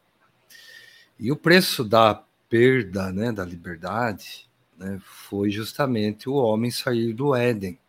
E 1.17 1.31
o 1.31 1.37
preço 1.37 1.85
da 1.85 2.21
perda 2.49 3.11
né, 3.11 3.31
da 3.31 3.45
liberdade 3.45 4.49
né, 4.77 4.99
foi 5.03 5.51
justamente 5.51 6.27
o 6.27 6.33
homem 6.33 6.71
sair 6.71 7.13
do 7.13 7.35
Éden. 7.35 7.79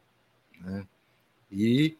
Né? 0.60 0.86
E 1.50 1.96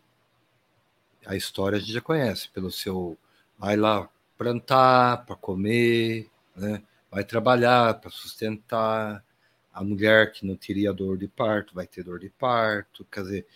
a 1.26 1.34
história 1.34 1.76
a 1.76 1.80
gente 1.80 1.92
já 1.92 2.00
conhece, 2.00 2.48
pelo 2.50 2.70
seu. 2.70 3.16
Vai 3.58 3.76
lá 3.76 4.08
plantar 4.36 5.24
para 5.26 5.36
comer, 5.36 6.30
né? 6.54 6.82
vai 7.10 7.24
trabalhar 7.24 8.00
para 8.00 8.10
sustentar, 8.10 9.24
a 9.72 9.84
mulher 9.84 10.32
que 10.32 10.46
não 10.46 10.56
teria 10.56 10.92
dor 10.92 11.16
de 11.16 11.28
parto 11.28 11.74
vai 11.74 11.86
ter 11.86 12.02
dor 12.02 12.18
de 12.18 12.28
parto, 12.28 13.04
quer 13.04 13.22
dizer, 13.22 13.46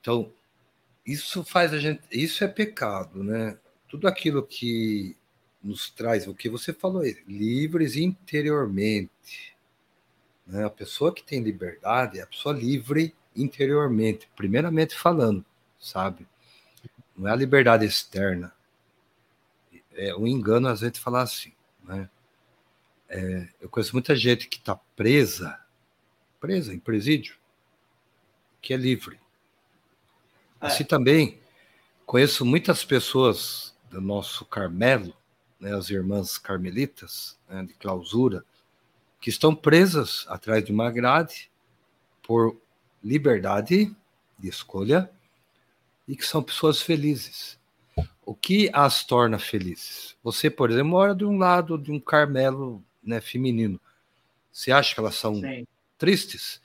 então 0.00 0.32
isso 1.04 1.44
faz 1.44 1.72
a 1.72 1.78
gente, 1.78 2.02
isso 2.10 2.44
é 2.44 2.48
pecado, 2.48 3.22
né? 3.22 3.58
Tudo 3.88 4.06
aquilo 4.06 4.46
que 4.46 5.16
nos 5.62 5.90
traz 5.90 6.26
o 6.26 6.34
que 6.34 6.48
você 6.48 6.72
falou 6.72 7.02
aí, 7.02 7.16
livres 7.26 7.96
interiormente. 7.96 9.54
Né? 10.46 10.64
A 10.64 10.70
pessoa 10.70 11.14
que 11.14 11.22
tem 11.22 11.42
liberdade 11.42 12.18
é 12.18 12.22
a 12.22 12.26
pessoa 12.26 12.54
livre 12.54 13.14
interiormente, 13.36 14.28
primeiramente 14.34 14.94
falando, 14.94 15.44
sabe? 15.78 16.26
Não 17.16 17.28
é 17.28 17.32
a 17.32 17.36
liberdade 17.36 17.84
externa, 17.84 18.52
é 19.92 20.14
um 20.14 20.26
engano 20.26 20.68
a 20.68 20.74
gente 20.74 20.98
falar 20.98 21.22
assim, 21.22 21.52
né? 21.84 22.08
É, 23.08 23.48
eu 23.60 23.68
conheço 23.68 23.92
muita 23.92 24.14
gente 24.14 24.48
que 24.48 24.56
está 24.56 24.76
presa, 24.96 25.58
presa 26.40 26.72
em 26.72 26.78
presídio, 26.78 27.36
que 28.62 28.72
é 28.72 28.76
livre. 28.76 29.18
É. 30.60 30.66
Assim 30.66 30.84
também 30.84 31.40
conheço 32.06 32.44
muitas 32.44 32.84
pessoas 32.84 33.74
do 33.90 34.00
nosso 34.00 34.44
Carmelo, 34.44 35.14
né, 35.60 35.74
as 35.74 35.90
irmãs 35.90 36.38
carmelitas 36.38 37.38
né, 37.48 37.62
de 37.62 37.74
clausura, 37.74 38.44
que 39.20 39.28
estão 39.28 39.54
presas 39.54 40.24
atrás 40.28 40.64
de 40.64 40.72
uma 40.72 40.90
grade 40.90 41.50
por 42.22 42.56
liberdade 43.04 43.94
de 44.38 44.48
escolha 44.48 45.10
e 46.08 46.16
que 46.16 46.26
são 46.26 46.42
pessoas 46.42 46.80
felizes. 46.80 47.58
O 48.24 48.34
que 48.34 48.70
as 48.72 49.04
torna 49.04 49.38
felizes? 49.38 50.16
Você, 50.22 50.48
por 50.48 50.70
exemplo, 50.70 50.90
mora 50.90 51.14
de 51.14 51.24
um 51.24 51.36
lado 51.36 51.76
de 51.76 51.92
um 51.92 52.00
Carmelo 52.00 52.82
né, 53.02 53.20
feminino. 53.20 53.80
Você 54.52 54.72
acha 54.72 54.94
que 54.94 55.00
elas 55.00 55.16
são 55.16 55.34
Sim. 55.36 55.66
tristes? 55.98 56.60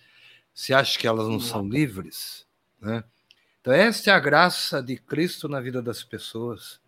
Você 0.53 0.73
acha 0.73 0.97
que 0.97 1.07
elas 1.07 1.27
não 1.27 1.39
Sim. 1.39 1.49
são 1.49 1.67
livres? 1.67 2.45
Né? 2.79 3.03
Então, 3.59 3.73
essa 3.73 4.11
é 4.11 4.13
a 4.13 4.19
graça 4.19 4.81
de 4.81 4.95
Cristo 4.95 5.49
na 5.49 5.59
vida 5.59 5.81
das 5.81 6.03
pessoas. 6.03 6.79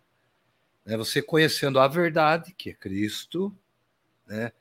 Né? 0.88 0.96
Você 0.96 1.20
conhecendo 1.20 1.78
a 1.78 1.86
verdade, 1.86 2.54
que 2.54 2.70
é 2.70 2.72
Cristo, 2.72 3.54
né? 4.26 4.52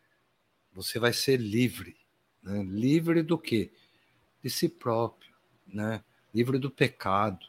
você 0.73 0.99
vai 0.99 1.13
ser 1.13 1.37
livre. 1.37 1.95
Né? 2.43 2.63
Livre 2.63 3.23
do 3.23 3.37
quê? 3.37 3.71
De 4.43 4.49
si 4.49 4.67
próprio, 4.67 5.31
né? 5.65 6.03
livre 6.35 6.59
do 6.59 6.69
pecado, 6.69 7.45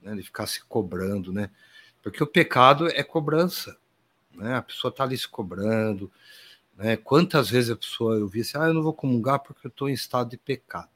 né? 0.00 0.14
de 0.14 0.22
ficar 0.22 0.46
se 0.46 0.64
cobrando. 0.64 1.34
Né? 1.34 1.50
Porque 2.02 2.24
o 2.24 2.26
pecado 2.26 2.88
é 2.88 3.02
cobrança. 3.02 3.76
Né? 4.32 4.54
A 4.54 4.62
pessoa 4.62 4.88
está 4.88 5.04
ali 5.04 5.18
se 5.18 5.28
cobrando. 5.28 6.10
Né? 6.78 6.96
Quantas 6.96 7.50
vezes 7.50 7.72
a 7.72 7.76
pessoa 7.76 8.16
eu 8.16 8.26
vi 8.26 8.40
assim, 8.40 8.56
ah, 8.56 8.68
eu 8.68 8.74
não 8.74 8.82
vou 8.82 8.94
comungar 8.94 9.40
porque 9.40 9.66
eu 9.66 9.68
estou 9.68 9.86
em 9.86 9.92
estado 9.92 10.30
de 10.30 10.38
pecado. 10.38 10.88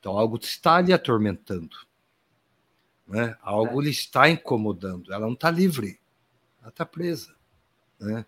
Então 0.00 0.16
algo 0.16 0.38
está 0.38 0.76
ali 0.76 0.94
atormentando. 0.94 1.76
Né? 3.06 3.36
Algo 3.42 3.82
é. 3.82 3.84
lhe 3.84 3.90
está 3.90 4.30
incomodando. 4.30 5.12
Ela 5.12 5.26
não 5.26 5.34
está 5.34 5.50
livre 5.50 6.00
ela 6.68 6.70
está 6.70 6.84
presa. 6.84 7.34
Né? 7.98 8.24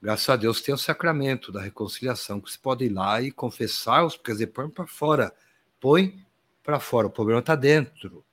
Graças 0.00 0.28
a 0.28 0.36
Deus 0.36 0.60
tem 0.60 0.74
o 0.74 0.78
sacramento 0.78 1.50
da 1.50 1.60
reconciliação, 1.60 2.40
que 2.40 2.50
você 2.50 2.58
pode 2.58 2.84
ir 2.84 2.90
lá 2.90 3.20
e 3.20 3.30
confessar, 3.30 4.06
quer 4.22 4.32
dizer, 4.32 4.48
põe 4.48 4.68
para 4.68 4.86
fora, 4.86 5.34
põe 5.80 6.24
para 6.62 6.78
fora, 6.78 7.06
o 7.06 7.10
problema 7.10 7.40
está 7.40 7.56
dentro. 7.56 8.24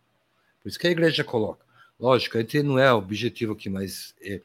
Por 0.62 0.70
isso 0.70 0.78
que 0.78 0.88
a 0.88 0.92
igreja 0.92 1.24
coloca. 1.24 1.66
Lógico, 2.00 2.38
a 2.38 2.42
gente 2.42 2.62
não 2.62 2.78
é 2.78 2.92
objetivo 2.92 3.54
aqui, 3.54 3.70
mas 3.70 4.14
é, 4.22 4.42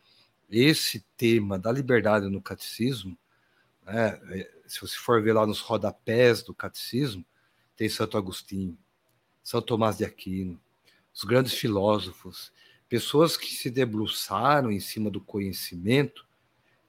esse 0.49 1.01
tema 1.17 1.59
da 1.59 1.71
liberdade 1.71 2.29
no 2.29 2.41
catecismo, 2.41 3.19
né, 3.85 4.21
é, 4.31 4.51
se 4.67 4.81
você 4.81 4.97
for 4.97 5.23
ver 5.23 5.33
lá 5.33 5.47
nos 5.47 5.61
rodapés 5.61 6.43
do 6.43 6.55
catecismo, 6.55 7.25
tem 7.77 7.89
Santo 7.89 8.17
Agostinho, 8.17 8.79
São 9.43 9.61
Tomás 9.61 9.99
de 9.99 10.05
Aquino, 10.05 10.59
os 11.15 11.25
grandes 11.25 11.55
filósofos, 11.55 12.53
pessoas 12.93 13.39
que 13.39 13.55
se 13.55 13.71
debruçaram 13.71 14.71
em 14.71 14.79
cima 14.79 15.11
do 15.11 15.19
conhecimento 15.19 16.27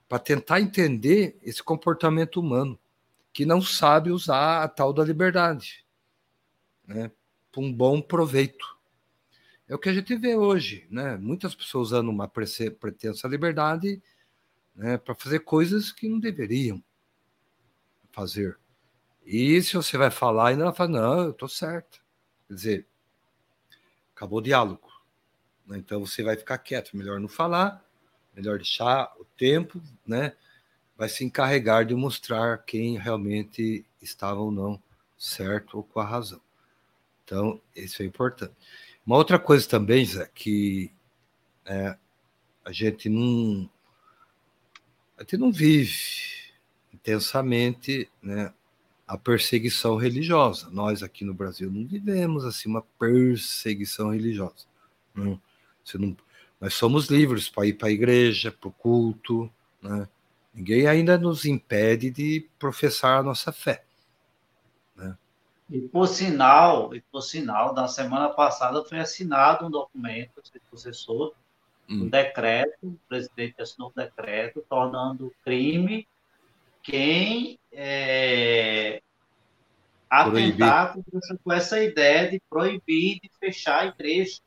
para 0.09 0.19
tentar 0.19 0.59
entender 0.59 1.39
esse 1.41 1.63
comportamento 1.63 2.41
humano, 2.41 2.77
que 3.31 3.45
não 3.45 3.61
sabe 3.61 4.11
usar 4.11 4.63
a 4.63 4.67
tal 4.67 4.91
da 4.91 5.01
liberdade, 5.01 5.85
né, 6.85 7.09
para 7.49 7.61
um 7.61 7.71
bom 7.71 8.01
proveito. 8.01 8.77
É 9.65 9.73
o 9.73 9.79
que 9.79 9.87
a 9.87 9.93
gente 9.93 10.13
vê 10.17 10.35
hoje, 10.35 10.85
né? 10.89 11.15
Muitas 11.15 11.55
pessoas 11.55 11.87
usando 11.87 12.09
uma 12.09 12.27
pretensa 12.27 13.25
liberdade 13.25 14.03
né, 14.75 14.97
para 14.97 15.15
fazer 15.15 15.39
coisas 15.39 15.89
que 15.89 16.09
não 16.09 16.19
deveriam 16.19 16.83
fazer. 18.11 18.59
E 19.25 19.61
se 19.61 19.73
você 19.77 19.97
vai 19.97 20.11
falar, 20.11 20.49
ainda 20.49 20.63
ela 20.63 20.73
fala, 20.73 20.89
não, 20.89 21.23
eu 21.23 21.31
estou 21.31 21.47
certo. 21.47 22.03
Quer 22.49 22.53
dizer, 22.53 22.87
acabou 24.13 24.39
o 24.39 24.43
diálogo. 24.43 24.92
Né? 25.67 25.77
Então 25.77 25.99
você 25.99 26.23
vai 26.23 26.35
ficar 26.35 26.57
quieto, 26.57 26.95
melhor 26.95 27.19
não 27.19 27.27
falar, 27.27 27.83
melhor 28.35 28.57
deixar 28.57 29.13
o 29.19 29.25
tempo, 29.37 29.81
né? 30.05 30.33
Vai 30.97 31.09
se 31.09 31.23
encarregar 31.23 31.85
de 31.85 31.95
mostrar 31.95 32.59
quem 32.59 32.97
realmente 32.97 33.85
estava 34.01 34.39
ou 34.39 34.51
não 34.51 34.81
certo 35.17 35.77
ou 35.77 35.83
com 35.83 35.99
a 35.99 36.05
razão. 36.05 36.41
Então, 37.23 37.61
isso 37.75 38.03
é 38.03 38.05
importante. 38.05 38.53
Uma 39.05 39.17
outra 39.17 39.39
coisa 39.39 39.67
também, 39.67 40.05
Zé, 40.05 40.29
que 40.33 40.91
é, 41.65 41.97
a 42.63 42.71
gente 42.71 43.09
não 43.09 43.69
a 45.17 45.21
gente 45.21 45.37
não 45.37 45.51
vive 45.51 45.93
intensamente 46.93 48.09
né, 48.21 48.53
a 49.07 49.17
perseguição 49.17 49.95
religiosa. 49.95 50.69
Nós 50.69 51.03
aqui 51.03 51.23
no 51.23 51.33
Brasil 51.33 51.71
não 51.71 51.85
vivemos 51.85 52.43
assim 52.43 52.67
uma 52.67 52.81
perseguição 52.99 54.11
religiosa. 54.11 54.65
Não. 55.13 55.39
Não, 55.95 56.15
nós 56.59 56.73
somos 56.73 57.07
livres 57.07 57.49
para 57.49 57.67
ir 57.67 57.73
para 57.73 57.89
a 57.89 57.91
igreja, 57.91 58.51
para 58.51 58.69
o 58.69 58.71
culto, 58.71 59.51
né? 59.81 60.07
Ninguém 60.53 60.87
ainda 60.87 61.17
nos 61.17 61.45
impede 61.45 62.11
de 62.11 62.47
professar 62.59 63.19
a 63.19 63.23
nossa 63.23 63.51
fé. 63.51 63.83
Né? 64.95 65.17
E 65.67 65.81
por 65.81 66.07
sinal, 66.07 66.93
e 66.95 67.01
por 67.01 67.21
sinal, 67.21 67.73
na 67.73 67.87
semana 67.87 68.29
passada 68.29 68.83
foi 68.83 68.99
assinado 68.99 69.65
um 69.65 69.71
documento, 69.71 70.41
se 70.43 70.61
você 70.71 70.93
soube, 70.93 71.35
hum. 71.89 72.03
um 72.03 72.09
decreto, 72.09 72.77
o 72.83 72.99
presidente 73.09 73.61
assinou 73.61 73.89
um 73.89 73.99
decreto 73.99 74.63
tornando 74.69 75.33
crime 75.43 76.07
quem 76.83 77.57
é, 77.71 79.01
atentar 80.09 80.95
com 81.43 81.51
essa 81.51 81.81
ideia 81.81 82.29
de 82.29 82.39
proibir 82.47 83.19
de 83.21 83.31
fechar 83.39 83.83
a 83.83 83.85
igreja 83.87 84.39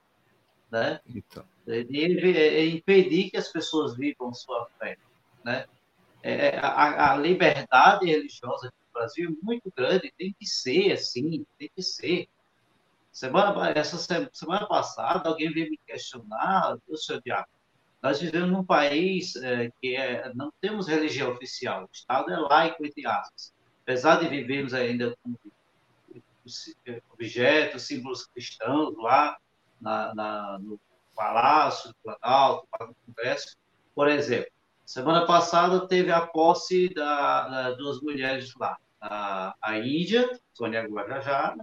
né? 0.77 1.01
Então. 1.07 1.45
De 1.66 2.77
impedir 2.77 3.31
que 3.31 3.37
as 3.37 3.49
pessoas 3.49 3.97
vivam 3.97 4.33
sua 4.33 4.68
fé, 4.79 4.97
né? 5.43 5.66
É, 6.22 6.59
a, 6.59 7.12
a, 7.12 7.16
liberdade 7.16 8.07
religiosa 8.07 8.66
no 8.66 8.93
Brasil 8.93 9.31
é 9.31 9.45
muito 9.45 9.72
grande, 9.77 10.12
tem 10.18 10.35
que 10.39 10.47
ser 10.47 10.93
assim, 10.93 11.47
tem 11.59 11.70
que 11.74 11.83
ser. 11.83 12.29
Semana, 13.12 13.70
essa 13.70 13.97
semana 14.33 14.66
passada, 14.66 15.29
alguém 15.29 15.53
veio 15.53 15.70
me 15.70 15.79
questionar, 15.87 16.77
o 16.89 16.97
senhor 16.97 17.22
Diabo, 17.22 17.49
nós 18.03 18.20
vivemos 18.20 18.51
num 18.51 18.64
país 18.64 19.37
é, 19.37 19.70
que 19.81 19.97
é, 19.97 20.33
não 20.35 20.53
temos 20.61 20.89
religião 20.89 21.33
oficial, 21.33 21.85
o 21.85 21.91
Estado 21.93 22.31
é 22.33 22.37
laico, 22.37 22.85
entre 22.85 23.07
aspas. 23.07 23.55
Apesar 23.83 24.16
de 24.16 24.29
vivermos 24.29 24.74
ainda 24.74 25.16
com 25.22 25.35
objetos, 27.12 27.83
símbolos 27.83 28.27
cristãos 28.27 28.97
lá, 28.99 29.37
na, 29.81 30.14
na, 30.14 30.59
no 30.59 30.81
Palácio 31.14 31.91
do 31.91 31.97
Planalto, 32.03 32.68
no 32.81 32.97
Congresso. 33.07 33.57
Por 33.95 34.09
exemplo, 34.09 34.51
semana 34.85 35.27
passada 35.27 35.87
teve 35.89 36.12
a 36.12 36.27
posse 36.27 36.93
da, 36.93 37.49
da 37.49 37.70
duas 37.72 38.01
mulheres 38.01 38.55
lá, 38.57 38.77
a, 39.01 39.55
a 39.61 39.79
Índia, 39.79 40.39
Sônia 40.53 40.87
Guajajara, 40.87 41.57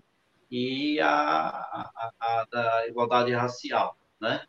e 0.50 1.00
a, 1.00 1.10
a, 1.10 2.12
a, 2.20 2.46
da 2.52 2.88
igualdade 2.88 3.32
racial, 3.32 3.98
né? 4.22 4.46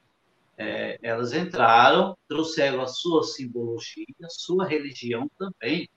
É, 0.57 0.99
elas 1.03 1.33
entraram, 1.33 2.17
trouxeram 2.29 2.83
a 2.83 2.87
sua 2.87 3.25
simbologia, 3.25 4.07
a 4.23 4.29
sua 4.29 4.67
religião 4.67 5.29
também, 5.39 5.89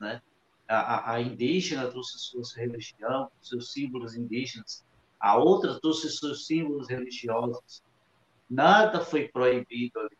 né? 0.00 0.20
A, 0.66 1.12
a, 1.12 1.20
indígena 1.20 1.88
trouxe 1.88 2.16
a 2.16 2.18
sua 2.18 2.42
religião, 2.60 3.30
seus 3.40 3.72
símbolos 3.72 4.14
indígenas, 4.14 4.84
a 5.20 5.36
outra 5.36 5.78
trouxe 5.80 6.10
seus 6.10 6.46
símbolos 6.46 6.88
religiosos. 6.88 7.82
Nada 8.48 9.00
foi 9.00 9.28
proibido 9.28 10.00
ali. 10.00 10.16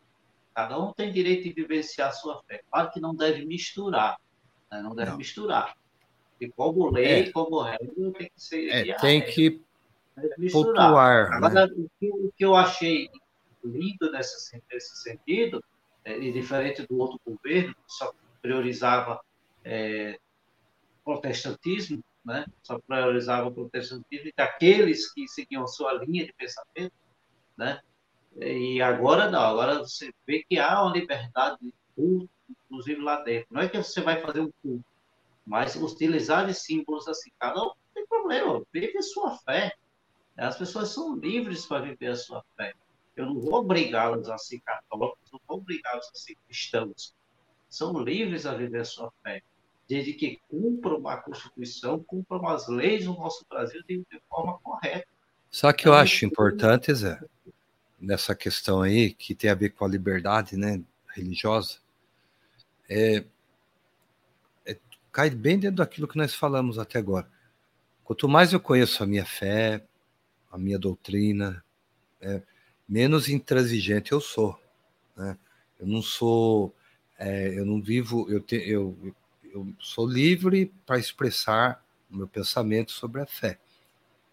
Cada 0.53 0.77
um 0.77 0.91
tem 0.91 1.11
direito 1.11 1.43
de 1.43 1.53
vivenciar 1.53 2.09
a 2.09 2.11
sua 2.11 2.41
fé. 2.43 2.61
Claro 2.69 2.91
que 2.91 2.99
não 2.99 3.15
deve 3.15 3.45
misturar. 3.45 4.19
Né? 4.71 4.81
Não 4.81 4.93
deve 4.93 5.11
não. 5.11 5.17
misturar. 5.17 5.75
E 6.39 6.49
como 6.49 6.91
lei, 6.91 7.21
é. 7.21 7.31
como 7.31 7.61
regra, 7.61 7.87
tem 7.95 8.13
que 8.13 8.31
ser. 8.35 8.69
É, 8.69 8.95
tem 8.97 9.25
que 9.25 9.61
pontuar. 10.51 11.29
Né? 11.29 11.35
Agora, 11.37 11.67
né? 11.67 11.73
o, 11.77 11.89
que, 11.99 12.11
o, 12.11 12.33
que, 12.35 12.45
eu 12.45 12.55
achei 12.55 13.09
lindo 13.63 14.11
nesse, 14.11 14.61
nesse 14.71 14.97
sentido, 14.97 15.63
é, 16.03 16.17
e 16.17 16.31
diferente 16.31 16.85
do 16.87 16.97
outro 16.97 17.19
governo, 17.25 17.73
que 17.73 17.93
só 17.93 18.13
priorizava 18.41 19.19
é, 19.63 20.17
protestantismo, 21.03 22.03
né? 22.25 22.45
só 22.61 22.79
priorizava 22.79 23.47
o 23.47 23.53
protestantismo 23.53 24.31
daqueles 24.35 25.11
que 25.13 25.27
seguiam 25.27 25.67
sua 25.67 25.93
linha 25.93 26.25
de 26.25 26.33
pensamento, 26.33 26.93
né? 27.57 27.81
E 28.37 28.81
agora 28.81 29.29
não, 29.29 29.41
agora 29.41 29.79
você 29.79 30.13
vê 30.25 30.45
que 30.47 30.59
há 30.59 30.81
uma 30.83 30.93
liberdade 30.93 31.57
de 31.61 31.73
culto, 31.95 32.29
inclusive 32.49 33.01
lá 33.01 33.21
dentro. 33.21 33.47
Não 33.51 33.61
é 33.61 33.67
que 33.67 33.77
você 33.77 34.01
vai 34.01 34.21
fazer 34.21 34.41
um 34.41 34.51
culto, 34.61 34.85
mas 35.45 35.75
utilizar 35.75 36.45
de 36.45 36.53
símbolos 36.53 37.07
assim, 37.07 37.31
cada 37.39 37.61
um 37.61 37.71
tem 37.93 38.05
problema, 38.07 38.63
vive 38.71 38.97
a 38.97 39.01
sua 39.01 39.37
fé. 39.39 39.73
As 40.37 40.57
pessoas 40.57 40.89
são 40.89 41.15
livres 41.15 41.65
para 41.65 41.81
viver 41.81 42.11
a 42.11 42.15
sua 42.15 42.43
fé. 42.55 42.73
Eu 43.15 43.25
não 43.25 43.41
vou 43.41 43.55
obrigá-los 43.55 44.29
a 44.29 44.37
ser 44.37 44.61
católicos, 44.61 45.29
não 45.33 45.41
vou 45.45 45.57
obrigá-los 45.57 46.07
a 46.07 46.17
ser 46.17 46.35
cristãos. 46.45 47.13
São 47.69 47.99
livres 47.99 48.45
a 48.45 48.53
viver 48.53 48.79
a 48.79 48.85
sua 48.85 49.11
fé, 49.21 49.43
desde 49.89 50.13
que 50.13 50.39
cumpram 50.47 51.07
a 51.07 51.17
Constituição, 51.17 52.03
cumpram 52.03 52.47
as 52.47 52.67
leis 52.67 53.05
do 53.05 53.13
nosso 53.15 53.43
Brasil 53.49 53.81
de, 53.87 53.97
de 53.97 54.21
forma 54.29 54.59
correta. 54.59 55.07
Só 55.49 55.73
que 55.73 55.87
eu 55.87 55.93
então, 55.93 56.03
acho 56.03 56.25
importante, 56.25 56.93
Zé, 56.93 57.19
nessa 57.99 58.35
questão 58.35 58.83
aí, 58.83 59.11
que 59.11 59.33
tem 59.33 59.49
a 59.49 59.55
ver 59.55 59.71
com 59.71 59.83
a 59.83 59.87
liberdade 59.87 60.55
né, 60.55 60.79
religiosa, 61.15 61.79
é, 62.87 63.25
é, 64.63 64.77
cai 65.11 65.31
bem 65.31 65.57
dentro 65.57 65.77
daquilo 65.77 66.07
que 66.07 66.17
nós 66.17 66.35
falamos 66.35 66.77
até 66.77 66.99
agora. 66.99 67.27
Quanto 68.03 68.29
mais 68.29 68.53
eu 68.53 68.59
conheço 68.59 69.01
a 69.01 69.07
minha 69.07 69.25
fé, 69.25 69.83
a 70.51 70.57
minha 70.57 70.77
doutrina, 70.77 71.63
é, 72.21 72.43
menos 72.87 73.27
intransigente 73.27 74.11
eu 74.11 74.21
sou. 74.21 74.59
Né? 75.17 75.35
Eu 75.79 75.87
não 75.87 76.03
sou, 76.03 76.75
é, 77.17 77.57
eu 77.57 77.65
não 77.65 77.81
vivo, 77.81 78.29
eu, 78.29 78.39
te, 78.39 78.55
eu, 78.55 78.95
eu 79.53 79.73
sou 79.79 80.07
livre 80.07 80.71
para 80.85 80.99
expressar 80.99 81.83
o 82.09 82.17
meu 82.17 82.27
pensamento 82.27 82.91
sobre 82.91 83.21
a 83.21 83.25
fé. 83.25 83.59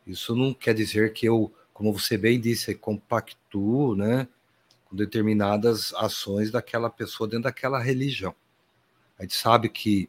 Isso 0.07 0.35
não 0.35 0.55
quer 0.55 0.75
dizer 0.75 1.13
que 1.13 1.27
eu, 1.27 1.53
como 1.73 1.93
você 1.93 2.17
bem 2.17 2.41
disse, 2.41 2.75
compactuo 2.75 3.95
né, 3.95 4.29
com 4.85 4.97
determinadas 4.97 5.93
ações 5.95 6.51
daquela 6.51 6.89
pessoa 6.89 7.29
dentro 7.29 7.45
daquela 7.45 7.81
religião. 7.81 8.35
A 9.19 9.23
gente 9.23 9.35
sabe 9.35 9.69
que 9.69 10.09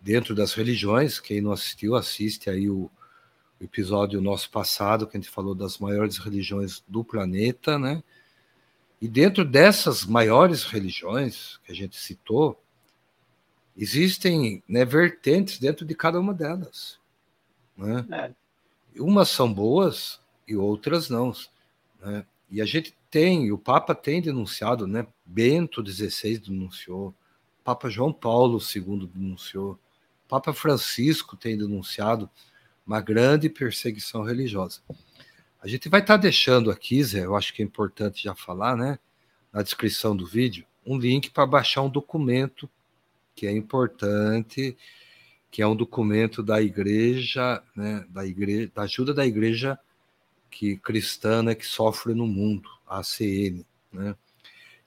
dentro 0.00 0.34
das 0.34 0.52
religiões, 0.54 1.18
quem 1.18 1.40
não 1.40 1.52
assistiu, 1.52 1.96
assiste 1.96 2.48
aí 2.48 2.68
o, 2.70 2.90
episódio 3.60 4.20
nosso 4.20 4.50
passado, 4.50 5.06
que 5.06 5.16
a 5.16 5.20
gente 5.20 5.30
falou 5.30 5.54
das 5.54 5.78
maiores 5.78 6.18
religiões 6.18 6.82
do 6.86 7.02
planeta, 7.02 7.78
né? 7.78 8.02
E 9.00 9.08
dentro 9.08 9.44
dessas 9.44 10.04
maiores 10.04 10.64
religiões 10.64 11.58
que 11.64 11.72
a 11.72 11.74
gente 11.74 11.96
citou, 11.96 12.60
existem 13.76 14.62
né, 14.68 14.84
vertentes 14.84 15.58
dentro 15.58 15.84
de 15.84 15.94
cada 15.94 16.18
uma 16.18 16.32
delas. 16.32 16.98
Né? 17.76 18.06
É. 18.10 19.00
Umas 19.00 19.28
são 19.28 19.52
boas 19.52 20.20
e 20.48 20.56
outras 20.56 21.10
não. 21.10 21.32
Né? 22.00 22.24
E 22.50 22.62
a 22.62 22.64
gente 22.64 22.96
tem, 23.10 23.52
o 23.52 23.58
Papa 23.58 23.94
tem 23.94 24.22
denunciado, 24.22 24.86
né? 24.86 25.06
Bento 25.24 25.84
XVI 25.84 26.38
denunciou, 26.38 27.14
Papa 27.62 27.88
João 27.88 28.12
Paulo 28.12 28.58
II 28.58 29.06
denunciou, 29.06 29.78
Papa 30.28 30.52
Francisco 30.52 31.36
tem 31.36 31.56
denunciado 31.56 32.30
uma 32.86 33.00
grande 33.00 33.48
perseguição 33.48 34.22
religiosa. 34.22 34.80
A 35.60 35.66
gente 35.66 35.88
vai 35.88 36.00
estar 36.00 36.14
tá 36.14 36.22
deixando 36.22 36.70
aqui, 36.70 37.02
Zé, 37.02 37.24
eu 37.24 37.34
acho 37.34 37.52
que 37.52 37.62
é 37.62 37.64
importante 37.64 38.22
já 38.22 38.34
falar, 38.34 38.76
né, 38.76 38.98
na 39.52 39.62
descrição 39.62 40.16
do 40.16 40.26
vídeo, 40.26 40.64
um 40.84 40.96
link 40.96 41.30
para 41.30 41.46
baixar 41.46 41.82
um 41.82 41.90
documento 41.90 42.70
que 43.36 43.46
é 43.46 43.52
importante, 43.52 44.76
que 45.50 45.62
é 45.62 45.66
um 45.66 45.76
documento 45.76 46.42
da 46.42 46.60
igreja, 46.60 47.62
né, 47.76 48.04
da 48.08 48.26
igreja, 48.26 48.72
da 48.74 48.82
ajuda 48.82 49.14
da 49.14 49.24
igreja 49.24 49.78
que 50.50 50.76
cristã 50.78 51.42
né, 51.42 51.54
que 51.54 51.66
sofre 51.66 52.14
no 52.14 52.26
mundo, 52.26 52.68
a 52.88 52.98
ACN, 52.98 53.64
né, 53.92 54.16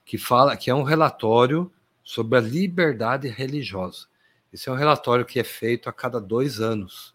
que 0.03 0.17
fala 0.17 0.57
que 0.57 0.69
é 0.69 0.75
um 0.75 0.83
relatório 0.83 1.71
sobre 2.03 2.37
a 2.37 2.41
liberdade 2.41 3.29
religiosa. 3.29 4.07
Esse 4.51 4.67
é 4.67 4.71
um 4.71 4.75
relatório 4.75 5.25
que 5.25 5.39
é 5.39 5.43
feito 5.43 5.87
a 5.87 5.93
cada 5.93 6.19
dois 6.19 6.59
anos 6.59 7.13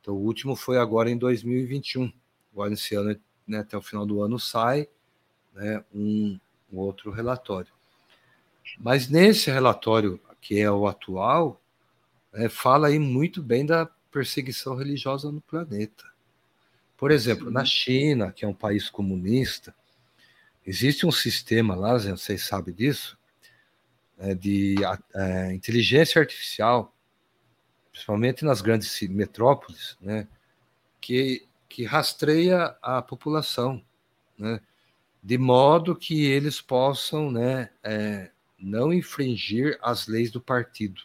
então, 0.00 0.14
o 0.14 0.24
último 0.24 0.56
foi 0.56 0.78
agora 0.78 1.10
em 1.10 1.16
2021. 1.16 2.10
Agora, 2.52 2.72
esse 2.72 2.94
ano, 2.94 3.16
né, 3.46 3.58
até 3.58 3.76
o 3.76 3.82
final 3.82 4.06
do 4.06 4.22
ano, 4.22 4.38
sai 4.38 4.88
né, 5.54 5.84
um, 5.94 6.38
um 6.72 6.78
outro 6.78 7.10
relatório. 7.10 7.72
Mas 8.78 9.08
nesse 9.08 9.50
relatório, 9.50 10.18
que 10.40 10.58
é 10.58 10.70
o 10.70 10.86
atual, 10.86 11.60
é, 12.32 12.48
fala 12.48 12.88
aí 12.88 12.98
muito 12.98 13.42
bem 13.42 13.66
da 13.66 13.86
perseguição 14.10 14.74
religiosa 14.74 15.30
no 15.30 15.40
planeta. 15.40 16.04
Por 16.96 17.10
exemplo, 17.10 17.46
Sim. 17.46 17.52
na 17.52 17.64
China, 17.64 18.32
que 18.32 18.44
é 18.44 18.48
um 18.48 18.54
país 18.54 18.90
comunista, 18.90 19.74
existe 20.66 21.06
um 21.06 21.12
sistema 21.12 21.74
lá, 21.74 21.98
vocês 21.98 22.44
sabem 22.44 22.74
disso, 22.74 23.18
é, 24.18 24.34
de 24.34 24.76
é, 25.14 25.52
inteligência 25.52 26.20
artificial 26.20 26.94
principalmente 28.00 28.44
nas 28.44 28.60
grandes 28.60 29.00
metrópoles, 29.08 29.96
né, 30.00 30.26
que, 31.00 31.46
que 31.68 31.84
rastreia 31.84 32.76
a 32.80 33.02
população, 33.02 33.82
né, 34.38 34.60
de 35.22 35.36
modo 35.36 35.94
que 35.94 36.24
eles 36.24 36.60
possam 36.60 37.30
né, 37.30 37.70
é, 37.82 38.30
não 38.60 38.92
infringir 38.92 39.78
as 39.82 40.06
leis 40.06 40.30
do 40.30 40.40
partido. 40.40 41.02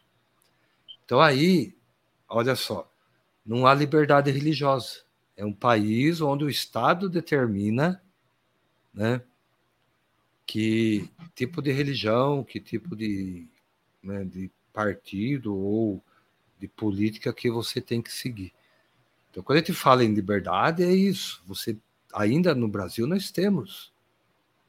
Então 1.06 1.22
aí, 1.22 1.76
olha 2.28 2.56
só, 2.56 2.92
não 3.46 3.66
há 3.66 3.74
liberdade 3.74 4.32
religiosa. 4.32 5.04
É 5.38 5.46
um 5.46 5.54
país 5.54 6.22
onde 6.22 6.44
o 6.44 6.50
Estado 6.50 7.10
determina 7.10 8.02
né, 8.94 9.22
que 10.46 11.10
tipo 11.36 11.62
de 11.62 11.72
religião, 11.72 12.44
que 12.44 12.60
tipo 12.60 12.96
de, 12.96 13.48
né, 14.02 14.24
de 14.24 14.50
partido 14.72 15.56
ou 15.56 16.04
de 16.60 16.68
política 16.68 17.34
que 17.34 17.50
você 17.52 17.82
tem 17.82 18.02
que 18.02 18.12
seguir. 18.12 18.54
Então, 19.30 19.44
quando 19.44 19.58
a 19.58 19.60
gente 19.60 19.74
fala 19.74 20.04
em 20.04 20.14
liberdade, 20.14 20.84
é 20.84 20.94
isso. 20.94 21.44
Você 21.46 21.78
ainda 22.14 22.56
no 22.56 22.70
Brasil 22.70 23.06
nós 23.06 23.30
temos, 23.32 23.92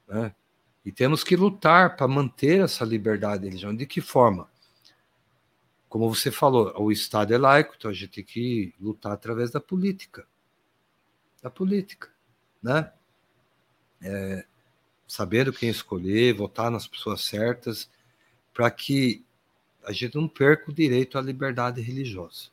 né? 0.08 0.34
E 0.86 0.92
temos 0.92 1.24
que 1.24 1.34
lutar 1.34 1.96
para 1.96 2.06
manter 2.06 2.60
essa 2.60 2.84
liberdade 2.84 3.42
de 3.42 3.48
religião. 3.48 3.74
De 3.74 3.84
que 3.84 4.00
forma? 4.00 4.48
Como 5.88 6.08
você 6.08 6.30
falou, 6.30 6.72
o 6.80 6.92
Estado 6.92 7.34
é 7.34 7.38
laico, 7.38 7.74
então 7.76 7.90
a 7.90 7.94
gente 7.94 8.12
tem 8.12 8.24
que 8.24 8.72
lutar 8.80 9.10
através 9.10 9.50
da 9.50 9.60
política. 9.60 10.24
Da 11.42 11.50
política, 11.50 12.08
né? 12.62 12.92
É, 14.00 14.46
sabendo 15.08 15.52
quem 15.52 15.68
escolher, 15.68 16.34
votar 16.34 16.70
nas 16.70 16.86
pessoas 16.86 17.22
certas, 17.22 17.90
para 18.54 18.70
que 18.70 19.24
a 19.82 19.90
gente 19.90 20.14
não 20.14 20.28
perca 20.28 20.70
o 20.70 20.74
direito 20.74 21.18
à 21.18 21.20
liberdade 21.20 21.80
religiosa. 21.80 22.50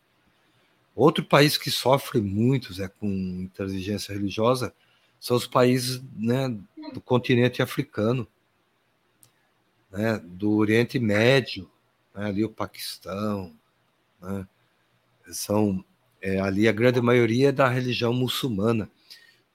Outro 0.96 1.24
país 1.24 1.56
que 1.56 1.70
sofre 1.70 2.20
muito 2.20 2.74
Zé, 2.74 2.88
com 2.88 3.08
inteligência 3.08 4.12
religiosa 4.12 4.74
são 5.24 5.38
os 5.38 5.48
países 5.48 6.04
né, 6.18 6.50
do 6.94 7.00
continente 7.00 7.62
africano, 7.62 8.28
né, 9.90 10.20
do 10.22 10.52
Oriente 10.58 11.00
Médio, 11.00 11.72
né, 12.14 12.26
ali 12.26 12.44
o 12.44 12.50
Paquistão, 12.50 13.56
né, 14.22 14.46
são 15.32 15.82
é, 16.22 16.42
ali 16.42 16.68
a 16.68 16.74
grande 16.74 17.00
maioria 17.00 17.48
é 17.48 17.52
da 17.54 17.70
religião 17.70 18.12
muçulmana. 18.12 18.92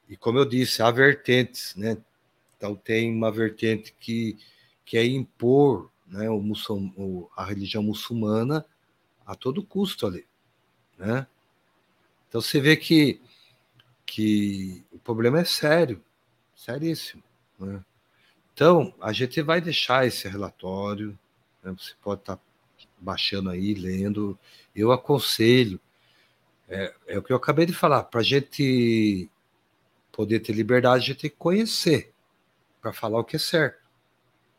E 0.09 0.17
como 0.17 0.39
eu 0.39 0.47
disse, 0.47 0.81
há 0.81 0.91
vertentes, 0.91 1.77
né? 1.77 1.99
Então 2.57 2.75
tem 2.75 3.15
uma 3.15 3.31
vertente 3.31 3.95
que 4.01 4.39
quer 4.87 5.05
impor 5.05 5.91
né, 6.07 6.31
o 6.31 6.41
muçul, 6.41 6.91
o, 6.97 7.29
a 7.37 7.45
religião 7.45 7.83
muçulmana 7.83 8.65
a 9.27 9.35
todo 9.35 9.63
custo 9.63 10.07
ali, 10.07 10.25
né? 10.97 11.27
Então 12.27 12.41
você 12.41 12.59
vê 12.59 12.75
que, 12.75 13.21
que 14.09 14.83
o 14.91 14.99
problema 14.99 15.39
é 15.39 15.45
sério, 15.45 16.03
seríssimo. 16.57 17.23
Né? 17.59 17.85
Então, 18.55 18.95
a 19.03 19.13
gente 19.13 19.43
vai 19.43 19.61
deixar 19.61 20.07
esse 20.07 20.27
relatório, 20.27 21.17
né? 21.63 21.75
você 21.77 21.93
pode 22.03 22.23
estar 22.23 22.37
tá 22.37 22.43
baixando 22.99 23.51
aí, 23.51 23.75
lendo. 23.75 24.39
Eu 24.75 24.93
aconselho, 24.93 25.79
é, 26.67 26.95
é 27.07 27.19
o 27.19 27.23
que 27.23 27.31
eu 27.31 27.37
acabei 27.37 27.67
de 27.67 27.75
falar, 27.75 28.05
para 28.05 28.21
a 28.21 28.25
gente 28.25 29.31
poder 30.11 30.41
ter 30.41 30.55
liberdade, 30.55 31.05
a 31.05 31.07
gente 31.07 31.21
tem 31.21 31.31
que 31.31 31.37
conhecer, 31.37 32.11
para 32.81 32.95
falar 32.95 33.21
o 33.21 33.25
que 33.25 33.37
é 33.37 33.39
certo. 33.39 33.87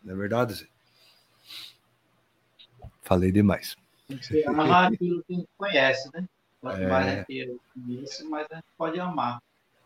Não 0.04 0.14
é 0.14 0.18
verdade, 0.18 0.54
Zé? 0.54 0.68
Falei 3.02 3.32
demais. 3.32 3.76
Ama 4.46 4.88
aquilo 4.88 5.24
que 5.24 5.34
a 5.34 5.38
gente 5.38 5.50
conhece, 5.58 6.10
né? 6.14 6.30
Quanto 6.62 6.82
é... 6.82 6.88
mais 6.88 7.20
aquilo 7.20 7.60
conhece, 7.74 8.24
mais 8.26 8.48
a 8.52 8.56
gente 8.56 8.68
pode 8.78 9.00
amar. 9.00 9.42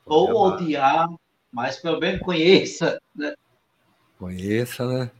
Pode 0.05 0.31
Ou 0.31 0.45
amar. 0.45 0.61
odiar, 0.61 1.09
mas 1.51 1.79
pelo 1.79 1.99
menos 1.99 2.21
conheça, 2.21 3.01
né? 3.15 3.35
Conheça, 4.17 4.87
né? 4.87 5.11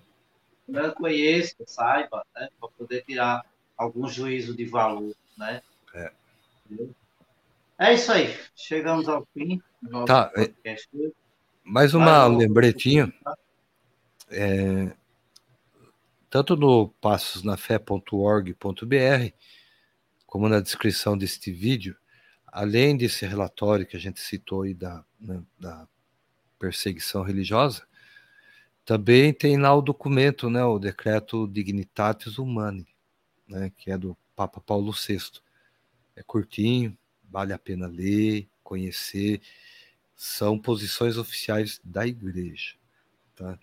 Não 0.68 0.92
conheça, 0.92 1.56
saiba, 1.66 2.26
né? 2.36 2.50
Para 2.60 2.70
poder 2.70 3.04
tirar 3.04 3.46
algum 3.78 4.08
juízo 4.08 4.56
de 4.56 4.66
valor, 4.66 5.16
né? 5.38 5.62
É. 5.94 6.12
É 7.78 7.94
isso 7.94 8.12
aí. 8.12 8.36
Chegamos 8.56 9.08
ao 9.10 9.28
fim 9.34 9.62
do 9.82 9.92
nosso 9.92 10.06
tá, 10.06 10.32
é, 10.36 10.48
podcast. 10.48 10.90
Mais 11.64 11.94
uma 11.94 12.30
mais 12.30 12.38
lembretinha. 12.38 13.14
É, 14.30 14.92
tanto 16.30 16.56
no 16.56 16.90
passosnafé.org.br, 17.00 19.34
como 20.34 20.50
na 20.50 20.60
descrição 20.60 21.16
deste 21.16 21.52
vídeo, 21.52 21.96
além 22.48 22.98
desse 22.98 23.24
relatório 23.24 23.86
que 23.86 23.96
a 23.96 24.00
gente 24.00 24.20
citou 24.20 24.64
aí 24.64 24.74
da, 24.74 25.06
né, 25.20 25.44
da 25.60 25.88
perseguição 26.58 27.22
religiosa, 27.22 27.86
Também 28.84 29.32
tem 29.32 29.58
lá 29.58 29.76
o 29.76 29.82
documento, 29.82 30.50
né, 30.50 30.66
o 30.66 30.80
decreto 30.80 31.48
Dignitatis 31.48 32.40
Humani, 32.40 32.88
né, 33.48 33.72
que 33.78 33.92
é 33.92 33.98
do 33.98 34.18
Papa 34.36 34.60
Paulo 34.60 34.92
VI. 34.92 35.40
É 36.16 36.24
curtinho, 36.24 36.98
vale 37.30 37.54
a 37.54 37.60
pena 37.60 37.86
ler, 37.86 38.50
conhecer. 38.64 39.40
São 40.16 40.58
posições 40.58 41.16
oficiais 41.16 41.80
da 41.84 42.08
igreja. 42.08 42.74
Tá? 43.36 43.60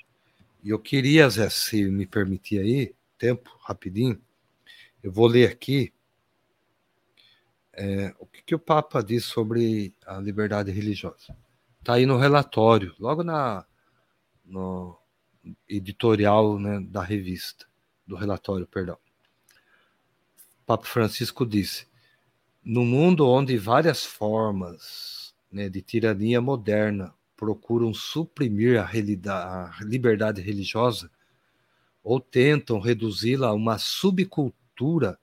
E 0.62 0.70
eu 0.70 0.78
queria, 0.78 1.28
Zé, 1.28 1.50
se 1.50 1.84
me 1.86 2.06
permitir 2.06 2.60
aí, 2.60 2.94
tempo, 3.18 3.50
rapidinho, 3.60 4.22
eu 5.02 5.10
vou 5.10 5.26
ler 5.26 5.50
aqui 5.50 5.92
é, 7.80 8.14
o 8.18 8.26
que, 8.26 8.42
que, 8.42 8.54
o 8.54 8.58
Papa 8.58 9.02
diz 9.02 9.24
sobre 9.24 9.94
a 10.04 10.18
liberdade 10.18 10.70
religiosa. 10.70 11.34
Está 11.78 11.94
aí 11.94 12.04
no 12.04 12.18
relatório, 12.18 12.94
logo 12.98 13.24
na 13.24 13.64
no 14.44 14.98
editorial 15.66 16.58
né, 16.58 16.78
da 16.80 17.02
revista, 17.02 17.66
do 18.06 18.16
relatório, 18.16 18.66
perdão. 18.66 18.98
O 20.62 20.66
Papa 20.66 20.84
Francisco 20.84 21.46
disse: 21.46 21.86
no 22.62 22.84
mundo 22.84 23.26
onde 23.26 23.56
várias 23.56 24.04
formas 24.04 25.34
né, 25.50 25.70
de 25.70 25.80
tirania 25.80 26.38
moderna 26.38 27.14
procuram 27.34 27.94
suprimir 27.94 28.78
a, 28.78 28.84
a 28.84 29.84
liberdade 29.84 30.42
religiosa 30.42 31.10
ou 32.04 32.20
tentam 32.20 32.78
reduzi-la 32.78 33.48
a 33.48 33.54
uma 33.54 33.78
subcultura 33.78 35.18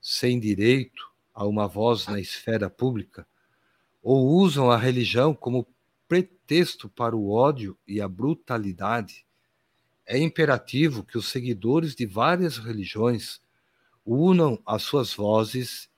sem 0.00 0.40
direito 0.40 1.09
a 1.34 1.46
uma 1.46 1.66
voz 1.66 2.06
na 2.06 2.20
esfera 2.20 2.68
pública, 2.68 3.26
ou 4.02 4.28
usam 4.28 4.70
a 4.70 4.76
religião 4.76 5.34
como 5.34 5.66
pretexto 6.08 6.88
para 6.88 7.16
o 7.16 7.30
ódio 7.30 7.78
e 7.86 8.00
a 8.00 8.08
brutalidade, 8.08 9.24
é 10.06 10.18
imperativo 10.18 11.04
que 11.04 11.16
os 11.16 11.28
seguidores 11.28 11.94
de 11.94 12.04
várias 12.04 12.58
religiões 12.58 13.40
unam 14.04 14.60
as 14.66 14.82
suas 14.82 15.14
vozes 15.14 15.88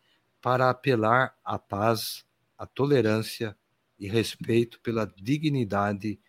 para 0.41 0.69
apelar 0.69 1.35
à 1.45 1.59
paz, 1.59 2.25
à 2.59 2.67
tolerância 2.67 3.57
e 3.99 4.09
respeito 4.09 4.81
pela 4.81 5.07
dignidade 5.07 6.21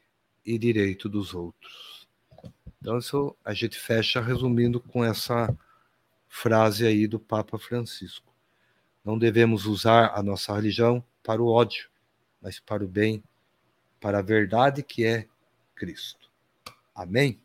e 0.45 0.57
direito 0.57 1.09
dos 1.09 1.33
outros. 1.33 2.07
Então, 2.79 2.97
isso 2.97 3.35
a 3.43 3.53
gente 3.53 3.77
fecha 3.77 4.21
resumindo 4.21 4.79
com 4.79 5.03
essa 5.03 5.53
frase 6.27 6.85
aí 6.85 7.07
do 7.07 7.19
Papa 7.19 7.57
Francisco. 7.57 8.32
Não 9.03 9.17
devemos 9.17 9.65
usar 9.65 10.11
a 10.17 10.23
nossa 10.23 10.53
religião 10.55 11.03
para 11.21 11.41
o 11.41 11.47
ódio, 11.47 11.89
mas 12.41 12.59
para 12.59 12.83
o 12.83 12.87
bem, 12.87 13.23
para 13.99 14.19
a 14.19 14.21
verdade 14.21 14.81
que 14.81 15.05
é 15.05 15.27
Cristo. 15.75 16.29
Amém? 16.95 17.41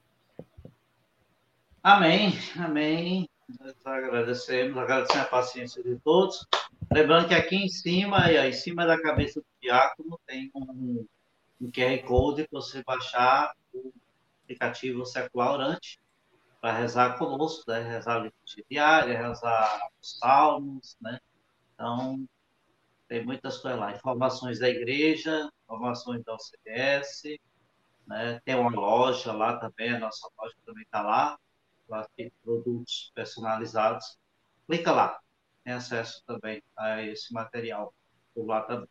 Amém, 1.82 2.32
amém. 2.56 3.28
Nós 3.58 3.74
agradecemos, 3.84 4.76
agradecemos 4.76 5.26
a 5.26 5.30
paciência 5.30 5.82
de 5.82 5.96
todos. 6.00 6.46
Lembrando 6.92 7.28
que 7.28 7.34
aqui 7.34 7.56
em 7.56 7.68
cima, 7.68 8.30
em 8.30 8.52
cima 8.52 8.86
da 8.86 9.00
cabeça 9.00 9.40
do 9.40 9.46
diácono, 9.60 10.20
tem 10.26 10.50
um, 10.54 11.06
um 11.60 11.70
QR 11.70 12.02
Code 12.06 12.46
para 12.46 12.60
você 12.60 12.82
baixar 12.84 13.54
o 13.72 13.92
aplicativo 14.44 15.04
Secular 15.06 15.52
Orante 15.52 15.98
para 16.60 16.72
rezar 16.72 17.18
conosco, 17.18 17.70
né? 17.70 17.80
rezar 17.80 18.16
a 18.16 18.24
liturgia 18.24 18.64
diária, 18.70 19.18
rezar 19.18 19.88
os 20.00 20.18
salmos, 20.18 20.96
né? 21.00 21.18
Então, 21.78 22.28
tem 23.06 23.24
muitas 23.24 23.58
coisas 23.58 23.78
lá. 23.78 23.94
Informações 23.94 24.58
da 24.58 24.68
igreja, 24.68 25.48
informações 25.62 26.24
da 26.24 26.34
OCS, 26.34 27.38
né? 28.04 28.40
tem 28.44 28.56
uma 28.56 28.68
loja 28.68 29.32
lá 29.32 29.58
também, 29.58 29.94
a 29.94 30.00
nossa 30.00 30.28
loja 30.36 30.56
também 30.66 30.82
está 30.82 31.02
lá, 31.02 31.38
lá 31.88 32.04
tem 32.16 32.32
produtos 32.42 33.12
personalizados. 33.14 34.18
Clica 34.66 34.90
lá, 34.90 35.20
tem 35.62 35.72
acesso 35.72 36.20
também 36.26 36.60
a 36.76 37.00
esse 37.04 37.32
material 37.32 37.94
por 38.34 38.44
lá 38.44 38.62
também. 38.62 38.88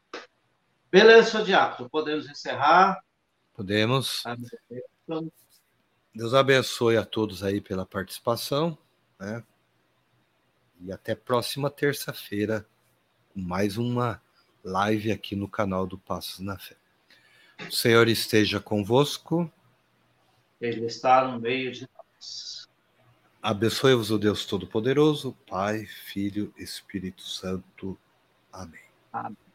Beleza, 0.89 1.31
seu 1.31 1.43
Diácono, 1.43 1.89
podemos 1.89 2.29
encerrar? 2.29 3.03
Podemos. 3.53 4.23
Deus 6.15 6.33
abençoe 6.33 6.95
a 6.95 7.05
todos 7.05 7.43
aí 7.43 7.59
pela 7.59 7.85
participação, 7.85 8.77
né? 9.19 9.43
E 10.79 10.91
até 10.91 11.13
próxima 11.13 11.69
terça-feira 11.69 12.65
mais 13.37 13.77
uma 13.77 14.19
live 14.63 15.11
aqui 15.11 15.35
no 15.35 15.47
canal 15.47 15.85
do 15.85 15.97
Passos 15.97 16.39
na 16.39 16.57
Fé. 16.57 16.75
O 17.67 17.71
Senhor 17.71 18.07
esteja 18.07 18.59
convosco. 18.59 19.51
Ele 20.59 20.85
está 20.85 21.27
no 21.27 21.39
meio 21.39 21.71
de 21.71 21.87
Abençoe-vos 23.41 24.09
o 24.09 24.17
Deus 24.17 24.45
Todo-Poderoso, 24.45 25.37
Pai, 25.47 25.85
Filho, 25.85 26.51
Espírito 26.57 27.21
Santo. 27.21 27.97
Amém. 28.51 28.81
Amém. 29.13 29.46